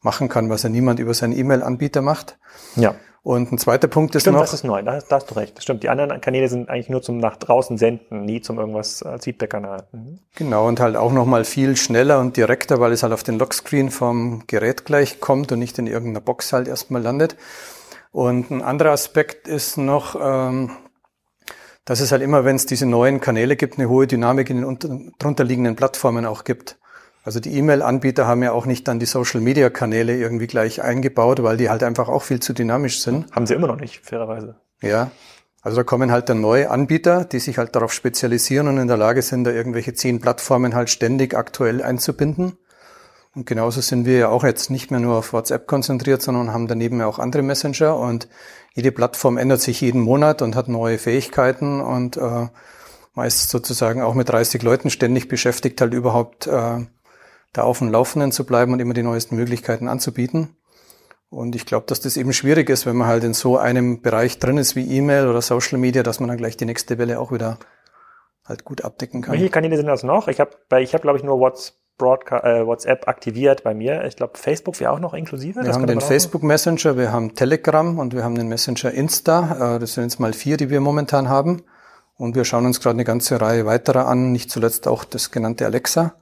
machen 0.01 0.27
kann, 0.27 0.49
was 0.49 0.63
ja 0.63 0.69
niemand 0.69 0.99
über 0.99 1.13
seinen 1.13 1.37
E-Mail-Anbieter 1.37 2.01
macht. 2.01 2.39
Ja. 2.75 2.95
Und 3.21 3.51
ein 3.51 3.59
zweiter 3.59 3.87
Punkt 3.87 4.15
ist 4.15 4.23
stimmt, 4.23 4.37
noch. 4.37 4.41
das 4.41 4.55
ist 4.55 4.63
neu, 4.63 4.81
da, 4.81 4.99
da 5.07 5.17
hast 5.17 5.29
du 5.29 5.35
recht. 5.35 5.55
Das 5.55 5.63
stimmt. 5.63 5.83
Die 5.83 5.89
anderen 5.89 6.19
Kanäle 6.19 6.49
sind 6.49 6.69
eigentlich 6.69 6.89
nur 6.89 7.03
zum 7.03 7.19
nach 7.19 7.37
draußen 7.37 7.77
senden, 7.77 8.25
nie 8.25 8.41
zum 8.41 8.57
irgendwas 8.57 9.03
als 9.03 9.25
Feedback-Kanal. 9.25 9.83
Mhm. 9.91 10.17
Genau, 10.33 10.67
und 10.67 10.79
halt 10.79 10.95
auch 10.95 11.11
nochmal 11.11 11.45
viel 11.45 11.77
schneller 11.77 12.19
und 12.19 12.35
direkter, 12.37 12.79
weil 12.79 12.91
es 12.91 13.03
halt 13.03 13.13
auf 13.13 13.21
den 13.21 13.37
Lockscreen 13.37 13.91
vom 13.91 14.41
Gerät 14.47 14.85
gleich 14.85 15.19
kommt 15.19 15.51
und 15.51 15.59
nicht 15.59 15.77
in 15.77 15.85
irgendeiner 15.85 16.21
Box 16.21 16.51
halt 16.53 16.67
erstmal 16.67 17.03
landet. 17.03 17.35
Und 18.11 18.51
ein 18.51 18.61
anderer 18.61 18.91
Aspekt 18.91 19.47
ist 19.47 19.77
noch, 19.77 20.15
ähm, 20.21 20.71
dass 21.85 22.01
es 22.01 22.11
halt 22.11 22.21
immer, 22.21 22.45
wenn 22.45 22.57
es 22.57 22.65
diese 22.65 22.85
neuen 22.85 23.21
Kanäle 23.21 23.55
gibt, 23.55 23.77
eine 23.77 23.89
hohe 23.89 24.05
Dynamik 24.05 24.49
in 24.49 24.57
den 24.57 24.65
unter, 24.65 24.99
drunter 25.17 25.43
liegenden 25.43 25.75
Plattformen 25.75 26.25
auch 26.25 26.43
gibt. 26.43 26.77
Also 27.23 27.39
die 27.39 27.55
E-Mail-Anbieter 27.55 28.25
haben 28.25 28.41
ja 28.43 28.51
auch 28.51 28.65
nicht 28.65 28.87
dann 28.87 28.99
die 28.99 29.05
Social-Media-Kanäle 29.05 30.17
irgendwie 30.17 30.47
gleich 30.47 30.81
eingebaut, 30.81 31.43
weil 31.43 31.55
die 31.55 31.69
halt 31.69 31.83
einfach 31.83 32.09
auch 32.09 32.23
viel 32.23 32.39
zu 32.39 32.53
dynamisch 32.53 33.01
sind. 33.01 33.31
Haben 33.31 33.45
sie 33.45 33.53
immer 33.53 33.67
noch 33.67 33.79
nicht, 33.79 34.03
fairerweise. 34.03 34.55
Ja. 34.81 35.11
Also 35.61 35.77
da 35.77 35.83
kommen 35.83 36.11
halt 36.11 36.29
dann 36.29 36.41
neue 36.41 36.71
Anbieter, 36.71 37.23
die 37.23 37.37
sich 37.37 37.59
halt 37.59 37.75
darauf 37.75 37.93
spezialisieren 37.93 38.67
und 38.67 38.79
in 38.79 38.87
der 38.87 38.97
Lage 38.97 39.21
sind, 39.21 39.43
da 39.43 39.51
irgendwelche 39.51 39.93
zehn 39.93 40.19
Plattformen 40.19 40.73
halt 40.73 40.89
ständig 40.89 41.35
aktuell 41.35 41.83
einzubinden. 41.83 42.57
Und 43.33 43.45
genauso 43.45 43.79
sind 43.79 44.05
wir 44.05 44.17
ja 44.17 44.29
auch 44.29 44.43
jetzt 44.43 44.69
nicht 44.69 44.91
mehr 44.91 44.99
nur 44.99 45.17
auf 45.17 45.31
WhatsApp 45.31 45.65
konzentriert, 45.65 46.21
sondern 46.21 46.51
haben 46.51 46.67
daneben 46.67 46.99
ja 46.99 47.07
auch 47.07 47.17
andere 47.17 47.43
Messenger 47.43 47.95
und 47.97 48.27
jede 48.73 48.91
Plattform 48.91 49.37
ändert 49.37 49.61
sich 49.61 49.79
jeden 49.81 50.01
Monat 50.01 50.41
und 50.41 50.55
hat 50.55 50.67
neue 50.67 50.97
Fähigkeiten 50.97 51.79
und 51.81 52.17
äh, 52.17 52.47
meist 53.13 53.49
sozusagen 53.49 54.01
auch 54.01 54.15
mit 54.15 54.29
30 54.29 54.61
Leuten 54.63 54.89
ständig 54.89 55.27
beschäftigt, 55.27 55.79
halt 55.79 55.93
überhaupt 55.93 56.47
äh, 56.47 56.85
da 57.53 57.63
auf 57.63 57.79
dem 57.79 57.89
Laufenden 57.89 58.31
zu 58.31 58.45
bleiben 58.45 58.73
und 58.73 58.79
immer 58.79 58.93
die 58.93 59.03
neuesten 59.03 59.35
Möglichkeiten 59.35 59.87
anzubieten. 59.87 60.55
Und 61.29 61.55
ich 61.55 61.65
glaube, 61.65 61.85
dass 61.87 62.01
das 62.01 62.17
eben 62.17 62.33
schwierig 62.33 62.69
ist, 62.69 62.85
wenn 62.85 62.97
man 62.97 63.07
halt 63.07 63.23
in 63.23 63.33
so 63.33 63.57
einem 63.57 64.01
Bereich 64.01 64.39
drin 64.39 64.57
ist 64.57 64.75
wie 64.75 64.97
E-Mail 64.97 65.27
oder 65.27 65.41
Social 65.41 65.77
Media, 65.77 66.03
dass 66.03 66.19
man 66.19 66.27
dann 66.27 66.37
gleich 66.37 66.57
die 66.57 66.65
nächste 66.65 66.97
Welle 66.97 67.19
auch 67.19 67.31
wieder 67.31 67.57
halt 68.43 68.65
gut 68.65 68.83
abdecken 68.83 69.21
kann. 69.21 69.33
Welche 69.33 69.49
Kanäle 69.49 69.77
sind 69.77 69.85
das 69.85 70.03
noch? 70.03 70.27
Ich 70.27 70.41
habe, 70.41 70.51
ich 70.79 70.93
habe 70.93 71.01
glaube 71.01 71.17
ich 71.17 71.23
nur 71.23 71.39
WhatsApp. 71.39 71.80
Äh, 72.01 72.65
WhatsApp 72.65 73.07
aktiviert 73.07 73.63
bei 73.63 73.73
mir. 73.73 74.03
Ich 74.05 74.15
glaube, 74.15 74.37
Facebook 74.37 74.79
wäre 74.79 74.91
auch 74.91 74.99
noch 74.99 75.13
inklusive. 75.13 75.61
Wir 75.61 75.63
das 75.63 75.75
haben 75.75 75.87
den 75.87 76.01
Facebook 76.01 76.43
Messenger, 76.43 76.97
wir 76.97 77.11
haben 77.11 77.35
Telegram 77.35 77.99
und 77.99 78.13
wir 78.13 78.23
haben 78.23 78.35
den 78.35 78.47
Messenger 78.47 78.91
Insta. 78.91 79.75
Äh, 79.75 79.79
das 79.79 79.93
sind 79.93 80.03
jetzt 80.03 80.19
mal 80.19 80.33
vier, 80.33 80.57
die 80.57 80.69
wir 80.69 80.81
momentan 80.81 81.29
haben. 81.29 81.63
Und 82.17 82.35
wir 82.35 82.45
schauen 82.45 82.65
uns 82.65 82.79
gerade 82.79 82.95
eine 82.95 83.03
ganze 83.03 83.41
Reihe 83.41 83.65
weiterer 83.65 84.07
an, 84.07 84.31
nicht 84.31 84.51
zuletzt 84.51 84.87
auch 84.87 85.03
das 85.03 85.31
genannte 85.31 85.65
Alexa. 85.65 86.13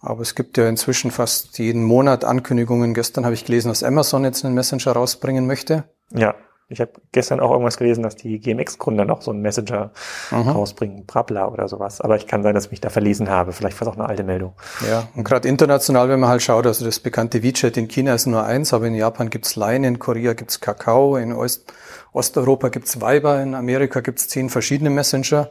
Aber 0.00 0.22
es 0.22 0.34
gibt 0.34 0.56
ja 0.58 0.68
inzwischen 0.68 1.10
fast 1.10 1.58
jeden 1.58 1.84
Monat 1.84 2.24
Ankündigungen. 2.24 2.92
Gestern 2.92 3.24
habe 3.24 3.34
ich 3.34 3.44
gelesen, 3.44 3.68
dass 3.68 3.82
Amazon 3.82 4.24
jetzt 4.24 4.44
einen 4.44 4.54
Messenger 4.54 4.92
rausbringen 4.92 5.46
möchte. 5.46 5.84
Ja. 6.10 6.34
Ich 6.68 6.80
habe 6.80 6.92
gestern 7.12 7.40
auch 7.40 7.50
irgendwas 7.50 7.76
gelesen, 7.76 8.02
dass 8.02 8.16
die 8.16 8.38
GMX-Gründer 8.38 9.04
noch 9.04 9.20
so 9.20 9.30
einen 9.30 9.42
Messenger 9.42 9.92
mhm. 10.30 10.48
rausbringen, 10.48 11.04
Brabla 11.06 11.48
oder 11.48 11.68
sowas. 11.68 12.00
Aber 12.00 12.16
ich 12.16 12.26
kann 12.26 12.42
sein, 12.42 12.54
dass 12.54 12.66
ich 12.66 12.70
mich 12.70 12.80
da 12.80 12.88
verlesen 12.88 13.28
habe. 13.28 13.52
Vielleicht 13.52 13.78
war 13.80 13.86
es 13.86 13.92
auch 13.92 13.98
eine 13.98 14.08
alte 14.08 14.24
Meldung. 14.24 14.54
Ja, 14.88 15.08
und 15.14 15.24
gerade 15.24 15.48
international, 15.48 16.08
wenn 16.08 16.20
man 16.20 16.30
halt 16.30 16.42
schaut, 16.42 16.66
also 16.66 16.84
das 16.84 17.00
bekannte 17.00 17.42
WeChat 17.42 17.76
in 17.76 17.88
China 17.88 18.14
ist 18.14 18.26
nur 18.26 18.44
eins, 18.44 18.72
aber 18.72 18.86
in 18.86 18.94
Japan 18.94 19.28
gibt's 19.28 19.56
Line, 19.56 19.86
in 19.86 19.98
Korea 19.98 20.32
gibt's 20.32 20.60
Kakao, 20.60 21.16
in 21.16 21.32
Ost 21.32 21.72
Osteuropa 22.12 22.68
gibt's 22.68 23.00
Viber, 23.00 23.42
in 23.42 23.54
Amerika 23.54 24.00
gibt's 24.00 24.28
zehn 24.28 24.50
verschiedene 24.50 24.90
Messenger. 24.90 25.50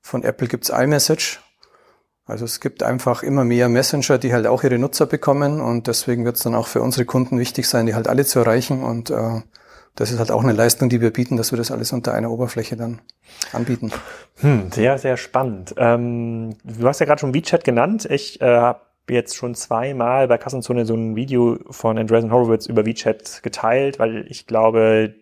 Von 0.00 0.22
Apple 0.22 0.48
gibt's 0.48 0.70
iMessage. 0.70 1.40
Also 2.28 2.44
es 2.44 2.60
gibt 2.60 2.82
einfach 2.82 3.22
immer 3.22 3.44
mehr 3.44 3.70
Messenger, 3.70 4.18
die 4.18 4.34
halt 4.34 4.46
auch 4.46 4.62
ihre 4.62 4.78
Nutzer 4.78 5.06
bekommen 5.06 5.62
und 5.62 5.86
deswegen 5.86 6.26
wird 6.26 6.36
es 6.36 6.42
dann 6.42 6.54
auch 6.54 6.66
für 6.66 6.82
unsere 6.82 7.06
Kunden 7.06 7.38
wichtig 7.38 7.66
sein, 7.66 7.86
die 7.86 7.94
halt 7.94 8.06
alle 8.06 8.26
zu 8.26 8.38
erreichen 8.40 8.82
und 8.82 9.08
äh, 9.08 9.40
das 9.98 10.12
ist 10.12 10.20
halt 10.20 10.30
auch 10.30 10.44
eine 10.44 10.52
Leistung, 10.52 10.88
die 10.88 11.00
wir 11.00 11.12
bieten, 11.12 11.36
dass 11.36 11.50
wir 11.50 11.56
das 11.56 11.72
alles 11.72 11.92
unter 11.92 12.14
einer 12.14 12.30
Oberfläche 12.30 12.76
dann 12.76 13.00
anbieten. 13.52 13.90
Hm, 14.36 14.70
sehr, 14.70 14.96
sehr 14.96 15.16
spannend. 15.16 15.74
Ähm, 15.76 16.54
du 16.62 16.86
hast 16.86 17.00
ja 17.00 17.06
gerade 17.06 17.18
schon 17.20 17.34
WeChat 17.34 17.64
genannt. 17.64 18.06
Ich 18.08 18.40
äh, 18.40 18.44
habe 18.44 18.80
jetzt 19.10 19.34
schon 19.34 19.56
zweimal 19.56 20.28
bei 20.28 20.38
Kassenzone 20.38 20.86
so 20.86 20.94
ein 20.94 21.16
Video 21.16 21.58
von 21.70 21.98
Andreessen 21.98 22.30
Horowitz 22.30 22.66
über 22.66 22.86
WeChat 22.86 23.42
geteilt, 23.42 23.98
weil 23.98 24.24
ich 24.28 24.46
glaube, 24.46 25.16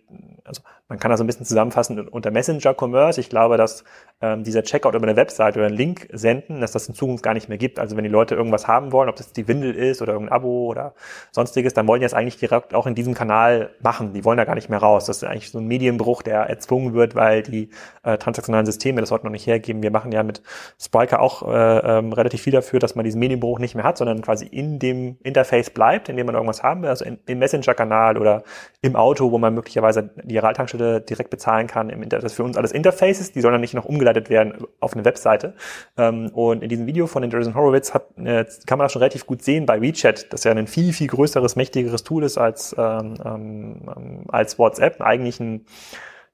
also 0.44 0.60
man 0.88 1.00
kann 1.00 1.10
das 1.10 1.20
ein 1.20 1.26
bisschen 1.26 1.46
zusammenfassen 1.46 2.08
unter 2.08 2.30
Messenger 2.30 2.74
Commerce. 2.78 3.20
Ich 3.20 3.28
glaube, 3.28 3.56
dass 3.56 3.82
ähm, 4.20 4.44
dieser 4.44 4.62
Checkout 4.62 4.94
über 4.94 5.06
eine 5.06 5.16
Website 5.16 5.56
oder 5.56 5.66
einen 5.66 5.76
Link 5.76 6.08
senden, 6.12 6.60
dass 6.60 6.72
das 6.72 6.88
in 6.88 6.94
Zukunft 6.94 7.24
gar 7.24 7.34
nicht 7.34 7.48
mehr 7.48 7.58
gibt. 7.58 7.80
Also 7.80 7.96
wenn 7.96 8.04
die 8.04 8.10
Leute 8.10 8.36
irgendwas 8.36 8.68
haben 8.68 8.92
wollen, 8.92 9.08
ob 9.08 9.16
das 9.16 9.32
die 9.32 9.48
Windel 9.48 9.74
ist 9.74 10.00
oder 10.00 10.12
irgendein 10.12 10.36
Abo 10.36 10.66
oder 10.66 10.94
sonstiges, 11.32 11.74
dann 11.74 11.88
wollen 11.88 12.00
die 12.00 12.04
das 12.04 12.14
eigentlich 12.14 12.38
direkt 12.38 12.72
auch 12.72 12.86
in 12.86 12.94
diesem 12.94 13.14
Kanal 13.14 13.70
machen. 13.82 14.12
Die 14.12 14.24
wollen 14.24 14.38
da 14.38 14.44
gar 14.44 14.54
nicht 14.54 14.68
mehr 14.68 14.78
raus. 14.78 15.06
Das 15.06 15.18
ist 15.18 15.24
eigentlich 15.24 15.50
so 15.50 15.58
ein 15.58 15.66
Medienbruch, 15.66 16.22
der 16.22 16.42
erzwungen 16.42 16.94
wird, 16.94 17.16
weil 17.16 17.42
die 17.42 17.70
äh, 18.04 18.16
transaktionalen 18.16 18.66
Systeme 18.66 19.00
das 19.00 19.10
heute 19.10 19.26
noch 19.26 19.32
nicht 19.32 19.46
hergeben. 19.46 19.82
Wir 19.82 19.90
machen 19.90 20.12
ja 20.12 20.22
mit 20.22 20.40
Spriker 20.80 21.20
auch 21.20 21.42
äh, 21.48 21.78
ähm, 21.98 22.12
relativ 22.12 22.42
viel 22.42 22.52
dafür, 22.52 22.78
dass 22.78 22.94
man 22.94 23.04
diesen 23.04 23.18
Medienbruch 23.18 23.58
nicht 23.58 23.74
mehr 23.74 23.84
hat, 23.84 23.98
sondern 23.98 24.22
quasi 24.22 24.46
in 24.46 24.78
dem 24.78 25.16
Interface 25.24 25.70
bleibt, 25.70 26.08
in 26.08 26.16
dem 26.16 26.26
man 26.26 26.36
irgendwas 26.36 26.62
haben 26.62 26.82
will, 26.82 26.90
also 26.90 27.04
in, 27.04 27.18
im 27.26 27.40
Messenger-Kanal 27.40 28.18
oder 28.18 28.44
im 28.82 28.94
Auto, 28.94 29.32
wo 29.32 29.38
man 29.38 29.52
möglicherweise 29.52 30.10
die 30.22 30.38
Realtankstelle 30.38 30.75
direkt 30.76 31.30
bezahlen 31.30 31.66
kann. 31.66 31.90
Im 31.90 32.02
Inter 32.02 32.18
das 32.18 32.34
für 32.34 32.44
uns 32.44 32.56
alles 32.56 32.72
Interfaces, 32.72 33.32
die 33.32 33.40
sollen 33.40 33.52
dann 33.52 33.60
nicht 33.60 33.74
noch 33.74 33.84
umgeleitet 33.84 34.30
werden 34.30 34.66
auf 34.80 34.94
eine 34.94 35.04
Webseite. 35.04 35.54
Ähm, 35.96 36.30
und 36.32 36.62
in 36.62 36.68
diesem 36.68 36.86
Video 36.86 37.06
von 37.06 37.22
den 37.22 37.30
Jason 37.30 37.54
Horowitz 37.54 37.94
hat, 37.94 38.06
äh, 38.18 38.44
kann 38.66 38.78
man 38.78 38.86
das 38.86 38.92
schon 38.92 39.02
relativ 39.02 39.26
gut 39.26 39.42
sehen 39.42 39.66
bei 39.66 39.80
WeChat, 39.80 40.32
das 40.32 40.44
ja 40.44 40.52
ein 40.52 40.66
viel, 40.66 40.92
viel 40.92 41.08
größeres, 41.08 41.56
mächtigeres 41.56 42.04
Tool 42.04 42.24
ist 42.24 42.38
als, 42.38 42.74
ähm, 42.78 43.14
ähm, 43.24 44.24
als 44.28 44.58
WhatsApp, 44.58 45.00
eigentlich 45.00 45.40
ein 45.40 45.66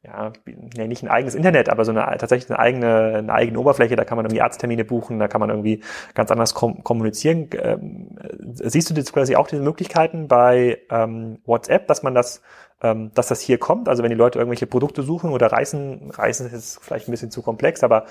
ja, 0.05 0.33
ja, 0.77 0.87
nicht 0.87 1.03
ein 1.05 1.09
eigenes 1.09 1.37
Internet, 1.37 1.69
aber 1.69 1.85
so 1.85 1.93
eine 1.93 2.01
tatsächlich 2.19 2.51
eine 2.51 2.59
eigene, 2.59 3.19
eine 3.19 3.33
eigene 3.33 3.59
Oberfläche, 3.61 3.95
da 3.95 4.05
kann 4.05 4.17
man 4.17 4.27
irgendwie 4.27 4.43
Arzttermine 4.43 4.85
buchen, 4.85 5.21
da 5.21 5.29
kann 5.29 5.41
man 5.41 5.51
irgendwie 5.51 5.83
ganz 6.15 6.31
anders 6.33 6.55
kom 6.55 6.83
kommunizieren. 6.83 7.49
Ähm, 7.53 8.19
siehst 8.53 8.91
du 8.91 8.95
jetzt 8.95 9.13
quasi 9.13 9.37
auch 9.37 9.47
diese 9.47 9.63
Möglichkeiten 9.63 10.27
bei 10.27 10.79
ähm, 10.91 11.39
WhatsApp, 11.45 11.87
dass 11.87 12.03
man 12.03 12.15
das 12.15 12.43
ähm, 12.83 13.13
dass 13.15 13.29
das 13.29 13.41
hier 13.41 13.59
kommt. 13.59 13.89
Also 13.89 14.03
wenn 14.03 14.11
die 14.11 14.17
Leute 14.17 14.39
irgendwelche 14.39 14.67
Produkte 14.67 15.03
suchen 15.03 15.31
oder 15.31 15.53
Reisen, 15.53 16.11
Reisen 16.11 16.51
ist 16.51 16.81
vielleicht 16.83 17.09
ein 17.09 17.13
bisschen 17.13 17.31
zu 17.31 17.43
komplex, 17.43 17.85
aber 17.85 18.07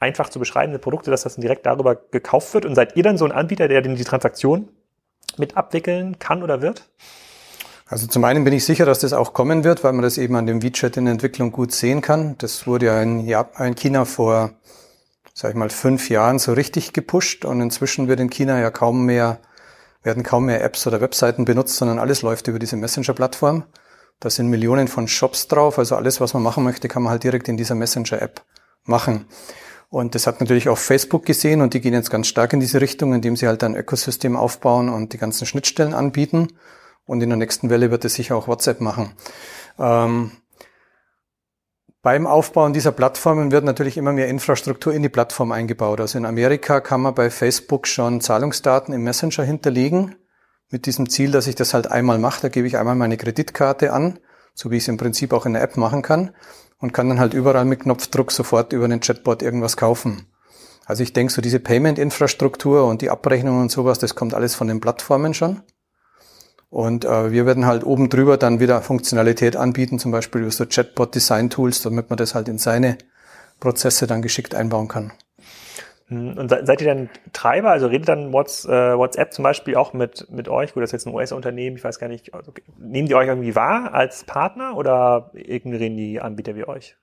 einfach 0.00 0.28
zu 0.28 0.38
beschreibende 0.38 0.78
Produkte, 0.78 1.10
dass 1.10 1.22
das 1.22 1.36
direkt 1.36 1.64
darüber 1.64 1.94
gekauft 1.94 2.52
wird. 2.54 2.66
Und 2.66 2.74
seid 2.74 2.96
ihr 2.96 3.02
dann 3.02 3.18
so 3.18 3.24
ein 3.24 3.32
Anbieter, 3.32 3.68
der 3.68 3.82
die 3.82 4.04
Transaktion 4.04 4.68
mit 5.38 5.56
abwickeln 5.56 6.18
kann 6.18 6.42
oder 6.42 6.60
wird? 6.60 6.88
Also 7.88 8.08
zum 8.08 8.24
einen 8.24 8.42
bin 8.42 8.52
ich 8.52 8.64
sicher, 8.64 8.84
dass 8.84 8.98
das 8.98 9.12
auch 9.12 9.32
kommen 9.32 9.62
wird, 9.62 9.84
weil 9.84 9.92
man 9.92 10.02
das 10.02 10.18
eben 10.18 10.34
an 10.34 10.46
dem 10.46 10.60
WeChat 10.60 10.96
in 10.96 11.06
Entwicklung 11.06 11.52
gut 11.52 11.70
sehen 11.70 12.00
kann. 12.00 12.36
Das 12.38 12.66
wurde 12.66 12.86
ja 12.86 13.00
in, 13.00 13.20
Japan, 13.20 13.68
in 13.68 13.74
China 13.76 14.04
vor, 14.04 14.50
sag 15.32 15.50
ich 15.50 15.56
mal, 15.56 15.70
fünf 15.70 16.10
Jahren 16.10 16.40
so 16.40 16.52
richtig 16.52 16.92
gepusht 16.92 17.44
und 17.44 17.60
inzwischen 17.60 18.08
wird 18.08 18.18
in 18.18 18.28
China 18.28 18.58
ja 18.58 18.72
kaum 18.72 19.06
mehr, 19.06 19.38
werden 20.02 20.24
kaum 20.24 20.46
mehr 20.46 20.64
Apps 20.64 20.84
oder 20.88 21.00
Webseiten 21.00 21.44
benutzt, 21.44 21.76
sondern 21.76 22.00
alles 22.00 22.22
läuft 22.22 22.48
über 22.48 22.58
diese 22.58 22.76
Messenger-Plattform. 22.76 23.64
Da 24.18 24.30
sind 24.30 24.48
Millionen 24.48 24.88
von 24.88 25.06
Shops 25.06 25.46
drauf. 25.46 25.78
Also 25.78 25.94
alles, 25.94 26.20
was 26.20 26.34
man 26.34 26.42
machen 26.42 26.64
möchte, 26.64 26.88
kann 26.88 27.04
man 27.04 27.12
halt 27.12 27.22
direkt 27.22 27.48
in 27.48 27.56
dieser 27.56 27.76
Messenger-App 27.76 28.42
machen. 28.82 29.26
Und 29.90 30.16
das 30.16 30.26
hat 30.26 30.40
natürlich 30.40 30.68
auch 30.68 30.78
Facebook 30.78 31.24
gesehen 31.24 31.60
und 31.60 31.72
die 31.72 31.80
gehen 31.80 31.94
jetzt 31.94 32.10
ganz 32.10 32.26
stark 32.26 32.52
in 32.52 32.58
diese 32.58 32.80
Richtung, 32.80 33.14
indem 33.14 33.36
sie 33.36 33.46
halt 33.46 33.62
ein 33.62 33.76
Ökosystem 33.76 34.36
aufbauen 34.36 34.88
und 34.88 35.12
die 35.12 35.18
ganzen 35.18 35.46
Schnittstellen 35.46 35.94
anbieten. 35.94 36.48
Und 37.06 37.22
in 37.22 37.30
der 37.30 37.38
nächsten 37.38 37.70
Welle 37.70 37.90
wird 37.90 38.04
es 38.04 38.14
sicher 38.14 38.36
auch 38.36 38.48
WhatsApp 38.48 38.80
machen. 38.80 39.12
Ähm, 39.78 40.32
beim 42.02 42.26
Aufbauen 42.26 42.72
dieser 42.72 42.92
Plattformen 42.92 43.50
wird 43.50 43.64
natürlich 43.64 43.96
immer 43.96 44.12
mehr 44.12 44.28
Infrastruktur 44.28 44.92
in 44.92 45.02
die 45.02 45.08
Plattform 45.08 45.50
eingebaut. 45.50 46.00
Also 46.00 46.18
in 46.18 46.24
Amerika 46.24 46.80
kann 46.80 47.00
man 47.00 47.14
bei 47.14 47.30
Facebook 47.30 47.86
schon 47.86 48.20
Zahlungsdaten 48.20 48.94
im 48.94 49.02
Messenger 49.02 49.42
hinterlegen 49.42 50.14
mit 50.70 50.86
diesem 50.86 51.08
Ziel, 51.08 51.30
dass 51.30 51.46
ich 51.46 51.54
das 51.54 51.74
halt 51.74 51.90
einmal 51.90 52.18
mache. 52.18 52.42
Da 52.42 52.48
gebe 52.48 52.66
ich 52.66 52.76
einmal 52.76 52.94
meine 52.94 53.16
Kreditkarte 53.16 53.92
an, 53.92 54.18
so 54.54 54.70
wie 54.70 54.76
ich 54.76 54.84
es 54.84 54.88
im 54.88 54.98
Prinzip 54.98 55.32
auch 55.32 55.46
in 55.46 55.54
der 55.54 55.62
App 55.62 55.76
machen 55.76 56.02
kann 56.02 56.30
und 56.78 56.92
kann 56.92 57.08
dann 57.08 57.18
halt 57.18 57.34
überall 57.34 57.64
mit 57.64 57.80
Knopfdruck 57.80 58.30
sofort 58.30 58.72
über 58.72 58.86
den 58.86 59.00
Chatbot 59.00 59.42
irgendwas 59.42 59.76
kaufen. 59.76 60.26
Also 60.84 61.02
ich 61.02 61.12
denke, 61.12 61.32
so 61.32 61.42
diese 61.42 61.58
Payment-Infrastruktur 61.58 62.86
und 62.86 63.02
die 63.02 63.10
Abrechnung 63.10 63.60
und 63.60 63.72
sowas, 63.72 63.98
das 63.98 64.14
kommt 64.14 64.34
alles 64.34 64.54
von 64.54 64.68
den 64.68 64.80
Plattformen 64.80 65.34
schon. 65.34 65.62
Und 66.70 67.04
äh, 67.04 67.30
wir 67.30 67.46
werden 67.46 67.66
halt 67.66 67.84
oben 67.84 68.08
drüber 68.08 68.36
dann 68.36 68.60
wieder 68.60 68.82
Funktionalität 68.82 69.56
anbieten, 69.56 69.98
zum 69.98 70.10
Beispiel 70.10 70.42
über 70.42 70.50
so 70.50 70.66
Chatbot-Design-Tools, 70.66 71.82
damit 71.82 72.10
man 72.10 72.16
das 72.16 72.34
halt 72.34 72.48
in 72.48 72.58
seine 72.58 72.98
Prozesse 73.60 74.06
dann 74.06 74.22
geschickt 74.22 74.54
einbauen 74.54 74.88
kann. 74.88 75.12
Hm, 76.08 76.36
und 76.38 76.48
seid 76.50 76.80
ihr 76.80 76.86
dann 76.86 77.10
Treiber? 77.32 77.70
Also 77.70 77.86
redet 77.86 78.08
dann 78.08 78.30
äh, 78.30 78.32
WhatsApp 78.32 79.32
zum 79.32 79.42
Beispiel 79.42 79.76
auch 79.76 79.92
mit, 79.92 80.30
mit 80.30 80.48
euch? 80.48 80.74
Gut, 80.74 80.82
das 80.82 80.88
ist 80.88 80.92
jetzt 80.92 81.06
ein 81.06 81.14
US-Unternehmen, 81.14 81.76
ich 81.76 81.84
weiß 81.84 81.98
gar 81.98 82.08
nicht. 82.08 82.34
Also, 82.34 82.52
nehmen 82.78 83.08
die 83.08 83.14
euch 83.14 83.28
irgendwie 83.28 83.54
wahr 83.54 83.94
als 83.94 84.24
Partner 84.24 84.76
oder 84.76 85.30
ignorieren 85.34 85.96
die 85.96 86.20
Anbieter 86.20 86.54
wie 86.54 86.66
euch? 86.66 86.96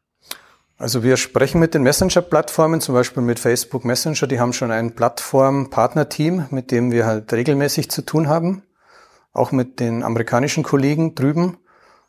Also 0.78 1.04
wir 1.04 1.18
sprechen 1.18 1.60
mit 1.60 1.74
den 1.74 1.84
Messenger-Plattformen, 1.84 2.82
zum 2.82 2.96
Beispiel 2.96 3.22
mit 3.22 3.40
Facebook 3.40 3.86
Messenger, 3.86 4.28
die 4.28 4.40
haben 4.40 4.54
schon 4.54 4.72
ein 4.72 4.96
Plattform-Partner-Team, 4.96 6.48
mit 6.50 6.72
dem 6.72 6.92
wir 6.92 7.06
halt 7.06 7.32
regelmäßig 7.32 7.92
zu 7.92 8.02
tun 8.02 8.28
haben. 8.28 8.64
Auch 9.34 9.52
mit 9.52 9.80
den 9.80 10.04
amerikanischen 10.04 10.64
Kollegen 10.64 11.16
drüben. 11.16 11.58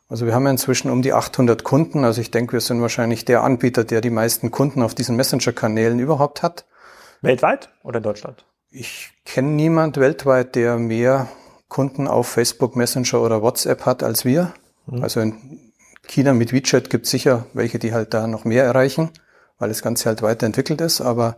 Also 0.07 0.27
wir 0.27 0.35
haben 0.35 0.45
ja 0.45 0.51
inzwischen 0.51 0.91
um 0.91 1.01
die 1.01 1.13
800 1.13 1.63
Kunden. 1.63 2.05
Also 2.05 2.21
ich 2.21 2.31
denke, 2.31 2.53
wir 2.53 2.61
sind 2.61 2.81
wahrscheinlich 2.81 3.25
der 3.25 3.43
Anbieter, 3.43 3.83
der 3.83 4.01
die 4.01 4.11
meisten 4.11 4.51
Kunden 4.51 4.83
auf 4.83 4.93
diesen 4.93 5.15
Messenger-Kanälen 5.15 5.99
überhaupt 5.99 6.43
hat. 6.43 6.65
Weltweit 7.21 7.69
oder 7.83 7.97
in 7.97 8.03
Deutschland? 8.03 8.45
Ich 8.69 9.11
kenne 9.25 9.49
niemand 9.49 9.97
weltweit, 9.97 10.55
der 10.55 10.77
mehr 10.77 11.27
Kunden 11.67 12.07
auf 12.07 12.27
Facebook 12.27 12.75
Messenger 12.75 13.21
oder 13.21 13.41
WhatsApp 13.41 13.85
hat 13.85 14.03
als 14.03 14.25
wir. 14.25 14.53
Mhm. 14.85 15.01
Also 15.01 15.21
in 15.21 15.71
China 16.07 16.33
mit 16.33 16.53
WeChat 16.53 16.89
gibt 16.89 17.05
es 17.05 17.11
sicher 17.11 17.47
welche, 17.53 17.79
die 17.79 17.93
halt 17.93 18.13
da 18.13 18.27
noch 18.27 18.45
mehr 18.45 18.63
erreichen, 18.63 19.09
weil 19.57 19.69
das 19.69 19.81
Ganze 19.81 20.05
halt 20.05 20.21
weiterentwickelt 20.21 20.81
ist. 20.81 21.01
Aber 21.01 21.37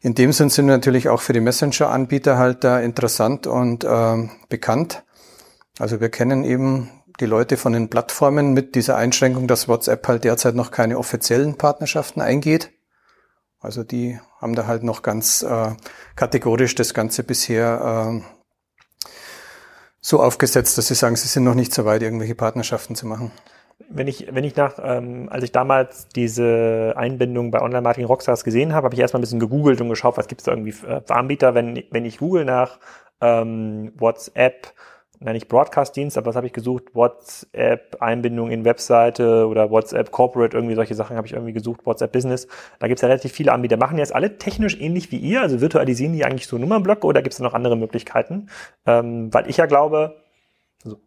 in 0.00 0.14
dem 0.14 0.32
Sinn 0.32 0.50
sind 0.50 0.66
wir 0.66 0.74
natürlich 0.74 1.08
auch 1.08 1.20
für 1.20 1.32
die 1.32 1.40
Messenger-Anbieter 1.40 2.38
halt 2.38 2.64
da 2.64 2.80
interessant 2.80 3.46
und 3.46 3.84
äh, 3.84 4.28
bekannt. 4.48 5.04
Also 5.78 6.00
wir 6.00 6.08
kennen 6.08 6.44
eben 6.44 6.90
die 7.20 7.26
Leute 7.26 7.56
von 7.56 7.72
den 7.72 7.90
Plattformen 7.90 8.52
mit 8.52 8.74
dieser 8.74 8.96
Einschränkung, 8.96 9.48
dass 9.48 9.68
WhatsApp 9.68 10.06
halt 10.06 10.24
derzeit 10.24 10.54
noch 10.54 10.70
keine 10.70 10.98
offiziellen 10.98 11.56
Partnerschaften 11.56 12.20
eingeht. 12.20 12.70
Also 13.60 13.82
die 13.82 14.20
haben 14.40 14.54
da 14.54 14.66
halt 14.66 14.84
noch 14.84 15.02
ganz 15.02 15.42
äh, 15.42 15.74
kategorisch 16.14 16.76
das 16.76 16.94
Ganze 16.94 17.24
bisher 17.24 18.22
äh, 18.22 19.18
so 20.00 20.22
aufgesetzt, 20.22 20.78
dass 20.78 20.86
sie 20.86 20.94
sagen, 20.94 21.16
sie 21.16 21.26
sind 21.26 21.42
noch 21.42 21.56
nicht 21.56 21.74
so 21.74 21.84
weit, 21.84 22.02
irgendwelche 22.02 22.36
Partnerschaften 22.36 22.94
zu 22.94 23.06
machen. 23.06 23.32
Wenn 23.88 24.08
ich, 24.08 24.26
wenn 24.34 24.44
ich 24.44 24.56
nach, 24.56 24.78
ähm, 24.82 25.28
als 25.30 25.44
ich 25.44 25.52
damals 25.52 26.08
diese 26.08 26.94
Einbindung 26.96 27.50
bei 27.50 27.60
Online 27.60 27.82
Marketing 27.82 28.06
Rockstars 28.06 28.42
gesehen 28.44 28.74
habe, 28.74 28.86
habe 28.86 28.94
ich 28.94 29.00
erstmal 29.00 29.20
ein 29.20 29.22
bisschen 29.22 29.40
gegoogelt 29.40 29.80
und 29.80 29.88
geschaut, 29.88 30.16
was 30.16 30.26
gibt 30.26 30.40
es 30.40 30.46
da 30.46 30.52
irgendwie 30.52 30.72
für 30.72 31.02
Anbieter. 31.08 31.54
Wenn, 31.54 31.84
wenn 31.90 32.04
ich 32.04 32.18
google 32.18 32.44
nach 32.44 32.80
ähm, 33.20 33.92
WhatsApp 33.96 34.74
na 35.20 35.32
nicht 35.32 35.48
Broadcast-Dienst, 35.48 36.16
aber 36.16 36.26
was 36.26 36.36
habe 36.36 36.46
ich 36.46 36.52
gesucht? 36.52 36.94
WhatsApp-Einbindung 36.94 38.50
in 38.50 38.64
Webseite 38.64 39.48
oder 39.48 39.70
WhatsApp 39.70 40.12
Corporate, 40.12 40.56
irgendwie 40.56 40.76
solche 40.76 40.94
Sachen 40.94 41.16
habe 41.16 41.26
ich 41.26 41.32
irgendwie 41.32 41.52
gesucht, 41.52 41.84
WhatsApp 41.86 42.12
Business. 42.12 42.46
Da 42.78 42.86
gibt 42.86 42.98
es 42.98 43.02
ja 43.02 43.08
relativ 43.08 43.32
viele 43.32 43.52
Anbieter. 43.52 43.76
Machen 43.76 43.96
die 43.96 44.00
jetzt 44.00 44.14
alle 44.14 44.38
technisch 44.38 44.80
ähnlich 44.80 45.10
wie 45.10 45.16
ihr? 45.16 45.42
Also 45.42 45.60
virtualisieren 45.60 46.12
die 46.12 46.24
eigentlich 46.24 46.46
so 46.46 46.56
Nummernblöcke 46.56 47.06
oder 47.06 47.22
gibt 47.22 47.32
es 47.32 47.38
da 47.38 47.44
noch 47.44 47.54
andere 47.54 47.76
Möglichkeiten? 47.76 48.48
Ähm, 48.86 49.34
weil 49.34 49.50
ich 49.50 49.56
ja 49.56 49.66
glaube, 49.66 50.22
also, 50.84 50.98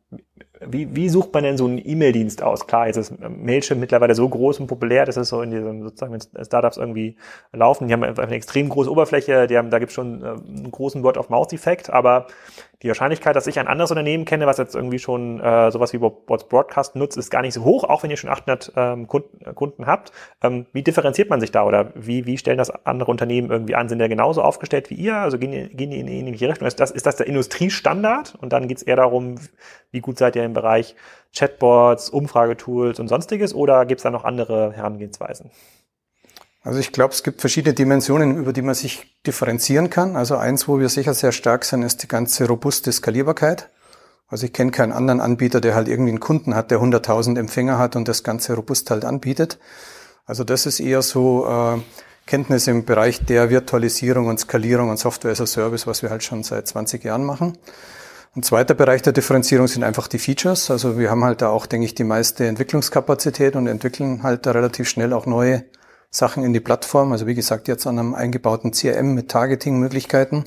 wie, 0.67 0.95
wie 0.95 1.09
sucht 1.09 1.33
man 1.33 1.43
denn 1.43 1.57
so 1.57 1.65
einen 1.65 1.81
E-Mail-Dienst 1.83 2.43
aus? 2.43 2.67
Klar, 2.67 2.87
jetzt 2.87 2.97
ist 2.97 3.13
Mailchimp 3.19 3.79
mittlerweile 3.79 4.13
so 4.13 4.27
groß 4.27 4.59
und 4.59 4.67
populär, 4.67 5.05
dass 5.05 5.17
es 5.17 5.29
so 5.29 5.41
in 5.41 5.51
diesen 5.51 5.83
sozusagen 5.83 6.13
wenn 6.13 6.45
Startups 6.45 6.77
irgendwie 6.77 7.15
laufen. 7.51 7.87
Die 7.87 7.93
haben 7.93 8.03
einfach 8.03 8.23
eine 8.23 8.35
extrem 8.35 8.69
große 8.69 8.91
Oberfläche, 8.91 9.47
die 9.47 9.57
haben, 9.57 9.69
da 9.69 9.79
gibt 9.79 9.89
es 9.89 9.95
schon 9.95 10.21
äh, 10.23 10.27
einen 10.27 10.71
großen 10.71 11.03
Word-of-Mouth-Effekt, 11.03 11.89
aber 11.89 12.27
die 12.81 12.87
Wahrscheinlichkeit, 12.87 13.35
dass 13.35 13.47
ich 13.47 13.59
ein 13.59 13.67
anderes 13.67 13.91
Unternehmen 13.91 14.25
kenne, 14.25 14.47
was 14.47 14.57
jetzt 14.57 14.75
irgendwie 14.75 14.99
schon 14.99 15.39
äh, 15.39 15.71
sowas 15.71 15.93
wie 15.93 16.01
What's 16.01 16.47
Broadcast 16.47 16.95
nutzt, 16.95 17.17
ist 17.17 17.29
gar 17.29 17.41
nicht 17.41 17.53
so 17.53 17.63
hoch, 17.63 17.83
auch 17.83 18.03
wenn 18.03 18.09
ihr 18.09 18.17
schon 18.17 18.29
800 18.29 18.73
ähm, 18.75 19.07
Kunden, 19.07 19.45
äh, 19.45 19.53
Kunden 19.53 19.85
habt. 19.85 20.11
Ähm, 20.41 20.65
wie 20.73 20.81
differenziert 20.81 21.29
man 21.29 21.39
sich 21.39 21.51
da 21.51 21.63
oder 21.63 21.91
wie, 21.95 22.25
wie 22.25 22.37
stellen 22.37 22.57
das 22.57 22.71
andere 22.85 23.11
Unternehmen 23.11 23.51
irgendwie 23.51 23.75
an? 23.75 23.87
Sind 23.87 23.99
die 23.99 24.09
genauso 24.09 24.41
aufgestellt 24.41 24.89
wie 24.89 24.95
ihr? 24.95 25.15
Also 25.15 25.37
gehen 25.37 25.51
die, 25.51 25.69
gehen 25.69 25.91
die 25.91 25.99
in 25.99 26.07
eine 26.07 26.15
ähnliche 26.15 26.49
Richtung? 26.49 26.67
Ist 26.67 26.79
das, 26.79 26.91
ist 26.91 27.05
das 27.05 27.17
der 27.17 27.27
Industriestandard? 27.27 28.35
Und 28.41 28.51
dann 28.51 28.67
geht 28.67 28.77
es 28.77 28.83
eher 28.83 28.95
darum, 28.95 29.35
wie 29.91 29.99
gut 29.99 30.17
seid 30.17 30.35
ihr 30.35 30.43
im 30.43 30.53
Bereich 30.53 30.95
Chatbots, 31.35 32.09
Umfragetools 32.09 32.99
und 32.99 33.07
sonstiges 33.07 33.53
oder 33.53 33.85
gibt 33.85 33.99
es 33.99 34.03
da 34.03 34.09
noch 34.09 34.25
andere 34.25 34.73
Herangehensweisen? 34.73 35.51
Also 36.63 36.79
ich 36.79 36.91
glaube, 36.91 37.13
es 37.13 37.23
gibt 37.23 37.41
verschiedene 37.41 37.73
Dimensionen, 37.73 38.37
über 38.37 38.53
die 38.53 38.61
man 38.61 38.75
sich 38.75 39.15
differenzieren 39.25 39.89
kann. 39.89 40.15
Also 40.15 40.37
eins, 40.37 40.67
wo 40.67 40.79
wir 40.79 40.89
sicher 40.89 41.13
sehr 41.13 41.31
stark 41.31 41.65
sind, 41.65 41.81
ist 41.81 42.03
die 42.03 42.07
ganze 42.07 42.47
robuste 42.47 42.91
Skalierbarkeit. 42.91 43.69
Also 44.27 44.45
ich 44.45 44.53
kenne 44.53 44.71
keinen 44.71 44.91
anderen 44.91 45.19
Anbieter, 45.19 45.59
der 45.59 45.75
halt 45.75 45.87
irgendwie 45.87 46.11
einen 46.11 46.19
Kunden 46.19 46.55
hat, 46.55 46.71
der 46.71 46.79
100.000 46.79 47.37
Empfänger 47.37 47.79
hat 47.79 47.95
und 47.95 48.07
das 48.07 48.23
Ganze 48.23 48.53
robust 48.53 48.91
halt 48.91 49.05
anbietet. 49.05 49.57
Also 50.25 50.43
das 50.43 50.65
ist 50.65 50.79
eher 50.79 51.01
so 51.01 51.47
äh, 51.47 51.79
Kenntnis 52.27 52.67
im 52.67 52.85
Bereich 52.85 53.25
der 53.25 53.49
Virtualisierung 53.49 54.27
und 54.27 54.39
Skalierung 54.39 54.89
und 54.89 54.97
Software 54.97 55.31
as 55.31 55.41
a 55.41 55.47
Service, 55.47 55.87
was 55.87 56.03
wir 56.03 56.11
halt 56.11 56.23
schon 56.23 56.43
seit 56.43 56.67
20 56.67 57.03
Jahren 57.03 57.25
machen. 57.25 57.57
Ein 58.33 58.43
zweiter 58.43 58.75
Bereich 58.75 59.01
der 59.01 59.11
Differenzierung 59.11 59.67
sind 59.67 59.83
einfach 59.83 60.07
die 60.07 60.19
Features. 60.19 60.71
Also 60.71 60.97
wir 60.97 61.09
haben 61.09 61.25
halt 61.25 61.41
da 61.41 61.49
auch, 61.49 61.65
denke 61.65 61.85
ich, 61.85 61.95
die 61.95 62.05
meiste 62.05 62.47
Entwicklungskapazität 62.47 63.57
und 63.57 63.67
entwickeln 63.67 64.23
halt 64.23 64.45
da 64.45 64.51
relativ 64.51 64.87
schnell 64.87 65.11
auch 65.11 65.25
neue 65.25 65.65
Sachen 66.11 66.43
in 66.43 66.53
die 66.53 66.59
Plattform. 66.59 67.13
Also 67.13 67.25
wie 67.25 67.35
gesagt, 67.35 67.67
jetzt 67.67 67.87
an 67.87 67.97
einem 67.97 68.13
eingebauten 68.13 68.71
CRM 68.71 69.15
mit 69.15 69.29
Targeting-Möglichkeiten. 69.29 70.43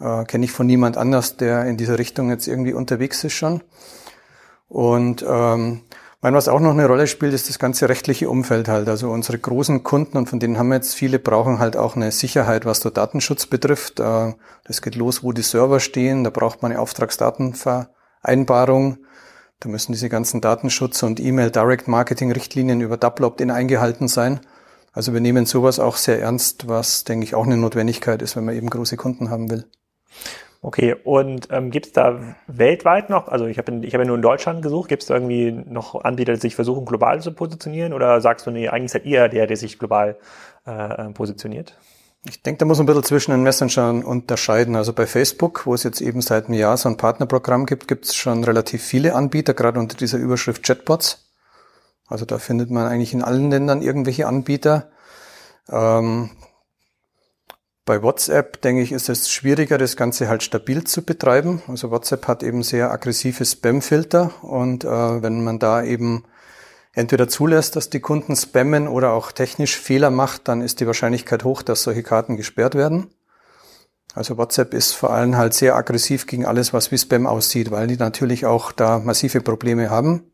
Äh, 0.00 0.24
Kenne 0.24 0.46
ich 0.46 0.52
von 0.52 0.66
niemand 0.66 0.96
anders, 0.96 1.36
der 1.36 1.66
in 1.66 1.76
dieser 1.76 1.98
Richtung 1.98 2.30
jetzt 2.30 2.48
irgendwie 2.48 2.72
unterwegs 2.72 3.22
ist 3.22 3.34
schon. 3.34 3.62
Und 4.68 5.24
ähm, 5.28 5.82
mein, 6.22 6.34
was 6.34 6.48
auch 6.48 6.60
noch 6.60 6.72
eine 6.72 6.86
Rolle 6.86 7.06
spielt, 7.06 7.34
ist 7.34 7.48
das 7.48 7.58
ganze 7.58 7.88
rechtliche 7.88 8.28
Umfeld 8.30 8.68
halt. 8.68 8.88
Also 8.88 9.10
unsere 9.10 9.38
großen 9.38 9.82
Kunden, 9.82 10.16
und 10.16 10.28
von 10.28 10.38
denen 10.38 10.58
haben 10.58 10.68
wir 10.68 10.76
jetzt 10.76 10.94
viele, 10.94 11.18
brauchen 11.18 11.58
halt 11.58 11.76
auch 11.76 11.96
eine 11.96 12.12
Sicherheit, 12.12 12.66
was 12.66 12.80
der 12.80 12.90
Datenschutz 12.90 13.46
betrifft. 13.46 14.00
Äh, 14.00 14.34
das 14.64 14.80
geht 14.80 14.96
los, 14.96 15.22
wo 15.22 15.32
die 15.32 15.42
Server 15.42 15.80
stehen. 15.80 16.24
Da 16.24 16.30
braucht 16.30 16.62
man 16.62 16.72
eine 16.72 16.80
Auftragsdatenvereinbarung. 16.80 18.98
Da 19.60 19.68
müssen 19.68 19.92
diese 19.92 20.08
ganzen 20.08 20.40
Datenschutz- 20.40 21.02
und 21.02 21.20
E-Mail-Direct-Marketing-Richtlinien 21.20 22.80
über 22.80 22.96
Double 22.96 23.26
Opt-in 23.26 23.50
eingehalten 23.50 24.08
sein. 24.08 24.40
Also 24.92 25.12
wir 25.12 25.20
nehmen 25.20 25.46
sowas 25.46 25.78
auch 25.78 25.96
sehr 25.96 26.20
ernst, 26.20 26.68
was, 26.68 27.04
denke 27.04 27.24
ich, 27.24 27.34
auch 27.34 27.46
eine 27.46 27.56
Notwendigkeit 27.56 28.22
ist, 28.22 28.36
wenn 28.36 28.44
man 28.44 28.56
eben 28.56 28.70
große 28.70 28.96
Kunden 28.96 29.30
haben 29.30 29.50
will. 29.50 29.66
Okay, 30.62 30.94
und 31.04 31.48
ähm, 31.50 31.70
gibt 31.70 31.86
es 31.86 31.92
da 31.92 32.36
weltweit 32.46 33.08
noch, 33.08 33.28
also 33.28 33.46
ich 33.46 33.56
habe 33.56 33.80
ich 33.82 33.94
hab 33.94 34.00
ja 34.00 34.06
nur 34.06 34.16
in 34.16 34.22
Deutschland 34.22 34.60
gesucht, 34.60 34.90
gibt 34.90 35.02
es 35.02 35.08
da 35.08 35.14
irgendwie 35.14 35.52
noch 35.52 36.04
Anbieter, 36.04 36.34
die 36.34 36.40
sich 36.40 36.54
versuchen, 36.54 36.84
global 36.84 37.22
zu 37.22 37.32
positionieren? 37.32 37.94
Oder 37.94 38.20
sagst 38.20 38.46
du, 38.46 38.50
nee, 38.50 38.68
eigentlich 38.68 38.92
seid 38.92 39.06
ihr 39.06 39.28
der, 39.28 39.46
der 39.46 39.56
sich 39.56 39.78
global 39.78 40.18
äh, 40.66 40.70
äh 40.70 41.12
positioniert? 41.12 41.78
Ich 42.28 42.42
denke, 42.42 42.58
da 42.58 42.66
muss 42.66 42.76
man 42.76 42.84
ein 42.84 42.88
bisschen 42.88 43.04
zwischen 43.04 43.30
den 43.30 43.42
Messengern 43.42 44.04
unterscheiden. 44.04 44.76
Also 44.76 44.92
bei 44.92 45.06
Facebook, 45.06 45.64
wo 45.64 45.72
es 45.72 45.84
jetzt 45.84 46.02
eben 46.02 46.20
seit 46.20 46.46
einem 46.46 46.58
Jahr 46.58 46.76
so 46.76 46.90
ein 46.90 46.98
Partnerprogramm 46.98 47.64
gibt, 47.64 47.88
gibt 47.88 48.04
es 48.04 48.14
schon 48.14 48.44
relativ 48.44 48.82
viele 48.82 49.14
Anbieter, 49.14 49.54
gerade 49.54 49.80
unter 49.80 49.96
dieser 49.96 50.18
Überschrift 50.18 50.62
Chatbots. 50.62 51.29
Also 52.10 52.26
da 52.26 52.38
findet 52.38 52.70
man 52.70 52.86
eigentlich 52.86 53.14
in 53.14 53.22
allen 53.22 53.50
Ländern 53.50 53.80
irgendwelche 53.80 54.26
Anbieter. 54.26 54.90
Ähm, 55.70 56.30
bei 57.86 58.02
WhatsApp, 58.02 58.60
denke 58.60 58.82
ich, 58.82 58.92
ist 58.92 59.08
es 59.08 59.30
schwieriger, 59.30 59.78
das 59.78 59.96
Ganze 59.96 60.28
halt 60.28 60.42
stabil 60.42 60.84
zu 60.84 61.02
betreiben. 61.02 61.62
Also 61.66 61.90
WhatsApp 61.90 62.28
hat 62.28 62.42
eben 62.42 62.62
sehr 62.62 62.90
aggressive 62.90 63.44
Spam-Filter 63.44 64.30
und 64.42 64.84
äh, 64.84 65.22
wenn 65.22 65.42
man 65.42 65.58
da 65.58 65.82
eben 65.82 66.24
entweder 66.92 67.28
zulässt, 67.28 67.76
dass 67.76 67.90
die 67.90 68.00
Kunden 68.00 68.36
spammen 68.36 68.88
oder 68.88 69.12
auch 69.12 69.32
technisch 69.32 69.76
Fehler 69.78 70.10
macht, 70.10 70.48
dann 70.48 70.60
ist 70.60 70.80
die 70.80 70.86
Wahrscheinlichkeit 70.86 71.44
hoch, 71.44 71.62
dass 71.62 71.82
solche 71.82 72.02
Karten 72.02 72.36
gesperrt 72.36 72.74
werden. 72.74 73.10
Also 74.14 74.36
WhatsApp 74.36 74.74
ist 74.74 74.92
vor 74.92 75.10
allem 75.10 75.36
halt 75.36 75.54
sehr 75.54 75.76
aggressiv 75.76 76.26
gegen 76.26 76.44
alles, 76.44 76.72
was 76.72 76.90
wie 76.90 76.98
Spam 76.98 77.26
aussieht, 77.26 77.70
weil 77.70 77.86
die 77.86 77.96
natürlich 77.96 78.44
auch 78.44 78.72
da 78.72 78.98
massive 78.98 79.40
Probleme 79.40 79.90
haben. 79.90 80.29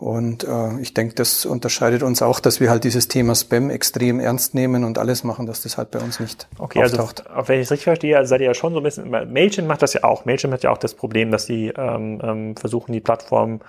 Und 0.00 0.44
äh, 0.44 0.80
ich 0.80 0.94
denke, 0.94 1.14
das 1.14 1.44
unterscheidet 1.44 2.02
uns 2.02 2.22
auch, 2.22 2.40
dass 2.40 2.58
wir 2.58 2.70
halt 2.70 2.84
dieses 2.84 3.08
Thema 3.08 3.34
Spam 3.34 3.68
extrem 3.68 4.18
ernst 4.18 4.54
nehmen 4.54 4.84
und 4.84 4.96
alles 4.96 5.24
machen, 5.24 5.44
dass 5.44 5.62
das 5.62 5.76
halt 5.76 5.90
bei 5.90 5.98
uns 5.98 6.20
nicht 6.20 6.48
okay, 6.58 6.80
also 6.80 6.96
auftaucht. 6.96 7.28
Also, 7.28 7.48
wenn 7.48 7.60
ich 7.60 7.66
es 7.66 7.70
richtig 7.70 7.84
verstehe, 7.84 8.16
also 8.16 8.30
seid 8.30 8.40
ihr 8.40 8.46
ja 8.46 8.54
schon 8.54 8.72
so 8.72 8.80
ein 8.80 8.82
bisschen, 8.82 9.10
Mailchimp 9.10 9.68
macht 9.68 9.82
das 9.82 9.92
ja 9.92 10.02
auch. 10.04 10.24
Mailchimp 10.24 10.54
hat 10.54 10.62
ja 10.62 10.70
auch 10.70 10.78
das 10.78 10.94
Problem, 10.94 11.30
dass 11.30 11.44
sie 11.44 11.68
ähm, 11.76 12.18
ähm, 12.22 12.56
versuchen, 12.56 12.92
die 12.92 13.00
Plattform 13.00 13.60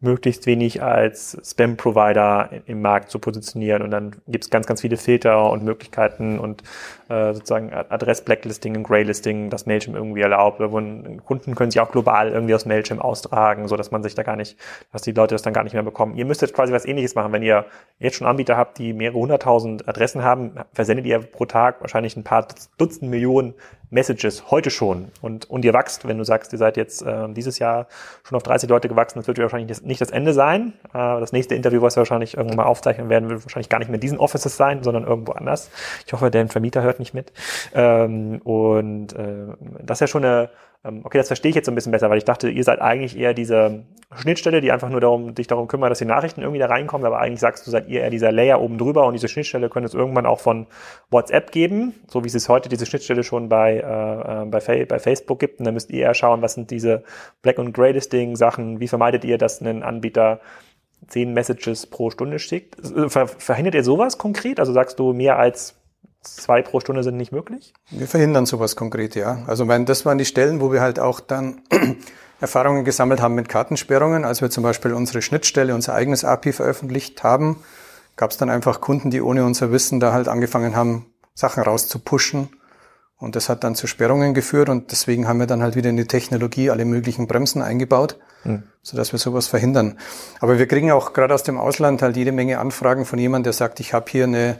möglichst 0.00 0.46
wenig 0.46 0.82
als 0.82 1.38
Spam-Provider 1.42 2.50
im 2.66 2.82
Markt 2.82 3.10
zu 3.10 3.18
positionieren. 3.18 3.82
Und 3.82 3.90
dann 3.90 4.16
gibt 4.28 4.44
es 4.44 4.50
ganz, 4.50 4.66
ganz 4.66 4.82
viele 4.82 4.98
Filter 4.98 5.50
und 5.50 5.64
Möglichkeiten 5.64 6.38
und 6.38 6.62
äh, 7.08 7.32
sozusagen 7.32 7.72
Adress-Blacklisting 7.72 8.76
und 8.76 8.82
Graylisting, 8.82 9.48
das 9.48 9.64
Mailchimp 9.64 9.96
irgendwie 9.96 10.20
erlaubt. 10.20 10.60
Und 10.60 11.24
Kunden 11.24 11.54
können 11.54 11.70
sich 11.70 11.80
auch 11.80 11.90
global 11.90 12.30
irgendwie 12.30 12.54
aus 12.54 12.66
Mailchimp 12.66 13.02
austragen, 13.02 13.68
so 13.68 13.76
dass 13.76 13.90
man 13.90 14.02
sich 14.02 14.14
da 14.14 14.22
gar 14.22 14.36
nicht, 14.36 14.58
dass 14.92 15.00
die 15.00 15.12
Leute 15.12 15.34
das 15.34 15.42
dann 15.42 15.54
gar 15.54 15.64
nicht 15.64 15.72
mehr 15.72 15.82
bekommen. 15.82 16.14
Ihr 16.14 16.26
müsstet 16.26 16.52
quasi 16.52 16.74
was 16.74 16.84
ähnliches 16.84 17.14
machen. 17.14 17.32
Wenn 17.32 17.42
ihr 17.42 17.64
jetzt 17.98 18.16
schon 18.16 18.26
Anbieter 18.26 18.58
habt, 18.58 18.78
die 18.78 18.92
mehrere 18.92 19.18
hunderttausend 19.18 19.88
Adressen 19.88 20.22
haben, 20.22 20.52
versendet 20.74 21.06
ihr 21.06 21.20
pro 21.20 21.46
Tag 21.46 21.80
wahrscheinlich 21.80 22.16
ein 22.16 22.24
paar 22.24 22.46
Dutzend 22.76 23.10
Millionen 23.10 23.54
Messages 23.90 24.50
heute 24.50 24.70
schon 24.70 25.12
und, 25.20 25.48
und 25.48 25.64
ihr 25.64 25.72
wächst, 25.72 26.06
wenn 26.06 26.18
du 26.18 26.24
sagst, 26.24 26.52
ihr 26.52 26.58
seid 26.58 26.76
jetzt 26.76 27.02
äh, 27.02 27.28
dieses 27.32 27.58
Jahr 27.58 27.86
schon 28.24 28.36
auf 28.36 28.42
30 28.42 28.68
Leute 28.68 28.88
gewachsen, 28.88 29.18
das 29.18 29.28
wird 29.28 29.38
wahrscheinlich 29.38 29.82
nicht 29.82 30.00
das 30.00 30.10
Ende 30.10 30.32
sein. 30.32 30.72
Äh, 30.88 31.20
das 31.20 31.32
nächste 31.32 31.54
Interview, 31.54 31.82
was 31.82 31.96
wir 31.96 32.00
wahrscheinlich 32.00 32.36
irgendwann 32.36 32.56
mal 32.56 32.64
aufzeichnen 32.64 33.08
werden, 33.08 33.28
wird 33.28 33.44
wahrscheinlich 33.44 33.68
gar 33.68 33.78
nicht 33.78 33.88
mehr 33.88 33.96
in 33.96 34.00
diesen 34.00 34.18
Offices 34.18 34.56
sein, 34.56 34.82
sondern 34.82 35.04
irgendwo 35.04 35.32
anders. 35.32 35.70
Ich 36.06 36.12
hoffe, 36.12 36.30
der 36.30 36.48
Vermieter 36.48 36.82
hört 36.82 36.98
nicht 36.98 37.14
mit. 37.14 37.32
Ähm, 37.74 38.40
und 38.42 39.12
äh, 39.12 39.46
das 39.82 39.96
ist 39.96 40.00
ja 40.00 40.06
schon 40.06 40.24
eine 40.24 40.50
okay, 40.82 41.18
das 41.18 41.26
verstehe 41.26 41.50
ich 41.50 41.56
jetzt 41.56 41.66
so 41.66 41.72
ein 41.72 41.74
bisschen 41.74 41.92
besser, 41.92 42.10
weil 42.10 42.18
ich 42.18 42.24
dachte, 42.24 42.48
ihr 42.48 42.64
seid 42.64 42.80
eigentlich 42.80 43.18
eher 43.18 43.34
diese 43.34 43.84
Schnittstelle, 44.14 44.60
die 44.60 44.70
einfach 44.70 44.88
nur 44.88 45.00
darum, 45.00 45.34
dich 45.34 45.46
darum 45.46 45.68
kümmert, 45.68 45.90
dass 45.90 45.98
die 45.98 46.04
Nachrichten 46.04 46.42
irgendwie 46.42 46.60
da 46.60 46.66
reinkommen, 46.66 47.06
aber 47.06 47.18
eigentlich 47.18 47.40
sagst 47.40 47.66
du, 47.66 47.70
seid 47.70 47.88
ihr 47.88 48.02
eher 48.02 48.10
dieser 48.10 48.30
Layer 48.30 48.60
oben 48.60 48.78
drüber 48.78 49.06
und 49.06 49.14
diese 49.14 49.28
Schnittstelle 49.28 49.68
könnte 49.68 49.88
es 49.88 49.94
irgendwann 49.94 50.26
auch 50.26 50.40
von 50.40 50.66
WhatsApp 51.10 51.50
geben, 51.50 51.94
so 52.08 52.22
wie 52.22 52.28
es 52.28 52.34
es 52.34 52.48
heute 52.48 52.68
diese 52.68 52.86
Schnittstelle 52.86 53.24
schon 53.24 53.48
bei, 53.48 53.78
äh, 53.78 54.42
äh 54.42 54.46
bei, 54.46 54.84
bei 54.84 54.98
Facebook 54.98 55.38
gibt. 55.38 55.58
Und 55.58 55.64
dann 55.64 55.74
müsst 55.74 55.90
ihr 55.90 56.02
eher 56.02 56.14
schauen, 56.14 56.42
was 56.42 56.54
sind 56.54 56.70
diese 56.70 57.02
Black- 57.42 57.58
und 57.58 57.72
Grey-Listing-Sachen, 57.72 58.80
wie 58.80 58.88
vermeidet 58.88 59.24
ihr, 59.24 59.38
dass 59.38 59.60
ein 59.60 59.82
Anbieter 59.82 60.40
zehn 61.08 61.32
Messages 61.32 61.86
pro 61.86 62.10
Stunde 62.10 62.38
schickt? 62.38 62.76
Ver 63.08 63.26
verhindert 63.26 63.74
ihr 63.74 63.84
sowas 63.84 64.18
konkret? 64.18 64.60
Also 64.60 64.72
sagst 64.72 64.98
du 64.98 65.12
mehr 65.12 65.38
als 65.38 65.76
zwei 66.28 66.62
pro 66.62 66.80
Stunde 66.80 67.02
sind 67.02 67.16
nicht 67.16 67.32
möglich? 67.32 67.72
Wir 67.90 68.06
verhindern 68.06 68.46
sowas 68.46 68.76
konkret, 68.76 69.14
ja. 69.14 69.42
Also 69.46 69.64
mein, 69.64 69.86
das 69.86 70.04
waren 70.04 70.18
die 70.18 70.24
Stellen, 70.24 70.60
wo 70.60 70.72
wir 70.72 70.80
halt 70.80 70.98
auch 70.98 71.20
dann 71.20 71.60
Erfahrungen 72.40 72.84
gesammelt 72.84 73.20
haben 73.20 73.34
mit 73.34 73.48
Kartensperrungen. 73.48 74.24
Als 74.24 74.42
wir 74.42 74.50
zum 74.50 74.62
Beispiel 74.62 74.92
unsere 74.92 75.22
Schnittstelle, 75.22 75.74
unser 75.74 75.94
eigenes 75.94 76.24
API 76.24 76.52
veröffentlicht 76.52 77.22
haben, 77.22 77.62
gab 78.16 78.30
es 78.30 78.36
dann 78.36 78.50
einfach 78.50 78.80
Kunden, 78.80 79.10
die 79.10 79.22
ohne 79.22 79.44
unser 79.44 79.72
Wissen 79.72 80.00
da 80.00 80.12
halt 80.12 80.28
angefangen 80.28 80.76
haben, 80.76 81.06
Sachen 81.34 81.62
rauszupushen. 81.62 82.48
Und 83.18 83.34
das 83.34 83.48
hat 83.48 83.64
dann 83.64 83.74
zu 83.74 83.86
Sperrungen 83.86 84.34
geführt 84.34 84.68
und 84.68 84.90
deswegen 84.90 85.26
haben 85.26 85.40
wir 85.40 85.46
dann 85.46 85.62
halt 85.62 85.74
wieder 85.74 85.88
in 85.88 85.96
die 85.96 86.06
Technologie 86.06 86.68
alle 86.70 86.84
möglichen 86.84 87.26
Bremsen 87.26 87.62
eingebaut, 87.62 88.18
mhm. 88.44 88.64
sodass 88.82 89.12
wir 89.12 89.18
sowas 89.18 89.46
verhindern. 89.46 89.98
Aber 90.40 90.58
wir 90.58 90.66
kriegen 90.66 90.90
auch 90.92 91.14
gerade 91.14 91.32
aus 91.32 91.42
dem 91.42 91.58
Ausland 91.58 92.02
halt 92.02 92.16
jede 92.16 92.32
Menge 92.32 92.58
Anfragen 92.58 93.06
von 93.06 93.18
jemandem, 93.18 93.44
der 93.44 93.52
sagt, 93.54 93.80
ich 93.80 93.94
habe 93.94 94.10
hier 94.10 94.24
eine 94.24 94.58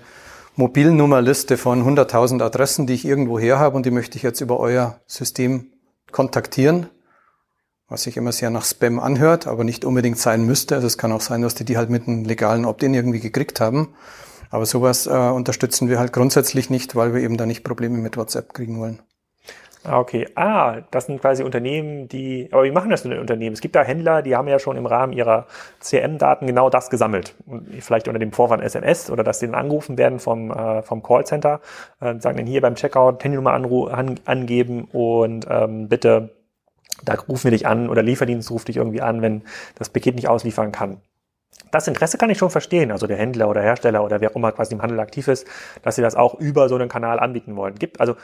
Mobilnummerliste 0.56 1.58
von 1.58 1.84
100.000 1.84 2.42
Adressen, 2.42 2.86
die 2.86 2.94
ich 2.94 3.04
irgendwo 3.04 3.38
her 3.38 3.58
habe 3.58 3.76
und 3.76 3.84
die 3.84 3.90
möchte 3.90 4.16
ich 4.16 4.22
jetzt 4.22 4.40
über 4.40 4.58
euer 4.58 5.00
System 5.06 5.72
kontaktieren, 6.12 6.88
was 7.88 8.04
sich 8.04 8.16
immer 8.16 8.32
sehr 8.32 8.48
nach 8.48 8.64
Spam 8.64 8.98
anhört, 8.98 9.46
aber 9.46 9.64
nicht 9.64 9.84
unbedingt 9.84 10.18
sein 10.18 10.46
müsste. 10.46 10.74
Also 10.74 10.86
es 10.86 10.96
kann 10.96 11.12
auch 11.12 11.20
sein, 11.20 11.42
dass 11.42 11.54
die 11.54 11.66
die 11.66 11.76
halt 11.76 11.90
mit 11.90 12.08
einem 12.08 12.24
legalen 12.24 12.64
Opt-in 12.64 12.94
irgendwie 12.94 13.20
gekriegt 13.20 13.60
haben. 13.60 13.94
Aber 14.48 14.64
sowas 14.64 15.06
äh, 15.06 15.10
unterstützen 15.10 15.90
wir 15.90 15.98
halt 15.98 16.14
grundsätzlich 16.14 16.70
nicht, 16.70 16.96
weil 16.96 17.12
wir 17.12 17.20
eben 17.20 17.36
da 17.36 17.44
nicht 17.44 17.62
Probleme 17.62 17.98
mit 17.98 18.16
WhatsApp 18.16 18.54
kriegen 18.54 18.78
wollen. 18.80 19.00
Ah, 19.88 20.00
okay. 20.00 20.26
Ah, 20.34 20.80
das 20.90 21.06
sind 21.06 21.20
quasi 21.20 21.44
Unternehmen, 21.44 22.08
die, 22.08 22.48
aber 22.50 22.64
wie 22.64 22.72
machen 22.72 22.90
das 22.90 23.04
denn 23.04 23.16
Unternehmen? 23.20 23.54
Es 23.54 23.60
gibt 23.60 23.76
da 23.76 23.84
Händler, 23.84 24.20
die 24.20 24.34
haben 24.34 24.48
ja 24.48 24.58
schon 24.58 24.76
im 24.76 24.84
Rahmen 24.84 25.12
ihrer 25.12 25.46
CM-Daten 25.78 26.44
genau 26.48 26.70
das 26.70 26.90
gesammelt. 26.90 27.36
Und 27.46 27.68
vielleicht 27.84 28.08
unter 28.08 28.18
dem 28.18 28.32
Vorwand 28.32 28.64
SMS 28.64 29.10
oder 29.10 29.22
dass 29.22 29.38
denen 29.38 29.54
angerufen 29.54 29.96
werden 29.96 30.18
vom, 30.18 30.50
äh, 30.50 30.82
vom 30.82 31.04
Callcenter, 31.04 31.60
äh, 32.00 32.18
sagen 32.18 32.36
dann 32.36 32.46
hier 32.46 32.62
beim 32.62 32.74
Checkout 32.74 33.22
Handynummer 33.22 33.52
an, 33.52 34.18
angeben 34.24 34.88
und 34.92 35.46
ähm, 35.48 35.88
bitte, 35.88 36.30
da 37.04 37.14
rufen 37.14 37.44
wir 37.44 37.52
dich 37.52 37.68
an 37.68 37.88
oder 37.88 38.02
Lieferdienst 38.02 38.50
ruft 38.50 38.66
dich 38.66 38.78
irgendwie 38.78 39.02
an, 39.02 39.22
wenn 39.22 39.42
das 39.76 39.90
Paket 39.90 40.16
nicht 40.16 40.28
ausliefern 40.28 40.72
kann 40.72 41.00
das 41.70 41.88
Interesse 41.88 42.16
kann 42.18 42.30
ich 42.30 42.38
schon 42.38 42.50
verstehen, 42.50 42.92
also 42.92 43.06
der 43.06 43.16
Händler 43.16 43.48
oder 43.48 43.62
Hersteller 43.62 44.04
oder 44.04 44.20
wer 44.20 44.30
auch 44.30 44.36
immer 44.36 44.52
quasi 44.52 44.74
im 44.74 44.82
Handel 44.82 45.00
aktiv 45.00 45.28
ist, 45.28 45.46
dass 45.82 45.96
sie 45.96 46.02
das 46.02 46.14
auch 46.14 46.34
über 46.34 46.68
so 46.68 46.76
einen 46.76 46.88
Kanal 46.88 47.18
anbieten 47.18 47.56
wollen. 47.56 47.74
Gibt, 47.74 48.00
also 48.00 48.16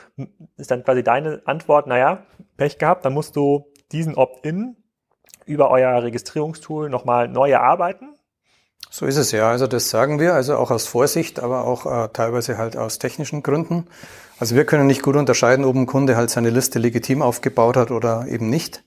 ist 0.57 0.71
dann 0.71 0.83
quasi 0.83 1.03
deine 1.03 1.41
Antwort, 1.45 1.87
naja, 1.87 2.25
Pech 2.57 2.77
gehabt, 2.77 3.05
dann 3.05 3.13
musst 3.13 3.35
du 3.35 3.65
diesen 3.91 4.15
Opt-in 4.15 4.77
über 5.45 5.69
euer 5.69 6.01
Registrierungstool 6.03 6.89
nochmal 6.89 7.27
neu 7.27 7.51
erarbeiten. 7.51 8.15
So 8.89 9.05
ist 9.05 9.17
es 9.17 9.31
ja. 9.31 9.49
Also 9.49 9.67
das 9.67 9.89
sagen 9.89 10.19
wir, 10.19 10.35
also 10.35 10.55
auch 10.55 10.71
aus 10.71 10.85
Vorsicht, 10.87 11.39
aber 11.39 11.65
auch 11.65 11.85
äh, 11.85 12.09
teilweise 12.13 12.57
halt 12.57 12.77
aus 12.77 12.99
technischen 12.99 13.41
Gründen. 13.41 13.87
Also 14.39 14.55
wir 14.55 14.65
können 14.65 14.87
nicht 14.87 15.01
gut 15.01 15.15
unterscheiden, 15.15 15.65
ob 15.65 15.75
ein 15.75 15.87
Kunde 15.87 16.15
halt 16.15 16.29
seine 16.29 16.49
Liste 16.49 16.79
legitim 16.79 17.21
aufgebaut 17.21 17.75
hat 17.75 17.91
oder 17.91 18.27
eben 18.27 18.49
nicht. 18.49 18.83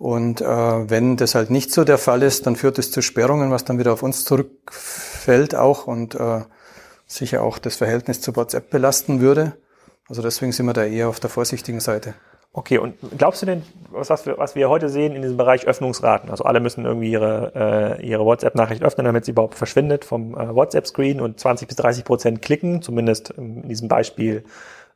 Und 0.00 0.40
äh, 0.40 0.46
wenn 0.46 1.18
das 1.18 1.34
halt 1.34 1.50
nicht 1.50 1.70
so 1.72 1.84
der 1.84 1.98
Fall 1.98 2.22
ist, 2.22 2.46
dann 2.46 2.56
führt 2.56 2.78
es 2.78 2.90
zu 2.90 3.02
Sperrungen, 3.02 3.50
was 3.50 3.66
dann 3.66 3.78
wieder 3.78 3.92
auf 3.92 4.02
uns 4.02 4.24
zurückfällt 4.24 5.54
auch 5.54 5.86
und 5.86 6.14
äh, 6.14 6.40
sicher 7.06 7.42
auch 7.42 7.58
das 7.58 7.76
Verhältnis 7.76 8.22
zu 8.22 8.34
WhatsApp 8.34 8.70
belasten 8.70 9.20
würde. 9.20 9.58
Also 10.08 10.22
deswegen 10.22 10.52
sind 10.52 10.64
wir 10.64 10.72
da 10.72 10.84
eher 10.84 11.10
auf 11.10 11.20
der 11.20 11.28
vorsichtigen 11.28 11.80
Seite. 11.80 12.14
Okay, 12.54 12.78
und 12.78 12.94
glaubst 13.18 13.42
du 13.42 13.46
denn, 13.46 13.62
was, 13.90 14.24
wir, 14.24 14.38
was 14.38 14.54
wir 14.54 14.70
heute 14.70 14.88
sehen 14.88 15.14
in 15.14 15.20
diesem 15.20 15.36
Bereich 15.36 15.66
Öffnungsraten? 15.66 16.30
Also 16.30 16.44
alle 16.44 16.60
müssen 16.60 16.86
irgendwie 16.86 17.10
ihre, 17.10 17.98
äh, 18.00 18.06
ihre 18.06 18.24
WhatsApp-Nachricht 18.24 18.82
öffnen, 18.82 19.04
damit 19.04 19.26
sie 19.26 19.32
überhaupt 19.32 19.54
verschwindet 19.54 20.06
vom 20.06 20.34
äh, 20.34 20.54
WhatsApp-Screen 20.54 21.20
und 21.20 21.38
20 21.38 21.68
bis 21.68 21.76
30 21.76 22.04
Prozent 22.06 22.40
klicken, 22.40 22.80
zumindest 22.80 23.32
in 23.32 23.68
diesem 23.68 23.88
Beispiel 23.88 24.44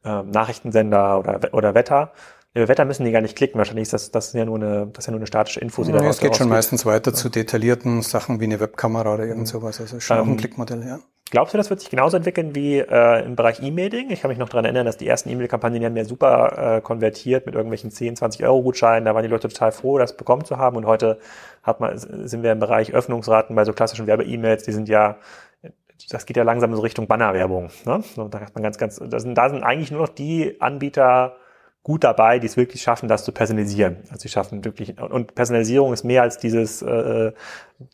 äh, 0.02 0.22
Nachrichtensender 0.22 1.18
oder, 1.18 1.40
oder 1.52 1.74
Wetter. 1.74 2.12
Über 2.55 2.68
Wetter 2.68 2.84
müssen 2.84 3.05
die 3.05 3.11
gar 3.11 3.20
nicht 3.20 3.36
klicken. 3.36 3.59
Wahrscheinlich 3.59 3.82
ist 3.82 3.92
das, 3.92 4.12
das 4.12 4.28
ist 4.28 4.34
ja 4.34 4.44
nur 4.44 4.57
eine, 4.57 4.86
das 4.92 5.02
ist 5.02 5.07
ja 5.07 5.11
nur 5.11 5.18
eine 5.18 5.26
statische 5.26 5.59
Info. 5.59 5.82
Die 5.82 5.90
ja, 5.90 6.02
es 6.05 6.20
geht 6.20 6.36
schon 6.36 6.48
meistens 6.48 6.86
weiter 6.86 7.11
ja. 7.11 7.16
zu 7.16 7.28
detaillierten 7.28 8.02
Sachen 8.02 8.38
wie 8.38 8.44
eine 8.44 8.61
Webkamera 8.61 9.12
oder 9.12 9.24
irgend 9.24 9.48
sowas. 9.48 9.80
Also 9.80 9.98
schon 9.98 10.16
ähm, 10.16 10.22
auch 10.22 10.26
ein 10.28 10.36
Klickmodell, 10.36 10.86
ja. 10.86 11.00
Glaubst 11.30 11.52
du, 11.52 11.59
das 11.59 11.68
wird 11.68 11.80
sich 11.80 11.90
genauso 11.90 12.16
entwickeln 12.16 12.55
wie 12.55 12.78
äh, 12.78 13.24
im 13.24 13.34
Bereich 13.34 13.61
E-Mailing? 13.61 14.11
Ich 14.11 14.20
kann 14.20 14.28
mich 14.28 14.38
noch 14.38 14.48
daran 14.48 14.66
erinnern, 14.66 14.86
dass 14.86 14.96
die 14.96 15.09
ersten 15.09 15.30
E-Mail-Kampagnen 15.30 15.80
die 15.80 15.86
haben 15.86 15.96
ja 15.96 16.05
super 16.05 16.76
äh, 16.76 16.80
konvertiert 16.80 17.44
mit 17.46 17.57
irgendwelchen 17.57 17.90
10, 17.90 18.14
20 18.14 18.44
Euro 18.44 18.62
Gutscheinen. 18.62 19.05
Da 19.05 19.16
waren 19.16 19.24
die 19.24 19.28
Leute 19.28 19.48
total 19.48 19.72
froh, 19.72 19.98
das 19.98 20.16
bekommen 20.16 20.44
zu 20.44 20.59
haben. 20.59 20.76
Und 20.76 20.86
heute 20.86 21.18
hat 21.64 21.80
man, 21.80 21.98
sind 21.98 22.44
wir 22.44 22.52
im 22.52 22.61
Bereich 22.61 22.94
Öffnungsraten 22.94 23.57
bei 23.57 23.64
so 23.64 23.72
klassischen 23.72 24.07
Werbe-E-Mails. 24.07 24.62
Die 24.62 24.72
sind 24.72 24.88
ja 24.88 25.16
das 26.11 26.26
geht 26.26 26.36
ja 26.36 26.42
langsam 26.42 26.74
so 26.74 26.82
Richtung 26.82 27.07
Bannerwerbung. 27.07 27.70
Ne? 27.84 28.02
So, 28.14 28.28
da 28.28 28.40
hat 28.40 28.55
man 28.55 28.62
ganz, 28.62 28.78
ganz, 28.78 29.00
das 29.02 29.22
sind, 29.22 29.36
da 29.36 29.48
sind 29.48 29.62
eigentlich 29.62 29.90
nur 29.90 30.02
noch 30.02 30.09
die 30.09 30.61
Anbieter 30.61 31.36
gut 31.85 32.03
dabei, 32.03 32.39
die 32.39 32.47
es 32.47 32.57
wirklich 32.57 32.82
schaffen, 32.82 33.09
das 33.09 33.24
zu 33.24 33.30
personalisieren. 33.30 33.99
Also 34.09 34.22
sie 34.22 34.30
schaffen 34.30 34.64
wirklich 34.64 34.99
und 34.99 35.35
Personalisierung 35.35 35.93
ist 35.93 36.03
mehr 36.03 36.22
als 36.22 36.39
dieses 36.39 36.80
äh, 36.82 37.32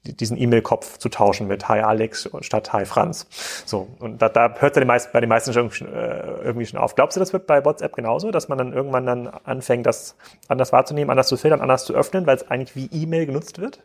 diesen 0.04 0.40
E-Mail-Kopf 0.40 0.98
zu 0.98 1.08
tauschen 1.08 1.48
mit 1.48 1.68
Hi 1.68 1.80
Alex 1.80 2.30
statt 2.40 2.72
Hi 2.72 2.84
Franz. 2.84 3.26
So 3.66 3.88
und 3.98 4.22
da, 4.22 4.28
da 4.28 4.54
hört 4.58 4.76
es 4.76 5.08
bei 5.12 5.20
den 5.20 5.28
meisten 5.28 5.52
schon, 5.52 5.70
äh, 5.88 6.44
irgendwie 6.44 6.66
schon 6.66 6.78
auf. 6.78 6.94
Glaubst 6.94 7.16
du, 7.16 7.20
das 7.20 7.32
wird 7.32 7.48
bei 7.48 7.64
WhatsApp 7.64 7.96
genauso, 7.96 8.30
dass 8.30 8.48
man 8.48 8.58
dann 8.58 8.72
irgendwann 8.72 9.06
dann 9.06 9.26
anfängt, 9.26 9.86
das 9.86 10.14
anders 10.46 10.72
wahrzunehmen, 10.72 11.10
anders 11.10 11.26
zu 11.26 11.36
filtern, 11.36 11.60
anders 11.60 11.84
zu 11.84 11.92
öffnen, 11.92 12.26
weil 12.26 12.36
es 12.36 12.48
eigentlich 12.48 12.76
wie 12.76 12.88
E-Mail 13.02 13.26
genutzt 13.26 13.58
wird? 13.58 13.82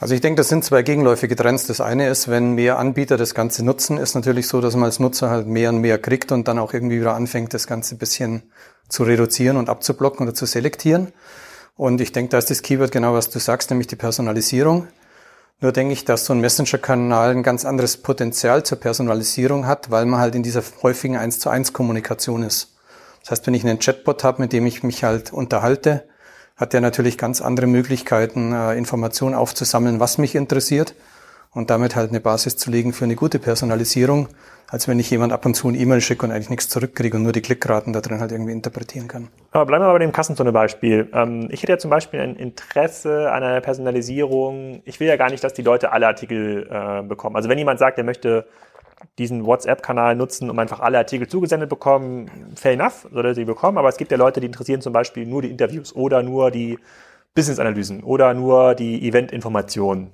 Also 0.00 0.16
ich 0.16 0.20
denke, 0.20 0.40
das 0.40 0.48
sind 0.48 0.64
zwei 0.64 0.82
gegenläufige 0.82 1.36
Trends. 1.36 1.68
Das 1.68 1.80
eine 1.80 2.08
ist, 2.08 2.28
wenn 2.28 2.54
mehr 2.54 2.76
Anbieter 2.76 3.16
das 3.16 3.34
Ganze 3.36 3.64
nutzen, 3.64 3.98
ist 3.98 4.16
natürlich 4.16 4.48
so, 4.48 4.60
dass 4.60 4.74
man 4.74 4.86
als 4.86 4.98
Nutzer 4.98 5.30
halt 5.30 5.46
mehr 5.46 5.68
und 5.68 5.78
mehr 5.78 5.96
kriegt 5.96 6.32
und 6.32 6.48
dann 6.48 6.58
auch 6.58 6.74
irgendwie 6.74 6.98
wieder 6.98 7.14
anfängt, 7.14 7.54
das 7.54 7.68
Ganze 7.68 7.94
ein 7.94 7.98
bisschen 7.98 8.42
zu 8.92 9.04
reduzieren 9.04 9.56
und 9.56 9.70
abzublocken 9.70 10.26
oder 10.26 10.34
zu 10.34 10.44
selektieren. 10.44 11.12
Und 11.76 12.02
ich 12.02 12.12
denke, 12.12 12.30
da 12.30 12.38
ist 12.38 12.50
das 12.50 12.60
Keyword 12.60 12.92
genau, 12.92 13.14
was 13.14 13.30
du 13.30 13.38
sagst, 13.38 13.70
nämlich 13.70 13.86
die 13.86 13.96
Personalisierung. 13.96 14.86
Nur 15.60 15.72
denke 15.72 15.94
ich, 15.94 16.04
dass 16.04 16.26
so 16.26 16.34
ein 16.34 16.40
Messenger-Kanal 16.40 17.30
ein 17.30 17.42
ganz 17.42 17.64
anderes 17.64 17.96
Potenzial 17.96 18.64
zur 18.64 18.78
Personalisierung 18.78 19.66
hat, 19.66 19.90
weil 19.90 20.04
man 20.04 20.20
halt 20.20 20.34
in 20.34 20.42
dieser 20.42 20.62
häufigen 20.82 21.16
1 21.16 21.38
zu 21.38 21.48
1 21.48 21.72
Kommunikation 21.72 22.42
ist. 22.42 22.76
Das 23.22 23.30
heißt, 23.30 23.46
wenn 23.46 23.54
ich 23.54 23.64
einen 23.64 23.78
Chatbot 23.78 24.24
habe, 24.24 24.42
mit 24.42 24.52
dem 24.52 24.66
ich 24.66 24.82
mich 24.82 25.04
halt 25.04 25.32
unterhalte, 25.32 26.04
hat 26.56 26.74
der 26.74 26.82
natürlich 26.82 27.16
ganz 27.16 27.40
andere 27.40 27.66
Möglichkeiten, 27.66 28.52
äh, 28.52 28.74
Informationen 28.74 29.34
aufzusammeln, 29.34 30.00
was 30.00 30.18
mich 30.18 30.34
interessiert 30.34 30.94
und 31.54 31.70
damit 31.70 31.96
halt 31.96 32.10
eine 32.10 32.20
Basis 32.20 32.56
zu 32.56 32.70
legen 32.70 32.92
für 32.92 33.04
eine 33.04 33.14
gute 33.14 33.38
Personalisierung, 33.38 34.28
als 34.68 34.88
wenn 34.88 34.98
ich 34.98 35.10
jemand 35.10 35.32
ab 35.32 35.44
und 35.44 35.54
zu 35.54 35.68
ein 35.68 35.74
E-Mail 35.74 36.00
schicke 36.00 36.24
und 36.24 36.32
eigentlich 36.32 36.48
nichts 36.48 36.68
zurückkriege 36.70 37.16
und 37.16 37.22
nur 37.24 37.32
die 37.32 37.42
Klickraten 37.42 37.92
da 37.92 38.00
drin 38.00 38.20
halt 38.20 38.32
irgendwie 38.32 38.52
interpretieren 38.52 39.06
kann. 39.06 39.28
Aber 39.50 39.66
bleiben 39.66 39.82
wir 39.82 39.88
mal 39.88 39.92
bei 39.92 39.98
dem 39.98 40.12
Kassenzone-Beispiel. 40.12 41.10
Ähm, 41.12 41.48
ich 41.50 41.62
hätte 41.62 41.72
ja 41.72 41.78
zum 41.78 41.90
Beispiel 41.90 42.20
ein 42.20 42.36
Interesse 42.36 43.30
an 43.30 43.42
einer 43.42 43.60
Personalisierung. 43.60 44.80
Ich 44.86 44.98
will 44.98 45.08
ja 45.08 45.16
gar 45.16 45.30
nicht, 45.30 45.44
dass 45.44 45.52
die 45.52 45.62
Leute 45.62 45.92
alle 45.92 46.06
Artikel 46.06 46.66
äh, 46.70 47.02
bekommen. 47.02 47.36
Also 47.36 47.50
wenn 47.50 47.58
jemand 47.58 47.78
sagt, 47.78 47.98
er 47.98 48.04
möchte 48.04 48.46
diesen 49.18 49.44
WhatsApp-Kanal 49.44 50.16
nutzen, 50.16 50.48
um 50.48 50.58
einfach 50.58 50.80
alle 50.80 50.96
Artikel 50.96 51.28
zugesendet 51.28 51.68
bekommen, 51.68 52.30
fair 52.54 52.72
enough, 52.72 53.08
soll 53.12 53.26
er 53.26 53.34
sie 53.34 53.44
bekommen. 53.44 53.76
Aber 53.76 53.90
es 53.90 53.98
gibt 53.98 54.10
ja 54.10 54.16
Leute, 54.16 54.40
die 54.40 54.46
interessieren 54.46 54.80
zum 54.80 54.94
Beispiel 54.94 55.26
nur 55.26 55.42
die 55.42 55.50
Interviews 55.50 55.94
oder 55.94 56.22
nur 56.22 56.50
die 56.50 56.78
Business-Analysen 57.34 58.02
oder 58.04 58.32
nur 58.32 58.74
die 58.74 59.06
Event-Informationen. 59.06 60.12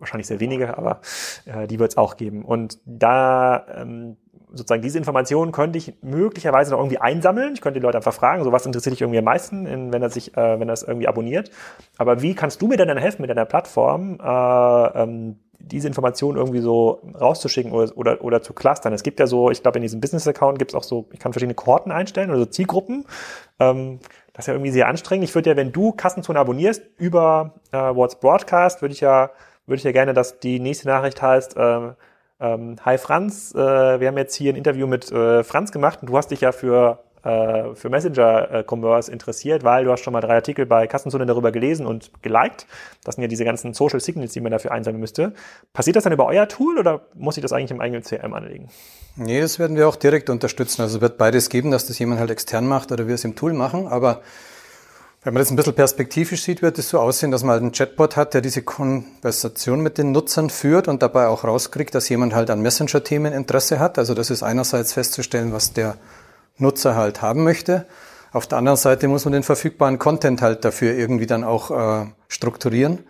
Wahrscheinlich 0.00 0.26
sehr 0.26 0.40
wenige, 0.40 0.76
aber 0.76 1.00
äh, 1.44 1.66
die 1.66 1.78
wird 1.78 1.92
es 1.92 1.96
auch 1.96 2.16
geben. 2.16 2.44
Und 2.44 2.78
da 2.84 3.66
ähm, 3.76 4.16
sozusagen 4.52 4.82
diese 4.82 4.98
Informationen 4.98 5.52
könnte 5.52 5.78
ich 5.78 5.94
möglicherweise 6.02 6.72
noch 6.72 6.78
irgendwie 6.78 6.98
einsammeln. 6.98 7.54
Ich 7.54 7.60
könnte 7.60 7.80
die 7.80 7.84
Leute 7.84 7.98
einfach 7.98 8.14
fragen, 8.14 8.42
so 8.44 8.52
was 8.52 8.66
interessiert 8.66 8.94
dich 8.94 9.02
irgendwie 9.02 9.18
am 9.18 9.24
meisten, 9.24 9.92
wenn 9.92 10.02
er 10.02 10.10
sich, 10.10 10.36
äh, 10.36 10.58
wenn 10.58 10.68
er 10.68 10.74
es 10.74 10.82
irgendwie 10.82 11.08
abonniert. 11.08 11.50
Aber 11.98 12.22
wie 12.22 12.34
kannst 12.34 12.60
du 12.62 12.66
mir 12.66 12.76
denn 12.76 12.88
dann 12.88 12.98
helfen 12.98 13.22
mit 13.22 13.30
deiner 13.30 13.44
Plattform, 13.44 14.18
äh, 14.20 15.02
ähm, 15.02 15.36
diese 15.62 15.86
Informationen 15.86 16.38
irgendwie 16.38 16.60
so 16.60 17.02
rauszuschicken 17.20 17.72
oder, 17.72 17.96
oder, 17.96 18.24
oder 18.24 18.42
zu 18.42 18.54
clustern. 18.54 18.94
Es 18.94 19.02
gibt 19.02 19.20
ja 19.20 19.26
so, 19.26 19.50
ich 19.50 19.62
glaube, 19.62 19.78
in 19.78 19.82
diesem 19.82 20.00
Business-Account 20.00 20.58
gibt 20.58 20.70
es 20.70 20.74
auch 20.74 20.82
so, 20.82 21.06
ich 21.12 21.20
kann 21.20 21.32
verschiedene 21.32 21.54
Kohorten 21.54 21.92
einstellen 21.92 22.30
oder 22.30 22.40
so 22.40 22.46
Zielgruppen. 22.46 23.04
Ähm, 23.58 24.00
das 24.32 24.44
ist 24.44 24.46
ja 24.48 24.54
irgendwie 24.54 24.70
sehr 24.70 24.88
anstrengend. 24.88 25.24
Ich 25.24 25.34
würde 25.34 25.50
ja, 25.50 25.56
wenn 25.56 25.70
du 25.70 25.92
Kassenzone 25.92 26.38
abonnierst 26.38 26.82
über 26.96 27.54
äh, 27.72 27.76
WhatsApp 27.76 28.20
Broadcast, 28.20 28.80
würde 28.80 28.94
ich 28.94 29.00
ja, 29.00 29.30
würde 29.70 29.78
ich 29.78 29.84
ja 29.84 29.92
gerne, 29.92 30.12
dass 30.12 30.40
die 30.40 30.58
nächste 30.58 30.88
Nachricht 30.88 31.22
heißt, 31.22 31.56
äh, 31.56 31.90
ähm, 32.40 32.76
Hi 32.84 32.98
Franz, 32.98 33.54
äh, 33.54 33.58
wir 34.00 34.08
haben 34.08 34.18
jetzt 34.18 34.34
hier 34.34 34.52
ein 34.52 34.56
Interview 34.56 34.86
mit 34.86 35.10
äh, 35.12 35.44
Franz 35.44 35.70
gemacht 35.72 36.00
und 36.02 36.10
du 36.10 36.16
hast 36.16 36.30
dich 36.30 36.40
ja 36.40 36.52
für 36.52 36.98
äh, 37.22 37.74
für 37.74 37.90
Messenger-Commerce 37.90 39.12
interessiert, 39.12 39.62
weil 39.62 39.84
du 39.84 39.92
hast 39.92 40.00
schon 40.00 40.14
mal 40.14 40.22
drei 40.22 40.36
Artikel 40.36 40.64
bei 40.64 40.86
Kassenzone 40.86 41.26
darüber 41.26 41.52
gelesen 41.52 41.84
und 41.84 42.10
geliked. 42.22 42.66
Das 43.04 43.16
sind 43.16 43.22
ja 43.22 43.28
diese 43.28 43.44
ganzen 43.44 43.74
Social 43.74 44.00
Signals, 44.00 44.32
die 44.32 44.40
man 44.40 44.50
dafür 44.52 44.72
einsammeln 44.72 45.00
müsste. 45.00 45.34
Passiert 45.74 45.96
das 45.96 46.04
dann 46.04 46.14
über 46.14 46.24
euer 46.26 46.48
Tool 46.48 46.78
oder 46.78 47.02
muss 47.14 47.36
ich 47.36 47.42
das 47.42 47.52
eigentlich 47.52 47.72
im 47.72 47.80
eigenen 47.82 48.02
CRM 48.02 48.32
anlegen? 48.32 48.70
Nee, 49.16 49.40
das 49.40 49.58
werden 49.58 49.76
wir 49.76 49.86
auch 49.86 49.96
direkt 49.96 50.30
unterstützen. 50.30 50.80
Also 50.80 50.96
es 50.96 51.02
wird 51.02 51.18
beides 51.18 51.50
geben, 51.50 51.70
dass 51.70 51.86
das 51.86 51.98
jemand 51.98 52.20
halt 52.20 52.30
extern 52.30 52.66
macht 52.66 52.90
oder 52.90 53.06
wir 53.06 53.16
es 53.16 53.24
im 53.24 53.36
Tool 53.36 53.52
machen, 53.52 53.86
aber 53.86 54.22
wenn 55.22 55.34
man 55.34 55.42
das 55.42 55.50
ein 55.50 55.56
bisschen 55.56 55.74
perspektivisch 55.74 56.42
sieht, 56.42 56.62
wird 56.62 56.78
es 56.78 56.88
so 56.88 56.98
aussehen, 56.98 57.30
dass 57.30 57.42
man 57.42 57.52
halt 57.52 57.62
einen 57.62 57.72
Chatbot 57.72 58.16
hat, 58.16 58.32
der 58.32 58.40
diese 58.40 58.62
Konversation 58.62 59.80
mit 59.80 59.98
den 59.98 60.12
Nutzern 60.12 60.48
führt 60.48 60.88
und 60.88 61.02
dabei 61.02 61.26
auch 61.26 61.44
rauskriegt, 61.44 61.94
dass 61.94 62.08
jemand 62.08 62.34
halt 62.34 62.48
an 62.48 62.62
Messenger-Themen 62.62 63.34
Interesse 63.34 63.78
hat. 63.78 63.98
Also 63.98 64.14
das 64.14 64.30
ist 64.30 64.42
einerseits 64.42 64.94
festzustellen, 64.94 65.52
was 65.52 65.74
der 65.74 65.96
Nutzer 66.56 66.96
halt 66.96 67.20
haben 67.20 67.44
möchte. 67.44 67.86
Auf 68.32 68.46
der 68.46 68.58
anderen 68.58 68.78
Seite 68.78 69.08
muss 69.08 69.26
man 69.26 69.32
den 69.32 69.42
verfügbaren 69.42 69.98
Content 69.98 70.40
halt 70.40 70.64
dafür 70.64 70.94
irgendwie 70.94 71.26
dann 71.26 71.44
auch 71.44 71.70
äh, 71.70 72.06
strukturieren. 72.28 73.00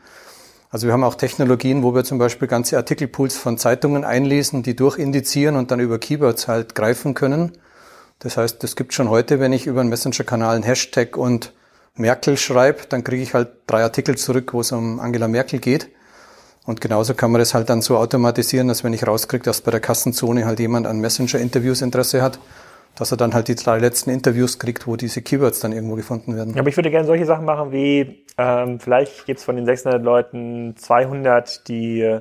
Also 0.71 0.89
wir 0.89 0.93
haben 0.93 1.05
auch 1.05 1.15
Technologien, 1.15 1.85
wo 1.85 1.95
wir 1.95 2.03
zum 2.03 2.19
Beispiel 2.19 2.49
ganze 2.49 2.77
Artikelpools 2.77 3.37
von 3.37 3.57
Zeitungen 3.57 4.05
einlesen, 4.05 4.65
die 4.65 4.75
durchindizieren 4.75 5.55
und 5.55 5.71
dann 5.71 5.79
über 5.79 5.99
Keywords 6.01 6.49
halt 6.49 6.75
greifen 6.75 7.15
können. 7.15 7.53
Das 8.19 8.37
heißt, 8.37 8.65
es 8.65 8.75
gibt 8.75 8.95
schon 8.95 9.11
heute, 9.11 9.39
wenn 9.39 9.53
ich 9.53 9.67
über 9.69 9.81
einen 9.81 9.91
Messenger-Kanal 9.91 10.57
einen 10.57 10.65
Hashtag 10.65 11.17
und 11.17 11.53
Merkel 11.95 12.37
schreibe, 12.37 12.83
dann 12.89 13.05
kriege 13.05 13.23
ich 13.23 13.35
halt 13.35 13.49
drei 13.67 13.83
Artikel 13.83 14.17
zurück, 14.17 14.53
wo 14.53 14.61
es 14.61 14.73
um 14.73 15.01
Angela 15.01 15.29
Merkel 15.29 15.59
geht. 15.59 15.89
Und 16.67 16.81
genauso 16.81 17.15
kann 17.15 17.33
man 17.33 17.41
das 17.41 17.55
halt 17.55 17.71
dann 17.71 17.83
so 17.83 17.97
automatisieren, 17.97 18.69
dass 18.69 18.85
wenn 18.85 18.93
ich 18.93 19.07
rauskriege, 19.07 19.43
dass 19.43 19.61
bei 19.63 19.71
der 19.71 19.81
Kassenzone 19.81 20.45
halt 20.45 20.61
jemand 20.61 20.87
an 20.87 21.01
Messenger-Interviews 21.01 21.83
Interesse 21.83 22.23
hat, 22.23 22.39
dass 22.97 23.11
er 23.11 23.17
dann 23.17 23.35
halt 23.35 23.49
die 23.49 23.55
drei 23.55 23.79
letzten 23.79 24.11
Interviews 24.11 24.59
kriegt, 24.59 24.87
wo 24.87 24.97
diese 24.97 25.23
Keywords 25.23 25.61
dann 25.61 25.73
irgendwo 25.73 25.95
gefunden 25.95 26.37
werden. 26.37 26.55
Ja, 26.55 26.61
aber 26.61 26.69
ich 26.69 26.77
würde 26.77 26.91
gerne 26.91 27.07
solche 27.07 27.25
Sachen 27.25 27.45
machen 27.45 27.73
wie, 27.73 28.27
ähm, 28.37 28.79
vielleicht 28.79 29.27
gibt 29.27 29.39
es 29.39 29.45
von 29.45 29.57
den 29.57 29.65
600 29.65 30.03
Leuten 30.03 30.77
200, 30.77 31.67
die 31.69 32.21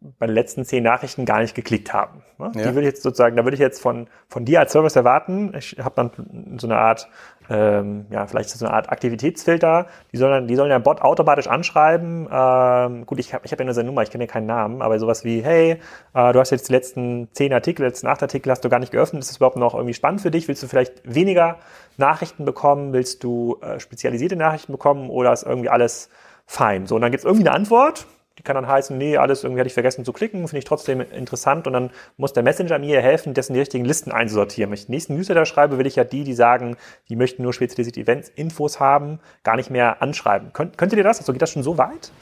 bei 0.00 0.26
den 0.26 0.34
letzten 0.34 0.64
zehn 0.64 0.84
Nachrichten 0.84 1.24
gar 1.24 1.40
nicht 1.40 1.54
geklickt 1.54 1.92
haben. 1.92 2.22
Ne? 2.38 2.52
Ja. 2.54 2.68
Die 2.68 2.74
würde 2.74 2.82
ich 2.82 2.94
jetzt 2.94 3.02
sozusagen, 3.02 3.36
da 3.36 3.44
würde 3.44 3.54
ich 3.54 3.60
jetzt 3.60 3.82
von, 3.82 4.08
von 4.28 4.44
dir 4.44 4.60
als 4.60 4.72
Service 4.72 4.94
erwarten. 4.94 5.52
Ich 5.56 5.76
habe 5.78 5.94
dann 5.96 6.56
so 6.58 6.66
eine 6.68 6.76
Art, 6.76 7.08
ähm, 7.50 8.06
ja, 8.10 8.26
vielleicht 8.26 8.50
so 8.50 8.64
eine 8.64 8.74
Art 8.74 8.90
Aktivitätsfilter. 8.90 9.86
Die 10.12 10.16
sollen, 10.16 10.46
die 10.46 10.56
sollen 10.56 10.70
ja 10.70 10.78
Bot 10.78 11.00
automatisch 11.00 11.46
anschreiben. 11.46 12.28
Ähm, 12.30 13.06
gut, 13.06 13.18
ich 13.18 13.32
habe 13.34 13.46
ich 13.46 13.52
hab 13.52 13.58
ja 13.58 13.64
nur 13.64 13.74
seine 13.74 13.86
Nummer, 13.86 14.02
ich 14.02 14.10
kenne 14.10 14.24
ja 14.24 14.30
keinen 14.30 14.46
Namen, 14.46 14.82
aber 14.82 14.98
sowas 14.98 15.24
wie, 15.24 15.42
hey, 15.42 15.80
äh, 16.14 16.32
du 16.32 16.40
hast 16.40 16.50
jetzt 16.50 16.68
die 16.68 16.72
letzten 16.72 17.28
zehn 17.32 17.52
Artikel, 17.52 17.84
letzten 17.84 18.06
acht 18.06 18.22
Artikel 18.22 18.50
hast 18.50 18.64
du 18.64 18.68
gar 18.68 18.80
nicht 18.80 18.92
geöffnet. 18.92 19.22
Ist 19.22 19.30
das 19.30 19.36
überhaupt 19.36 19.56
noch 19.56 19.74
irgendwie 19.74 19.94
spannend 19.94 20.20
für 20.20 20.30
dich? 20.30 20.48
Willst 20.48 20.62
du 20.62 20.66
vielleicht 20.66 21.02
weniger 21.04 21.58
Nachrichten 21.96 22.44
bekommen? 22.44 22.92
Willst 22.92 23.24
du 23.24 23.58
äh, 23.62 23.80
spezialisierte 23.80 24.36
Nachrichten 24.36 24.72
bekommen 24.72 25.10
oder 25.10 25.32
ist 25.32 25.44
irgendwie 25.44 25.70
alles 25.70 26.10
fein? 26.46 26.86
So, 26.86 26.96
und 26.96 27.02
dann 27.02 27.10
gibt 27.10 27.20
es 27.20 27.24
irgendwie 27.24 27.46
eine 27.46 27.56
Antwort 27.56 28.06
die 28.38 28.42
kann 28.42 28.54
dann 28.54 28.68
heißen, 28.68 28.96
nee, 28.96 29.16
alles 29.16 29.42
irgendwie 29.42 29.60
hatte 29.60 29.66
ich 29.68 29.74
vergessen 29.74 30.04
zu 30.04 30.12
klicken, 30.12 30.46
finde 30.46 30.58
ich 30.58 30.64
trotzdem 30.64 31.00
interessant 31.00 31.66
und 31.66 31.72
dann 31.72 31.90
muss 32.16 32.32
der 32.32 32.42
Messenger 32.42 32.78
mir 32.78 33.00
helfen, 33.00 33.34
dessen 33.34 33.52
die 33.52 33.58
richtigen 33.58 33.84
Listen 33.84 34.12
einzusortieren. 34.12 34.70
Wenn 34.70 34.78
ich 34.78 34.86
den 34.86 34.92
nächsten 34.92 35.16
Newsletter 35.16 35.44
schreibe, 35.44 35.78
will 35.78 35.86
ich 35.86 35.96
ja 35.96 36.04
die, 36.04 36.24
die 36.24 36.34
sagen, 36.34 36.76
die 37.08 37.16
möchten 37.16 37.42
nur 37.42 37.52
spezialisierte 37.52 38.00
Events, 38.00 38.30
Infos 38.36 38.78
haben, 38.78 39.18
gar 39.42 39.56
nicht 39.56 39.70
mehr 39.70 40.00
anschreiben. 40.00 40.52
Könnt, 40.52 40.78
könnt 40.78 40.92
ihr 40.92 41.02
das? 41.02 41.18
Also 41.18 41.32
geht 41.32 41.42
das 41.42 41.50
schon 41.50 41.62
so 41.62 41.78
weit? 41.78 42.12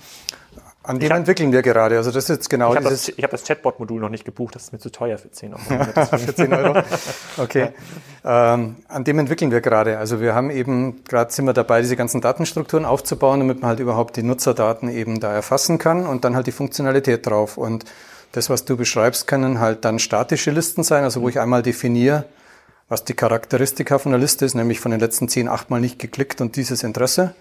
An 0.86 1.00
dem 1.00 1.10
hab, 1.10 1.18
entwickeln 1.18 1.50
wir 1.50 1.62
gerade. 1.62 1.96
Also 1.96 2.12
das 2.12 2.24
ist 2.24 2.36
jetzt 2.36 2.50
genau 2.50 2.70
ich 2.70 2.76
habe 2.76 2.88
das, 2.88 3.08
hab 3.08 3.30
das 3.30 3.42
Chatbot-Modul 3.44 4.00
noch 4.00 4.08
nicht 4.08 4.24
gebucht, 4.24 4.54
das 4.54 4.64
ist 4.64 4.72
mir 4.72 4.78
zu 4.78 4.90
teuer 4.90 5.18
für 5.18 5.30
10 5.30 5.54
Euro. 5.54 6.06
für 6.16 6.34
10 6.34 6.52
Euro. 6.52 6.82
Okay. 7.38 7.70
Ähm, 8.24 8.76
an 8.86 9.04
dem 9.04 9.18
entwickeln 9.18 9.50
wir 9.50 9.60
gerade. 9.60 9.98
Also 9.98 10.20
wir 10.20 10.34
haben 10.34 10.50
eben, 10.50 11.02
gerade 11.04 11.32
sind 11.32 11.44
wir 11.44 11.52
dabei, 11.52 11.80
diese 11.80 11.96
ganzen 11.96 12.20
Datenstrukturen 12.20 12.84
aufzubauen, 12.84 13.40
damit 13.40 13.62
man 13.62 13.70
halt 13.70 13.80
überhaupt 13.80 14.16
die 14.16 14.22
Nutzerdaten 14.22 14.88
eben 14.88 15.18
da 15.18 15.32
erfassen 15.32 15.78
kann 15.78 16.06
und 16.06 16.24
dann 16.24 16.36
halt 16.36 16.46
die 16.46 16.52
Funktionalität 16.52 17.26
drauf. 17.26 17.58
Und 17.58 17.84
das, 18.32 18.48
was 18.48 18.64
du 18.64 18.76
beschreibst, 18.76 19.26
können 19.26 19.58
halt 19.58 19.84
dann 19.84 19.98
statische 19.98 20.52
Listen 20.52 20.84
sein, 20.84 21.02
also 21.02 21.20
wo 21.20 21.28
ich 21.28 21.40
einmal 21.40 21.62
definiere, 21.62 22.26
was 22.88 23.02
die 23.02 23.14
Charakteristika 23.14 23.98
von 23.98 24.12
der 24.12 24.20
Liste 24.20 24.44
ist, 24.44 24.54
nämlich 24.54 24.78
von 24.78 24.92
den 24.92 25.00
letzten 25.00 25.28
10 25.28 25.48
achtmal 25.48 25.80
nicht 25.80 25.98
geklickt 25.98 26.40
und 26.40 26.54
dieses 26.54 26.84
Interesse. 26.84 27.34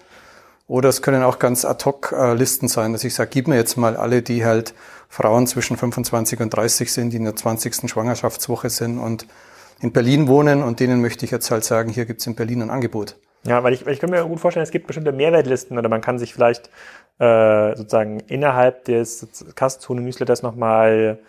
Oder 0.68 0.88
es 0.88 1.00
können 1.00 1.22
auch 1.22 1.38
ganz 1.38 1.64
Ad-Hoc-Listen 1.64 2.68
sein, 2.68 2.92
dass 2.92 3.04
ich 3.04 3.14
sage, 3.14 3.30
gib 3.32 3.46
mir 3.46 3.56
jetzt 3.56 3.76
mal 3.76 3.96
alle, 3.96 4.22
die 4.22 4.44
halt 4.44 4.74
Frauen 5.08 5.46
zwischen 5.46 5.76
25 5.76 6.40
und 6.40 6.50
30 6.50 6.92
sind, 6.92 7.10
die 7.10 7.18
in 7.18 7.24
der 7.24 7.36
20. 7.36 7.88
Schwangerschaftswoche 7.88 8.68
sind 8.68 8.98
und 8.98 9.26
in 9.80 9.92
Berlin 9.92 10.26
wohnen 10.26 10.62
und 10.62 10.80
denen 10.80 11.00
möchte 11.00 11.24
ich 11.24 11.30
jetzt 11.30 11.50
halt 11.50 11.62
sagen, 11.62 11.90
hier 11.90 12.06
gibt 12.06 12.20
es 12.20 12.26
in 12.26 12.34
Berlin 12.34 12.62
ein 12.62 12.70
Angebot. 12.70 13.16
Ja, 13.44 13.62
weil 13.62 13.74
ich, 13.74 13.86
weil 13.86 13.92
ich 13.92 14.00
kann 14.00 14.10
mir 14.10 14.24
gut 14.24 14.40
vorstellen, 14.40 14.64
es 14.64 14.72
gibt 14.72 14.88
bestimmte 14.88 15.12
Mehrwertlisten 15.12 15.78
oder 15.78 15.88
man 15.88 16.00
kann 16.00 16.18
sich 16.18 16.34
vielleicht 16.34 16.68
äh, 17.18 17.76
sozusagen 17.76 18.20
innerhalb 18.20 18.84
des 18.86 19.26
Kassenzone-Newsletters 19.54 20.42
nochmal 20.42 21.20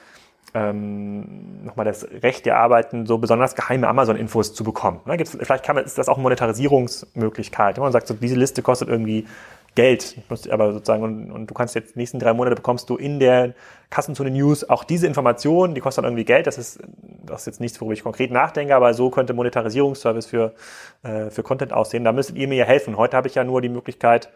ähm, 0.54 1.64
nochmal 1.66 1.86
das 1.86 2.08
Recht 2.24 2.48
erarbeiten, 2.48 3.06
so 3.06 3.18
besonders 3.18 3.56
geheime 3.56 3.88
Amazon-Infos 3.88 4.54
zu 4.54 4.64
bekommen. 4.64 5.02
Ne? 5.06 5.18
Gibt's, 5.18 5.38
vielleicht 5.40 5.64
kann 5.64 5.76
man, 5.76 5.86
ist 5.86 5.98
das 5.98 6.10
auch 6.10 6.16
eine 6.16 6.24
Monetarisierungsmöglichkeit. 6.24 7.78
Man 7.78 7.92
sagt 7.92 8.08
so, 8.08 8.14
diese 8.14 8.36
Liste 8.36 8.62
kostet 8.62 8.90
irgendwie 8.90 9.28
Geld, 9.76 10.18
aber 10.50 10.74
sozusagen, 10.74 11.04
und, 11.04 11.32
und 11.32 11.52
du 11.52 11.54
kannst 11.54 11.76
jetzt 11.76 11.94
die 11.94 12.00
nächsten 12.00 12.18
drei 12.18 12.34
Monate 12.34 12.56
bekommst 12.56 12.90
du 12.90 12.96
in 12.96 13.20
der 13.20 13.54
Kassenzone 13.92 14.32
News 14.32 14.68
auch 14.68 14.84
diese 14.84 15.06
Informationen, 15.06 15.76
die 15.76 15.82
kosten 15.82 16.02
dann 16.02 16.12
irgendwie 16.12 16.26
Geld. 16.26 16.48
Das 16.48 16.58
ist, 16.58 16.80
das 17.24 17.42
ist 17.42 17.46
jetzt 17.46 17.62
nichts, 17.62 17.80
worüber 17.80 17.94
ich 17.94 18.02
konkret 18.02 18.32
nachdenke, 18.32 18.76
aber 18.76 18.96
so 18.96 19.12
könnte 19.12 19.36
Monetarisierungsservice 19.36 20.26
für, 20.26 20.56
äh, 21.04 21.30
für 21.30 21.44
Content 21.44 21.74
aussehen. 21.74 22.04
Da 22.04 22.12
müsstet 22.12 22.38
ihr 22.38 22.48
mir 22.48 22.56
ja 22.56 22.66
helfen. 22.66 22.98
Heute 22.98 23.16
habe 23.16 23.28
ich 23.28 23.36
ja 23.36 23.44
nur 23.44 23.62
die 23.62 23.70
Möglichkeit, 23.70 24.30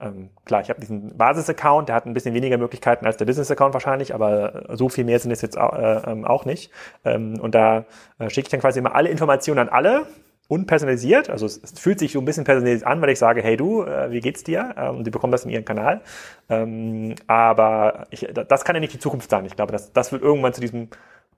ähm, 0.00 0.30
klar, 0.44 0.60
ich 0.60 0.70
habe 0.70 0.80
diesen 0.80 1.16
Basis-Account, 1.16 1.88
der 1.88 1.96
hat 1.96 2.06
ein 2.06 2.14
bisschen 2.14 2.34
weniger 2.34 2.56
Möglichkeiten 2.56 3.04
als 3.04 3.16
der 3.16 3.24
Business-Account 3.24 3.74
wahrscheinlich, 3.74 4.14
aber 4.14 4.64
so 4.76 4.88
viel 4.88 5.04
mehr 5.04 5.18
sind 5.18 5.32
es 5.32 5.42
jetzt 5.42 5.58
auch, 5.58 5.72
äh, 5.72 6.10
ähm, 6.10 6.24
auch 6.24 6.44
nicht. 6.44 6.70
Ähm, 7.04 7.40
und 7.40 7.54
da 7.54 7.84
äh, 8.18 8.30
schicke 8.30 8.46
ich 8.46 8.50
dann 8.50 8.60
quasi 8.60 8.78
immer 8.78 8.94
alle 8.94 9.08
Informationen 9.08 9.58
an 9.58 9.68
alle, 9.68 10.06
unpersonalisiert. 10.48 11.30
Also 11.30 11.46
es, 11.46 11.60
es, 11.62 11.78
fühlt 11.78 11.98
sich 11.98 12.12
so 12.12 12.20
ein 12.20 12.24
bisschen 12.24 12.44
personalisiert 12.44 12.86
an, 12.86 13.00
weil 13.02 13.10
ich 13.10 13.18
sage, 13.18 13.42
hey 13.42 13.56
du, 13.56 13.82
äh, 13.82 14.10
wie 14.10 14.20
geht's 14.20 14.44
dir? 14.44 14.74
Ähm, 14.78 14.98
und 14.98 15.04
die 15.04 15.10
bekommen 15.10 15.30
das 15.30 15.44
in 15.44 15.50
ihren 15.50 15.64
Kanal. 15.64 16.00
Ähm, 16.48 17.14
aber 17.26 18.06
ich, 18.10 18.26
das 18.32 18.64
kann 18.64 18.74
ja 18.74 18.80
nicht 18.80 18.94
die 18.94 18.98
Zukunft 18.98 19.30
sein. 19.30 19.44
Ich 19.44 19.56
glaube, 19.56 19.72
das, 19.72 19.92
das 19.92 20.10
wird 20.10 20.22
irgendwann 20.22 20.54
zu 20.54 20.60
diesem 20.60 20.88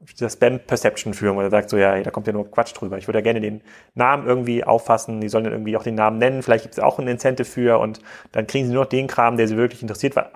dieser 0.00 0.30
Spam-Perception 0.30 1.12
führen, 1.12 1.36
wo 1.36 1.40
er 1.42 1.50
sagt 1.50 1.68
so, 1.68 1.76
ja, 1.76 2.00
da 2.02 2.10
kommt 2.10 2.26
ja 2.26 2.32
nur 2.32 2.50
Quatsch 2.50 2.72
drüber. 2.74 2.96
Ich 2.96 3.06
würde 3.06 3.18
ja 3.18 3.22
gerne 3.22 3.40
den 3.40 3.60
Namen 3.94 4.26
irgendwie 4.26 4.64
auffassen, 4.64 5.20
die 5.20 5.28
sollen 5.28 5.44
dann 5.44 5.52
irgendwie 5.52 5.76
auch 5.76 5.82
den 5.82 5.94
Namen 5.94 6.18
nennen, 6.18 6.42
vielleicht 6.42 6.64
gibt 6.64 6.74
es 6.74 6.80
auch 6.80 6.98
ein 6.98 7.06
Incentive 7.06 7.44
für 7.44 7.78
und 7.78 8.00
dann 8.32 8.46
kriegen 8.46 8.66
sie 8.66 8.72
nur 8.72 8.84
noch 8.84 8.88
den 8.88 9.08
Kram, 9.08 9.36
der 9.36 9.46
sie 9.46 9.56
wirklich 9.56 9.82
interessiert, 9.82 10.16
weil 10.16 10.30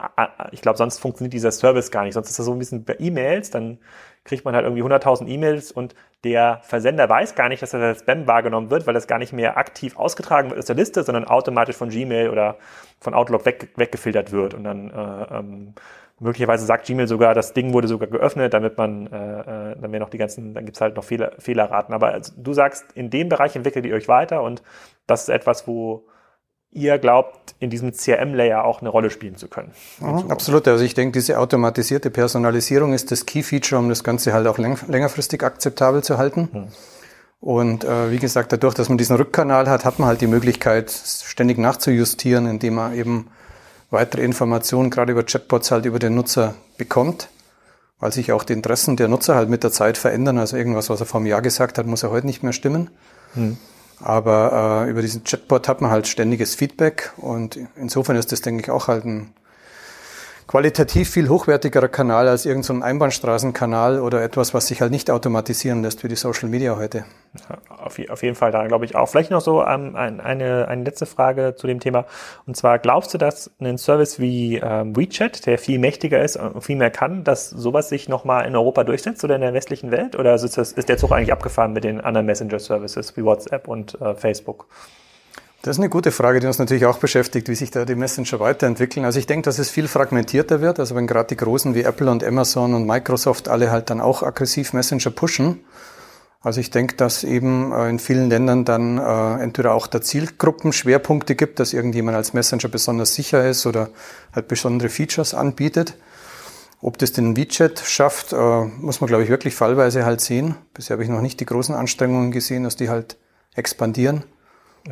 ich 0.52 0.60
glaube, 0.60 0.76
sonst 0.76 0.98
funktioniert 0.98 1.32
dieser 1.32 1.50
Service 1.50 1.90
gar 1.90 2.04
nicht. 2.04 2.14
Sonst 2.14 2.28
ist 2.28 2.38
das 2.38 2.46
so 2.46 2.52
ein 2.52 2.58
bisschen 2.58 2.84
bei 2.84 2.96
E-Mails, 2.98 3.50
dann 3.50 3.78
kriegt 4.24 4.44
man 4.44 4.54
halt 4.54 4.64
irgendwie 4.64 4.82
100.000 4.82 5.26
E-Mails 5.28 5.72
und 5.72 5.94
der 6.24 6.60
Versender 6.62 7.08
weiß 7.08 7.34
gar 7.34 7.48
nicht, 7.48 7.62
dass 7.62 7.70
das 7.70 7.82
als 7.82 8.00
Spam 8.00 8.26
wahrgenommen 8.26 8.70
wird, 8.70 8.86
weil 8.86 8.94
das 8.94 9.06
gar 9.06 9.18
nicht 9.18 9.32
mehr 9.32 9.58
aktiv 9.58 9.98
ausgetragen 9.98 10.50
wird 10.50 10.58
aus 10.58 10.66
der 10.66 10.76
Liste, 10.76 11.02
sondern 11.04 11.24
automatisch 11.24 11.76
von 11.76 11.90
Gmail 11.90 12.30
oder 12.30 12.56
von 13.00 13.12
Outlook 13.12 13.44
weg, 13.44 13.68
weggefiltert 13.76 14.32
wird 14.32 14.54
und 14.54 14.64
dann 14.64 14.90
äh, 14.90 15.38
ähm, 15.38 15.74
Möglicherweise 16.20 16.64
sagt 16.64 16.86
Gmail 16.86 17.08
sogar, 17.08 17.34
das 17.34 17.54
Ding 17.54 17.72
wurde 17.72 17.88
sogar 17.88 18.08
geöffnet, 18.08 18.54
damit 18.54 18.78
man, 18.78 19.06
äh, 19.08 19.40
äh 19.72 19.76
dann 19.80 19.92
wäre 19.92 20.00
noch 20.00 20.10
die 20.10 20.18
ganzen, 20.18 20.54
dann 20.54 20.64
gibt's 20.64 20.80
halt 20.80 20.96
noch 20.96 21.04
Fehler, 21.04 21.32
Fehlerraten. 21.38 21.94
Aber 21.94 22.08
also, 22.08 22.32
du 22.36 22.52
sagst, 22.52 22.84
in 22.94 23.10
dem 23.10 23.28
Bereich 23.28 23.56
entwickelt 23.56 23.84
ihr 23.84 23.94
euch 23.94 24.06
weiter 24.06 24.42
und 24.42 24.62
das 25.06 25.22
ist 25.22 25.28
etwas, 25.28 25.66
wo 25.66 26.06
ihr 26.74 26.98
glaubt, 26.98 27.54
in 27.60 27.70
diesem 27.70 27.92
CRM-Layer 27.92 28.64
auch 28.64 28.80
eine 28.80 28.90
Rolle 28.90 29.10
spielen 29.10 29.36
zu 29.36 29.48
können. 29.48 29.72
Ja, 30.00 30.24
absolut. 30.28 30.66
Also 30.68 30.84
ich 30.84 30.94
denke, 30.94 31.18
diese 31.18 31.38
automatisierte 31.38 32.10
Personalisierung 32.10 32.92
ist 32.92 33.12
das 33.12 33.26
Key-Feature, 33.26 33.80
um 33.80 33.88
das 33.88 34.02
Ganze 34.02 34.32
halt 34.32 34.46
auch 34.46 34.58
längerfristig 34.58 35.42
akzeptabel 35.42 36.02
zu 36.02 36.18
halten. 36.18 36.48
Hm. 36.52 36.68
Und 37.40 37.84
äh, 37.84 38.10
wie 38.10 38.18
gesagt, 38.18 38.52
dadurch, 38.52 38.74
dass 38.74 38.88
man 38.88 38.98
diesen 38.98 39.16
Rückkanal 39.16 39.68
hat, 39.68 39.84
hat 39.84 39.98
man 39.98 40.08
halt 40.08 40.20
die 40.20 40.26
Möglichkeit, 40.26 40.90
ständig 40.90 41.58
nachzujustieren, 41.58 42.46
indem 42.46 42.74
man 42.74 42.94
eben 42.94 43.30
weitere 43.94 44.22
Informationen 44.22 44.90
gerade 44.90 45.12
über 45.12 45.22
Chatbots 45.22 45.70
halt 45.70 45.86
über 45.86 45.98
den 45.98 46.14
Nutzer 46.14 46.54
bekommt, 46.76 47.28
weil 47.98 48.12
sich 48.12 48.32
auch 48.32 48.44
die 48.44 48.52
Interessen 48.52 48.96
der 48.96 49.08
Nutzer 49.08 49.34
halt 49.34 49.48
mit 49.48 49.64
der 49.64 49.72
Zeit 49.72 49.96
verändern. 49.96 50.38
Also 50.38 50.58
irgendwas, 50.58 50.90
was 50.90 51.00
er 51.00 51.06
vor 51.06 51.20
einem 51.20 51.28
Jahr 51.28 51.40
gesagt 51.40 51.78
hat, 51.78 51.86
muss 51.86 52.02
er 52.02 52.10
heute 52.10 52.26
nicht 52.26 52.42
mehr 52.42 52.52
stimmen. 52.52 52.90
Hm. 53.32 53.56
Aber 54.00 54.84
äh, 54.86 54.90
über 54.90 55.00
diesen 55.00 55.24
Chatbot 55.24 55.68
hat 55.68 55.80
man 55.80 55.90
halt 55.90 56.06
ständiges 56.06 56.54
Feedback 56.54 57.12
und 57.16 57.58
insofern 57.76 58.16
ist 58.16 58.32
das, 58.32 58.42
denke 58.42 58.62
ich, 58.62 58.70
auch 58.70 58.88
halt 58.88 59.06
ein 59.06 59.32
qualitativ 60.46 61.10
viel 61.10 61.28
hochwertigerer 61.28 61.88
Kanal 61.88 62.28
als 62.28 62.46
irgendein 62.46 62.80
so 62.80 62.84
Einbahnstraßenkanal 62.84 64.00
oder 64.00 64.22
etwas, 64.22 64.54
was 64.54 64.66
sich 64.66 64.80
halt 64.80 64.90
nicht 64.90 65.10
automatisieren 65.10 65.82
lässt 65.82 66.04
wie 66.04 66.08
die 66.08 66.16
Social 66.16 66.48
Media 66.48 66.76
heute. 66.76 67.04
Auf, 67.68 67.98
auf 68.08 68.22
jeden 68.22 68.36
Fall, 68.36 68.52
da 68.52 68.66
glaube 68.66 68.84
ich 68.84 68.94
auch. 68.94 69.08
Vielleicht 69.08 69.30
noch 69.30 69.40
so 69.40 69.64
ähm, 69.64 69.96
ein, 69.96 70.20
eine, 70.20 70.68
eine 70.68 70.84
letzte 70.84 71.06
Frage 71.06 71.54
zu 71.56 71.66
dem 71.66 71.80
Thema. 71.80 72.04
Und 72.46 72.56
zwar, 72.56 72.78
glaubst 72.78 73.12
du, 73.14 73.18
dass 73.18 73.50
ein 73.60 73.78
Service 73.78 74.20
wie 74.20 74.56
ähm, 74.56 74.96
WeChat, 74.96 75.46
der 75.46 75.58
viel 75.58 75.78
mächtiger 75.78 76.22
ist 76.22 76.36
und 76.36 76.62
viel 76.62 76.76
mehr 76.76 76.90
kann, 76.90 77.24
dass 77.24 77.50
sowas 77.50 77.88
sich 77.88 78.08
nochmal 78.08 78.46
in 78.46 78.54
Europa 78.54 78.84
durchsetzt 78.84 79.24
oder 79.24 79.34
in 79.34 79.40
der 79.40 79.54
westlichen 79.54 79.90
Welt? 79.90 80.16
Oder 80.16 80.34
ist, 80.34 80.56
das, 80.56 80.72
ist 80.72 80.88
der 80.88 80.96
Zug 80.96 81.12
eigentlich 81.12 81.32
abgefahren 81.32 81.72
mit 81.72 81.84
den 81.84 82.00
anderen 82.00 82.26
Messenger-Services 82.26 83.16
wie 83.16 83.24
WhatsApp 83.24 83.66
und 83.66 84.00
äh, 84.00 84.14
Facebook? 84.14 84.66
Das 85.64 85.76
ist 85.76 85.80
eine 85.80 85.88
gute 85.88 86.12
Frage, 86.12 86.40
die 86.40 86.46
uns 86.46 86.58
natürlich 86.58 86.84
auch 86.84 86.98
beschäftigt, 86.98 87.48
wie 87.48 87.54
sich 87.54 87.70
da 87.70 87.86
die 87.86 87.94
Messenger 87.94 88.38
weiterentwickeln. 88.38 89.06
Also 89.06 89.18
ich 89.18 89.26
denke, 89.26 89.46
dass 89.46 89.58
es 89.58 89.70
viel 89.70 89.88
fragmentierter 89.88 90.60
wird. 90.60 90.78
Also 90.78 90.94
wenn 90.94 91.06
gerade 91.06 91.28
die 91.28 91.38
Großen 91.38 91.74
wie 91.74 91.84
Apple 91.84 92.10
und 92.10 92.22
Amazon 92.22 92.74
und 92.74 92.86
Microsoft 92.86 93.48
alle 93.48 93.70
halt 93.70 93.88
dann 93.88 94.02
auch 94.02 94.22
aggressiv 94.22 94.74
Messenger 94.74 95.10
pushen. 95.10 95.60
Also 96.42 96.60
ich 96.60 96.70
denke, 96.70 96.96
dass 96.96 97.24
eben 97.24 97.72
äh, 97.72 97.88
in 97.88 97.98
vielen 97.98 98.28
Ländern 98.28 98.66
dann 98.66 98.98
äh, 98.98 99.42
entweder 99.42 99.72
auch 99.72 99.86
der 99.86 100.02
Zielgruppen 100.02 100.74
Schwerpunkte 100.74 101.34
gibt, 101.34 101.58
dass 101.58 101.72
irgendjemand 101.72 102.14
als 102.14 102.34
Messenger 102.34 102.68
besonders 102.68 103.14
sicher 103.14 103.48
ist 103.48 103.64
oder 103.64 103.88
halt 104.34 104.48
besondere 104.48 104.90
Features 104.90 105.32
anbietet. 105.32 105.96
Ob 106.82 106.98
das 106.98 107.12
den 107.12 107.38
WeChat 107.38 107.78
schafft, 107.78 108.34
äh, 108.34 108.36
muss 108.36 109.00
man, 109.00 109.08
glaube 109.08 109.22
ich, 109.22 109.30
wirklich 109.30 109.54
fallweise 109.54 110.04
halt 110.04 110.20
sehen. 110.20 110.56
Bisher 110.74 110.96
habe 110.96 111.04
ich 111.04 111.08
noch 111.08 111.22
nicht 111.22 111.40
die 111.40 111.46
großen 111.46 111.74
Anstrengungen 111.74 112.32
gesehen, 112.32 112.64
dass 112.64 112.76
die 112.76 112.90
halt 112.90 113.16
expandieren. 113.54 114.24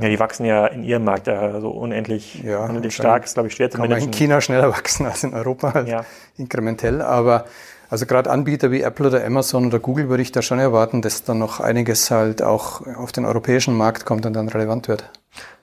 Ja, 0.00 0.08
die 0.08 0.18
wachsen 0.18 0.46
ja 0.46 0.66
in 0.66 0.84
ihrem 0.84 1.04
Markt 1.04 1.26
ja 1.26 1.60
so 1.60 1.70
unendlich, 1.70 2.42
ja, 2.42 2.64
unendlich 2.64 2.94
stark. 2.94 3.24
Ist, 3.24 3.34
glaube 3.34 3.48
ich, 3.48 3.54
schwer 3.54 3.70
zu 3.70 3.76
kann 3.76 3.88
managen. 3.88 4.08
in 4.08 4.14
China 4.14 4.40
schneller 4.40 4.70
wachsen 4.76 5.06
als 5.06 5.22
in 5.22 5.34
Europa, 5.34 5.74
halt 5.74 5.88
ja. 5.88 6.04
inkrementell. 6.38 7.02
Aber 7.02 7.44
also 7.90 8.06
gerade 8.06 8.30
Anbieter 8.30 8.70
wie 8.70 8.80
Apple 8.80 9.08
oder 9.08 9.22
Amazon 9.22 9.66
oder 9.66 9.78
Google 9.78 10.08
würde 10.08 10.22
ich 10.22 10.32
da 10.32 10.40
schon 10.40 10.58
erwarten, 10.58 11.02
dass 11.02 11.24
dann 11.24 11.38
noch 11.38 11.60
einiges 11.60 12.10
halt 12.10 12.40
auch 12.40 12.86
auf 12.96 13.12
den 13.12 13.26
europäischen 13.26 13.76
Markt 13.76 14.06
kommt 14.06 14.24
und 14.24 14.32
dann 14.32 14.48
relevant 14.48 14.88
wird. 14.88 15.10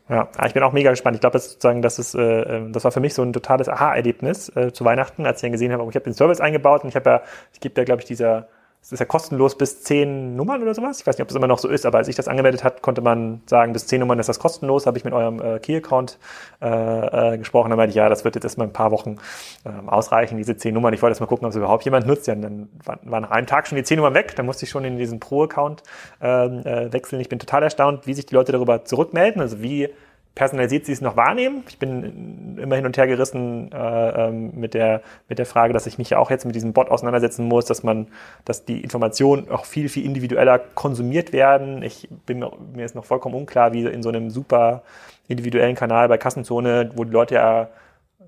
Ja, 0.10 0.28
ich 0.46 0.54
bin 0.54 0.62
auch 0.62 0.74
mega 0.74 0.92
gespannt. 0.92 1.16
Ich 1.16 1.22
glaube, 1.22 1.34
das 1.34 1.52
sozusagen, 1.52 1.82
das 1.82 1.98
ist, 1.98 2.14
äh, 2.16 2.42
ähm, 2.42 2.74
das 2.74 2.84
war 2.84 2.92
für 2.92 3.00
mich 3.00 3.16
so 3.16 3.24
ein 3.24 3.34
totales 3.34 3.68
Aha-Erlebnis 3.68 4.50
äh, 4.56 4.72
zu 4.74 4.86
Weihnachten, 4.86 5.26
als 5.26 5.38
ich 5.38 5.42
dann 5.42 5.52
gesehen 5.52 5.72
habe, 5.72 5.84
ich 5.88 5.96
habe 5.96 6.04
den 6.04 6.14
Service 6.14 6.40
eingebaut 6.40 6.84
und 6.84 6.90
ich 6.90 6.96
habe 6.96 7.10
ja, 7.10 7.22
ich 7.54 7.60
gebe 7.60 7.80
ja, 7.80 7.86
glaube 7.86 8.02
ich, 8.02 8.08
dieser 8.08 8.48
es 8.82 8.94
ist 8.94 9.00
ja 9.00 9.06
kostenlos 9.06 9.58
bis 9.58 9.84
zehn 9.84 10.36
Nummern 10.36 10.62
oder 10.62 10.74
sowas. 10.74 11.02
Ich 11.02 11.06
weiß 11.06 11.18
nicht, 11.18 11.22
ob 11.22 11.28
das 11.28 11.36
immer 11.36 11.48
noch 11.48 11.60
so 11.60 11.68
ist, 11.68 11.86
aber 11.86 11.98
als 11.98 12.08
ich 12.08 12.16
das 12.16 12.30
angemeldet 12.30 12.64
hat, 12.64 12.82
konnte 12.82 13.02
man 13.02 13.42
sagen, 13.46 13.74
bis 13.74 13.88
zehn 13.88 14.00
Nummern 14.00 14.20
ist 14.20 14.30
das 14.30 14.40
kostenlos. 14.40 14.88
Habe 14.88 14.98
ich 14.98 15.04
mit 15.04 15.14
eurem 15.14 15.42
äh, 15.42 15.60
Key-Account 15.60 16.18
äh, 16.62 17.34
äh, 17.34 17.38
gesprochen. 17.38 17.70
Dann 17.70 17.78
meinte 17.78 17.92
ich, 17.92 17.96
ja, 17.96 18.08
das 18.08 18.24
wird 18.24 18.36
jetzt 18.36 18.46
erstmal 18.46 18.68
ein 18.68 18.74
paar 18.74 18.92
Wochen 18.92 19.18
ähm, 19.66 19.90
ausreichen, 19.90 20.38
diese 20.38 20.56
zehn 20.56 20.74
Nummern. 20.74 20.94
Ich 20.94 21.02
wollte 21.02 21.12
erst 21.12 21.22
mal 21.22 21.28
gucken, 21.28 21.46
ob 21.46 21.52
es 21.52 21.58
überhaupt 21.58 21.84
jemand 21.84 22.08
nutzt. 22.08 22.28
Ja, 22.28 22.36
dann 22.36 22.70
waren 22.86 23.24
nach 23.24 23.32
einem 23.32 23.48
Tag 23.48 23.68
schon 23.68 23.76
die 23.76 23.84
zehn 23.84 23.98
Nummern 23.98 24.14
weg. 24.14 24.36
Dann 24.38 24.46
musste 24.46 24.64
ich 24.64 24.72
schon 24.72 24.86
in 24.86 24.98
diesen 24.98 25.20
Pro-Account 25.20 25.84
ähm, 26.22 26.66
äh, 26.66 26.92
wechseln. 26.94 27.20
Ich 27.20 27.30
bin 27.30 27.38
total 27.38 27.64
erstaunt, 27.64 28.08
wie 28.08 28.14
sich 28.14 28.28
die 28.28 28.34
Leute 28.34 28.54
darüber 28.54 28.86
zurückmelden. 28.86 29.42
Also 29.42 29.62
wie 29.62 29.90
personalisiert 30.36 30.86
sie 30.86 30.94
es 30.94 31.02
noch 31.02 31.18
wahrnehmen. 31.18 31.64
Ich 31.68 31.80
bin 31.80 32.58
immer 32.62 32.76
hin 32.76 32.86
und 32.86 32.98
her 32.98 33.08
gerissen 33.08 33.72
äh, 33.72 34.28
ähm, 34.28 34.52
mit, 34.56 34.74
der, 34.74 35.02
mit 35.28 35.38
der 35.38 35.46
Frage, 35.46 35.74
dass 35.74 35.86
ich 35.86 35.98
mich 35.98 36.12
ja 36.12 36.18
auch 36.18 36.30
jetzt 36.32 36.46
mit 36.46 36.56
diesem 36.56 36.74
Bot 36.74 36.90
auseinandersetzen 36.90 37.46
muss, 37.46 37.66
dass 37.66 37.84
man, 37.84 38.08
dass 38.46 38.66
die 38.66 38.82
Informationen 38.82 39.50
auch 39.50 39.66
viel, 39.66 39.90
viel 39.90 40.06
individueller 40.06 40.60
konsumiert 40.60 41.34
werden. 41.34 41.84
Ich 41.84 42.08
bin 42.26 42.46
mir 42.74 42.86
ist 42.86 42.96
noch 42.96 43.06
vollkommen 43.06 43.36
unklar, 43.36 43.74
wie 43.74 43.86
in 43.86 44.02
so 44.02 44.10
einem 44.10 44.30
super 44.30 44.84
individuellen 45.28 45.76
Kanal 45.76 46.08
bei 46.08 46.18
Kassenzone, 46.18 46.92
wo 46.96 47.04
die 47.04 47.12
Leute 47.12 47.36
ja 47.36 47.70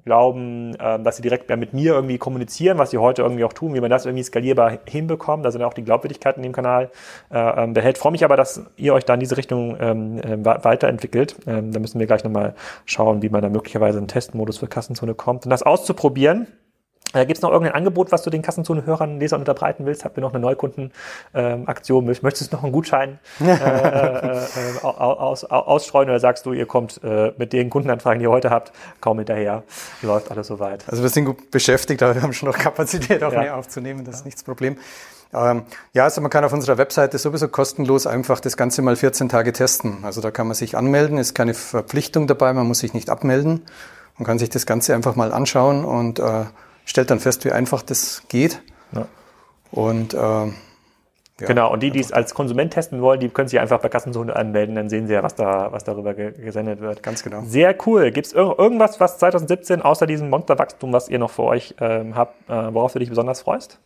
glauben, 0.05 0.75
ähm, 0.79 1.03
dass 1.03 1.17
sie 1.17 1.21
direkt 1.21 1.47
mehr 1.47 1.57
mit 1.57 1.73
mir 1.73 1.93
irgendwie 1.93 2.17
kommunizieren, 2.17 2.77
was 2.77 2.91
sie 2.91 2.97
heute 2.97 3.21
irgendwie 3.21 3.43
auch 3.43 3.53
tun, 3.53 3.73
wie 3.73 3.81
man 3.81 3.89
das 3.89 4.05
irgendwie 4.05 4.23
skalierbar 4.23 4.79
hinbekommt. 4.87 5.45
Da 5.45 5.51
sind 5.51 5.61
auch 5.63 5.73
die 5.73 5.83
Glaubwürdigkeit 5.83 6.37
in 6.37 6.43
dem 6.43 6.53
Kanal 6.53 6.89
äh, 7.31 7.63
ähm, 7.63 7.73
behält. 7.73 7.97
Freue 7.97 8.11
mich 8.11 8.23
aber, 8.23 8.37
dass 8.37 8.65
ihr 8.77 8.93
euch 8.93 9.05
da 9.05 9.13
in 9.13 9.19
diese 9.19 9.37
Richtung 9.37 9.77
ähm, 9.79 10.17
äh, 10.19 10.43
weiterentwickelt. 10.43 11.35
Ähm, 11.47 11.71
da 11.71 11.79
müssen 11.79 11.99
wir 11.99 12.07
gleich 12.07 12.23
nochmal 12.23 12.55
schauen, 12.85 13.21
wie 13.21 13.29
man 13.29 13.41
da 13.41 13.49
möglicherweise 13.49 13.97
einen 13.97 14.07
Testmodus 14.07 14.57
für 14.57 14.67
Kassenzone 14.67 15.13
kommt. 15.13 15.45
Und 15.45 15.49
das 15.49 15.63
auszuprobieren, 15.63 16.47
äh, 17.13 17.25
Gibt 17.25 17.37
es 17.37 17.41
noch 17.41 17.51
irgendein 17.51 17.75
Angebot, 17.75 18.11
was 18.11 18.21
du 18.23 18.29
den 18.29 18.41
Kassenzone-Hörern, 18.41 19.19
Lesern 19.19 19.41
unterbreiten 19.41 19.85
willst? 19.85 20.05
Habt 20.05 20.17
ihr 20.17 20.21
noch 20.21 20.33
eine 20.33 20.39
Neukundenaktion? 20.39 22.07
Ähm, 22.07 22.17
Möchtest 22.21 22.51
du 22.51 22.55
noch 22.55 22.63
einen 22.63 22.71
Gutschein 22.71 23.19
äh, 23.41 23.51
äh, 23.51 24.37
äh 24.37 24.81
aus, 24.83 25.43
aus, 25.43 25.45
ausstreuen 25.45 26.09
oder 26.09 26.19
sagst 26.19 26.45
du, 26.45 26.53
ihr 26.53 26.65
kommt 26.65 27.01
äh, 27.03 27.33
mit 27.37 27.53
den 27.53 27.69
Kundenanfragen, 27.69 28.19
die 28.19 28.25
ihr 28.25 28.31
heute 28.31 28.49
habt, 28.49 28.71
kaum 28.99 29.17
hinterher? 29.17 29.63
Läuft 30.01 30.31
alles 30.31 30.47
soweit? 30.47 30.83
Also 30.87 31.03
wir 31.03 31.09
sind 31.09 31.25
gut 31.25 31.51
beschäftigt, 31.51 32.01
aber 32.03 32.15
wir 32.15 32.21
haben 32.21 32.33
schon 32.33 32.49
noch 32.49 32.57
Kapazität, 32.57 33.23
auch 33.23 33.33
ja. 33.33 33.41
mehr 33.41 33.57
aufzunehmen. 33.57 34.05
Das 34.05 34.15
ist 34.15 34.25
nicht 34.25 34.37
das 34.37 34.43
Problem. 34.43 34.77
Ähm, 35.33 35.63
ja, 35.93 36.03
also 36.03 36.21
man 36.21 36.29
kann 36.29 36.43
auf 36.43 36.53
unserer 36.53 36.77
Webseite 36.77 37.17
sowieso 37.17 37.47
kostenlos 37.47 38.05
einfach 38.05 38.39
das 38.39 38.57
Ganze 38.57 38.81
mal 38.81 38.95
14 38.95 39.29
Tage 39.29 39.53
testen. 39.53 40.03
Also 40.03 40.21
da 40.21 40.31
kann 40.31 40.47
man 40.47 40.55
sich 40.55 40.77
anmelden, 40.77 41.17
ist 41.17 41.35
keine 41.35 41.53
Verpflichtung 41.53 42.27
dabei, 42.27 42.53
man 42.53 42.67
muss 42.67 42.79
sich 42.79 42.93
nicht 42.93 43.09
abmelden. 43.09 43.61
Man 44.17 44.25
kann 44.25 44.39
sich 44.39 44.49
das 44.49 44.65
Ganze 44.65 44.93
einfach 44.93 45.15
mal 45.15 45.31
anschauen 45.31 45.85
und 45.85 46.19
äh, 46.19 46.45
stellt 46.85 47.09
dann 47.09 47.19
fest, 47.19 47.45
wie 47.45 47.51
einfach 47.51 47.81
das 47.81 48.23
geht. 48.27 48.61
Ja. 48.93 49.07
Und 49.71 50.13
äh, 50.13 50.17
ja, 51.41 51.47
genau, 51.47 51.73
und 51.73 51.81
die, 51.81 51.89
die 51.89 51.99
es 51.99 52.11
als 52.11 52.35
Konsument 52.35 52.71
testen 52.71 53.01
wollen, 53.01 53.19
die 53.19 53.29
können 53.29 53.47
sich 53.47 53.59
einfach 53.59 53.79
bei 53.79 53.89
Kassenzone 53.89 54.35
anmelden, 54.35 54.75
dann 54.75 54.89
sehen 54.89 55.07
sie 55.07 55.13
ja, 55.13 55.23
was 55.23 55.33
da, 55.33 55.71
was 55.71 55.83
darüber 55.83 56.13
gesendet 56.13 56.81
wird. 56.81 57.01
Ganz 57.01 57.23
genau. 57.23 57.41
Sehr 57.45 57.75
cool. 57.87 58.11
Gibt 58.11 58.27
es 58.27 58.33
ir 58.33 58.55
irgendwas, 58.59 58.99
was 58.99 59.17
2017 59.17 59.81
außer 59.81 60.05
diesem 60.05 60.29
Monsterwachstum, 60.29 60.93
was 60.93 61.09
ihr 61.09 61.17
noch 61.17 61.31
für 61.31 61.43
euch 61.43 61.75
ähm, 61.79 62.15
habt, 62.15 62.47
äh, 62.49 62.73
worauf 62.73 62.93
du 62.93 62.99
dich 62.99 63.09
besonders 63.09 63.41
freust? 63.41 63.79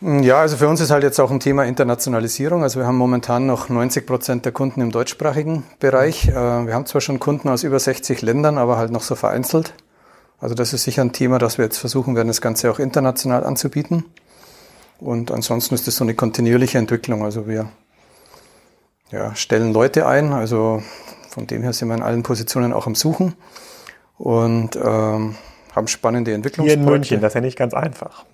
Ja, 0.00 0.42
also 0.42 0.56
für 0.58 0.68
uns 0.68 0.80
ist 0.80 0.90
halt 0.90 1.02
jetzt 1.02 1.18
auch 1.18 1.30
ein 1.30 1.40
Thema 1.40 1.64
Internationalisierung. 1.64 2.62
Also 2.62 2.78
wir 2.78 2.86
haben 2.86 2.96
momentan 2.96 3.46
noch 3.46 3.68
90 3.68 4.06
Prozent 4.06 4.44
der 4.44 4.52
Kunden 4.52 4.80
im 4.80 4.92
deutschsprachigen 4.92 5.64
Bereich. 5.80 6.28
Äh, 6.28 6.34
wir 6.34 6.74
haben 6.74 6.86
zwar 6.86 7.00
schon 7.00 7.18
Kunden 7.18 7.48
aus 7.48 7.64
über 7.64 7.80
60 7.80 8.20
Ländern, 8.22 8.58
aber 8.58 8.76
halt 8.76 8.90
noch 8.90 9.02
so 9.02 9.14
vereinzelt. 9.14 9.72
Also 10.40 10.54
das 10.54 10.72
ist 10.72 10.84
sicher 10.84 11.02
ein 11.02 11.12
Thema, 11.12 11.38
das 11.38 11.58
wir 11.58 11.64
jetzt 11.64 11.78
versuchen 11.78 12.14
werden, 12.14 12.28
das 12.28 12.40
Ganze 12.40 12.70
auch 12.70 12.78
international 12.78 13.44
anzubieten. 13.44 14.04
Und 15.00 15.30
ansonsten 15.30 15.74
ist 15.74 15.86
das 15.86 15.96
so 15.96 16.04
eine 16.04 16.14
kontinuierliche 16.14 16.78
Entwicklung. 16.78 17.24
Also 17.24 17.46
wir 17.46 17.68
ja, 19.10 19.34
stellen 19.34 19.72
Leute 19.72 20.06
ein, 20.06 20.32
also 20.32 20.82
von 21.30 21.46
dem 21.46 21.62
her 21.62 21.72
sind 21.72 21.88
wir 21.88 21.94
in 21.94 22.02
allen 22.02 22.22
Positionen 22.22 22.72
auch 22.72 22.86
am 22.86 22.94
Suchen 22.94 23.34
und 24.16 24.76
ähm, 24.76 25.36
haben 25.74 25.88
spannende 25.88 26.34
Entwicklungsprojekte. 26.34 26.84
Hier 26.84 26.88
in 26.88 26.92
München, 26.92 27.20
das 27.20 27.30
ist 27.30 27.34
ja 27.34 27.40
nicht 27.40 27.58
ganz 27.58 27.74
einfach. 27.74 28.24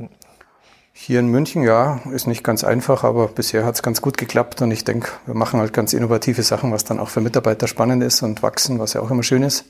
Hier 0.93 1.21
in 1.21 1.29
München, 1.29 1.63
ja, 1.63 2.01
ist 2.13 2.27
nicht 2.27 2.45
ganz 2.45 2.65
einfach, 2.65 3.05
aber 3.05 3.29
bisher 3.29 3.65
hat 3.65 3.75
es 3.75 3.83
ganz 3.83 4.01
gut 4.01 4.17
geklappt 4.17 4.63
und 4.63 4.71
ich 4.71 4.85
denke, 4.85 5.11
wir 5.27 5.35
machen 5.35 5.61
halt 5.61 5.73
ganz 5.73 5.93
innovative 5.93 6.43
Sachen, 6.43 6.73
was 6.73 6.85
dann 6.85 6.99
auch 6.99 7.09
für 7.09 7.21
Mitarbeiter 7.21 7.67
spannend 7.67 8.03
ist 8.03 8.23
und 8.23 8.43
wachsen, 8.43 8.79
was 8.79 8.95
ja 8.95 9.01
auch 9.01 9.11
immer 9.11 9.23
schön 9.23 9.43
ist 9.43 9.65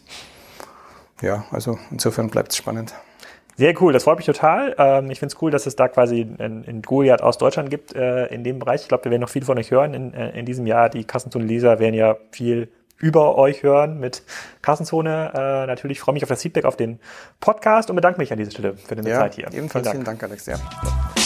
ja, 1.24 1.44
also 1.50 1.78
insofern 1.90 2.28
bleibt 2.28 2.52
es 2.52 2.56
spannend. 2.56 2.94
Sehr 3.56 3.80
cool, 3.80 3.92
das 3.92 4.04
freut 4.04 4.16
mich 4.16 4.26
total. 4.26 4.74
Ähm, 4.78 5.10
ich 5.10 5.20
finde 5.20 5.34
es 5.34 5.42
cool, 5.42 5.50
dass 5.50 5.66
es 5.66 5.76
da 5.76 5.88
quasi 5.88 6.20
in 6.20 6.82
Goliath 6.82 7.22
aus 7.22 7.38
Deutschland 7.38 7.70
gibt 7.70 7.94
äh, 7.94 8.26
in 8.26 8.42
dem 8.42 8.58
Bereich. 8.58 8.82
Ich 8.82 8.88
glaube, 8.88 9.04
wir 9.04 9.12
werden 9.12 9.22
noch 9.22 9.28
viel 9.28 9.44
von 9.44 9.58
euch 9.58 9.70
hören 9.70 9.94
in, 9.94 10.12
äh, 10.12 10.38
in 10.38 10.44
diesem 10.44 10.66
Jahr. 10.66 10.88
Die 10.88 11.04
Kassenzone-Leser 11.04 11.78
werden 11.78 11.94
ja 11.94 12.16
viel 12.32 12.68
über 12.98 13.36
euch 13.36 13.62
hören 13.62 14.00
mit 14.00 14.22
Kassenzone. 14.62 15.32
Äh, 15.34 15.66
natürlich 15.66 16.00
freue 16.00 16.14
mich 16.14 16.24
auf 16.24 16.28
das 16.28 16.42
Feedback 16.42 16.64
auf 16.64 16.76
den 16.76 16.98
Podcast 17.40 17.90
und 17.90 17.96
bedanke 17.96 18.18
mich 18.18 18.32
an 18.32 18.38
dieser 18.38 18.50
Stelle 18.50 18.76
für 18.76 18.96
deine 18.96 19.08
ja, 19.08 19.18
Zeit 19.20 19.34
hier. 19.34 19.46
Ebenfalls 19.52 19.88
vielen 19.88 20.04
Dank, 20.04 20.18
vielen 20.18 20.18
Dank 20.18 20.22
Alex. 20.22 20.46
Ja. 20.46 21.23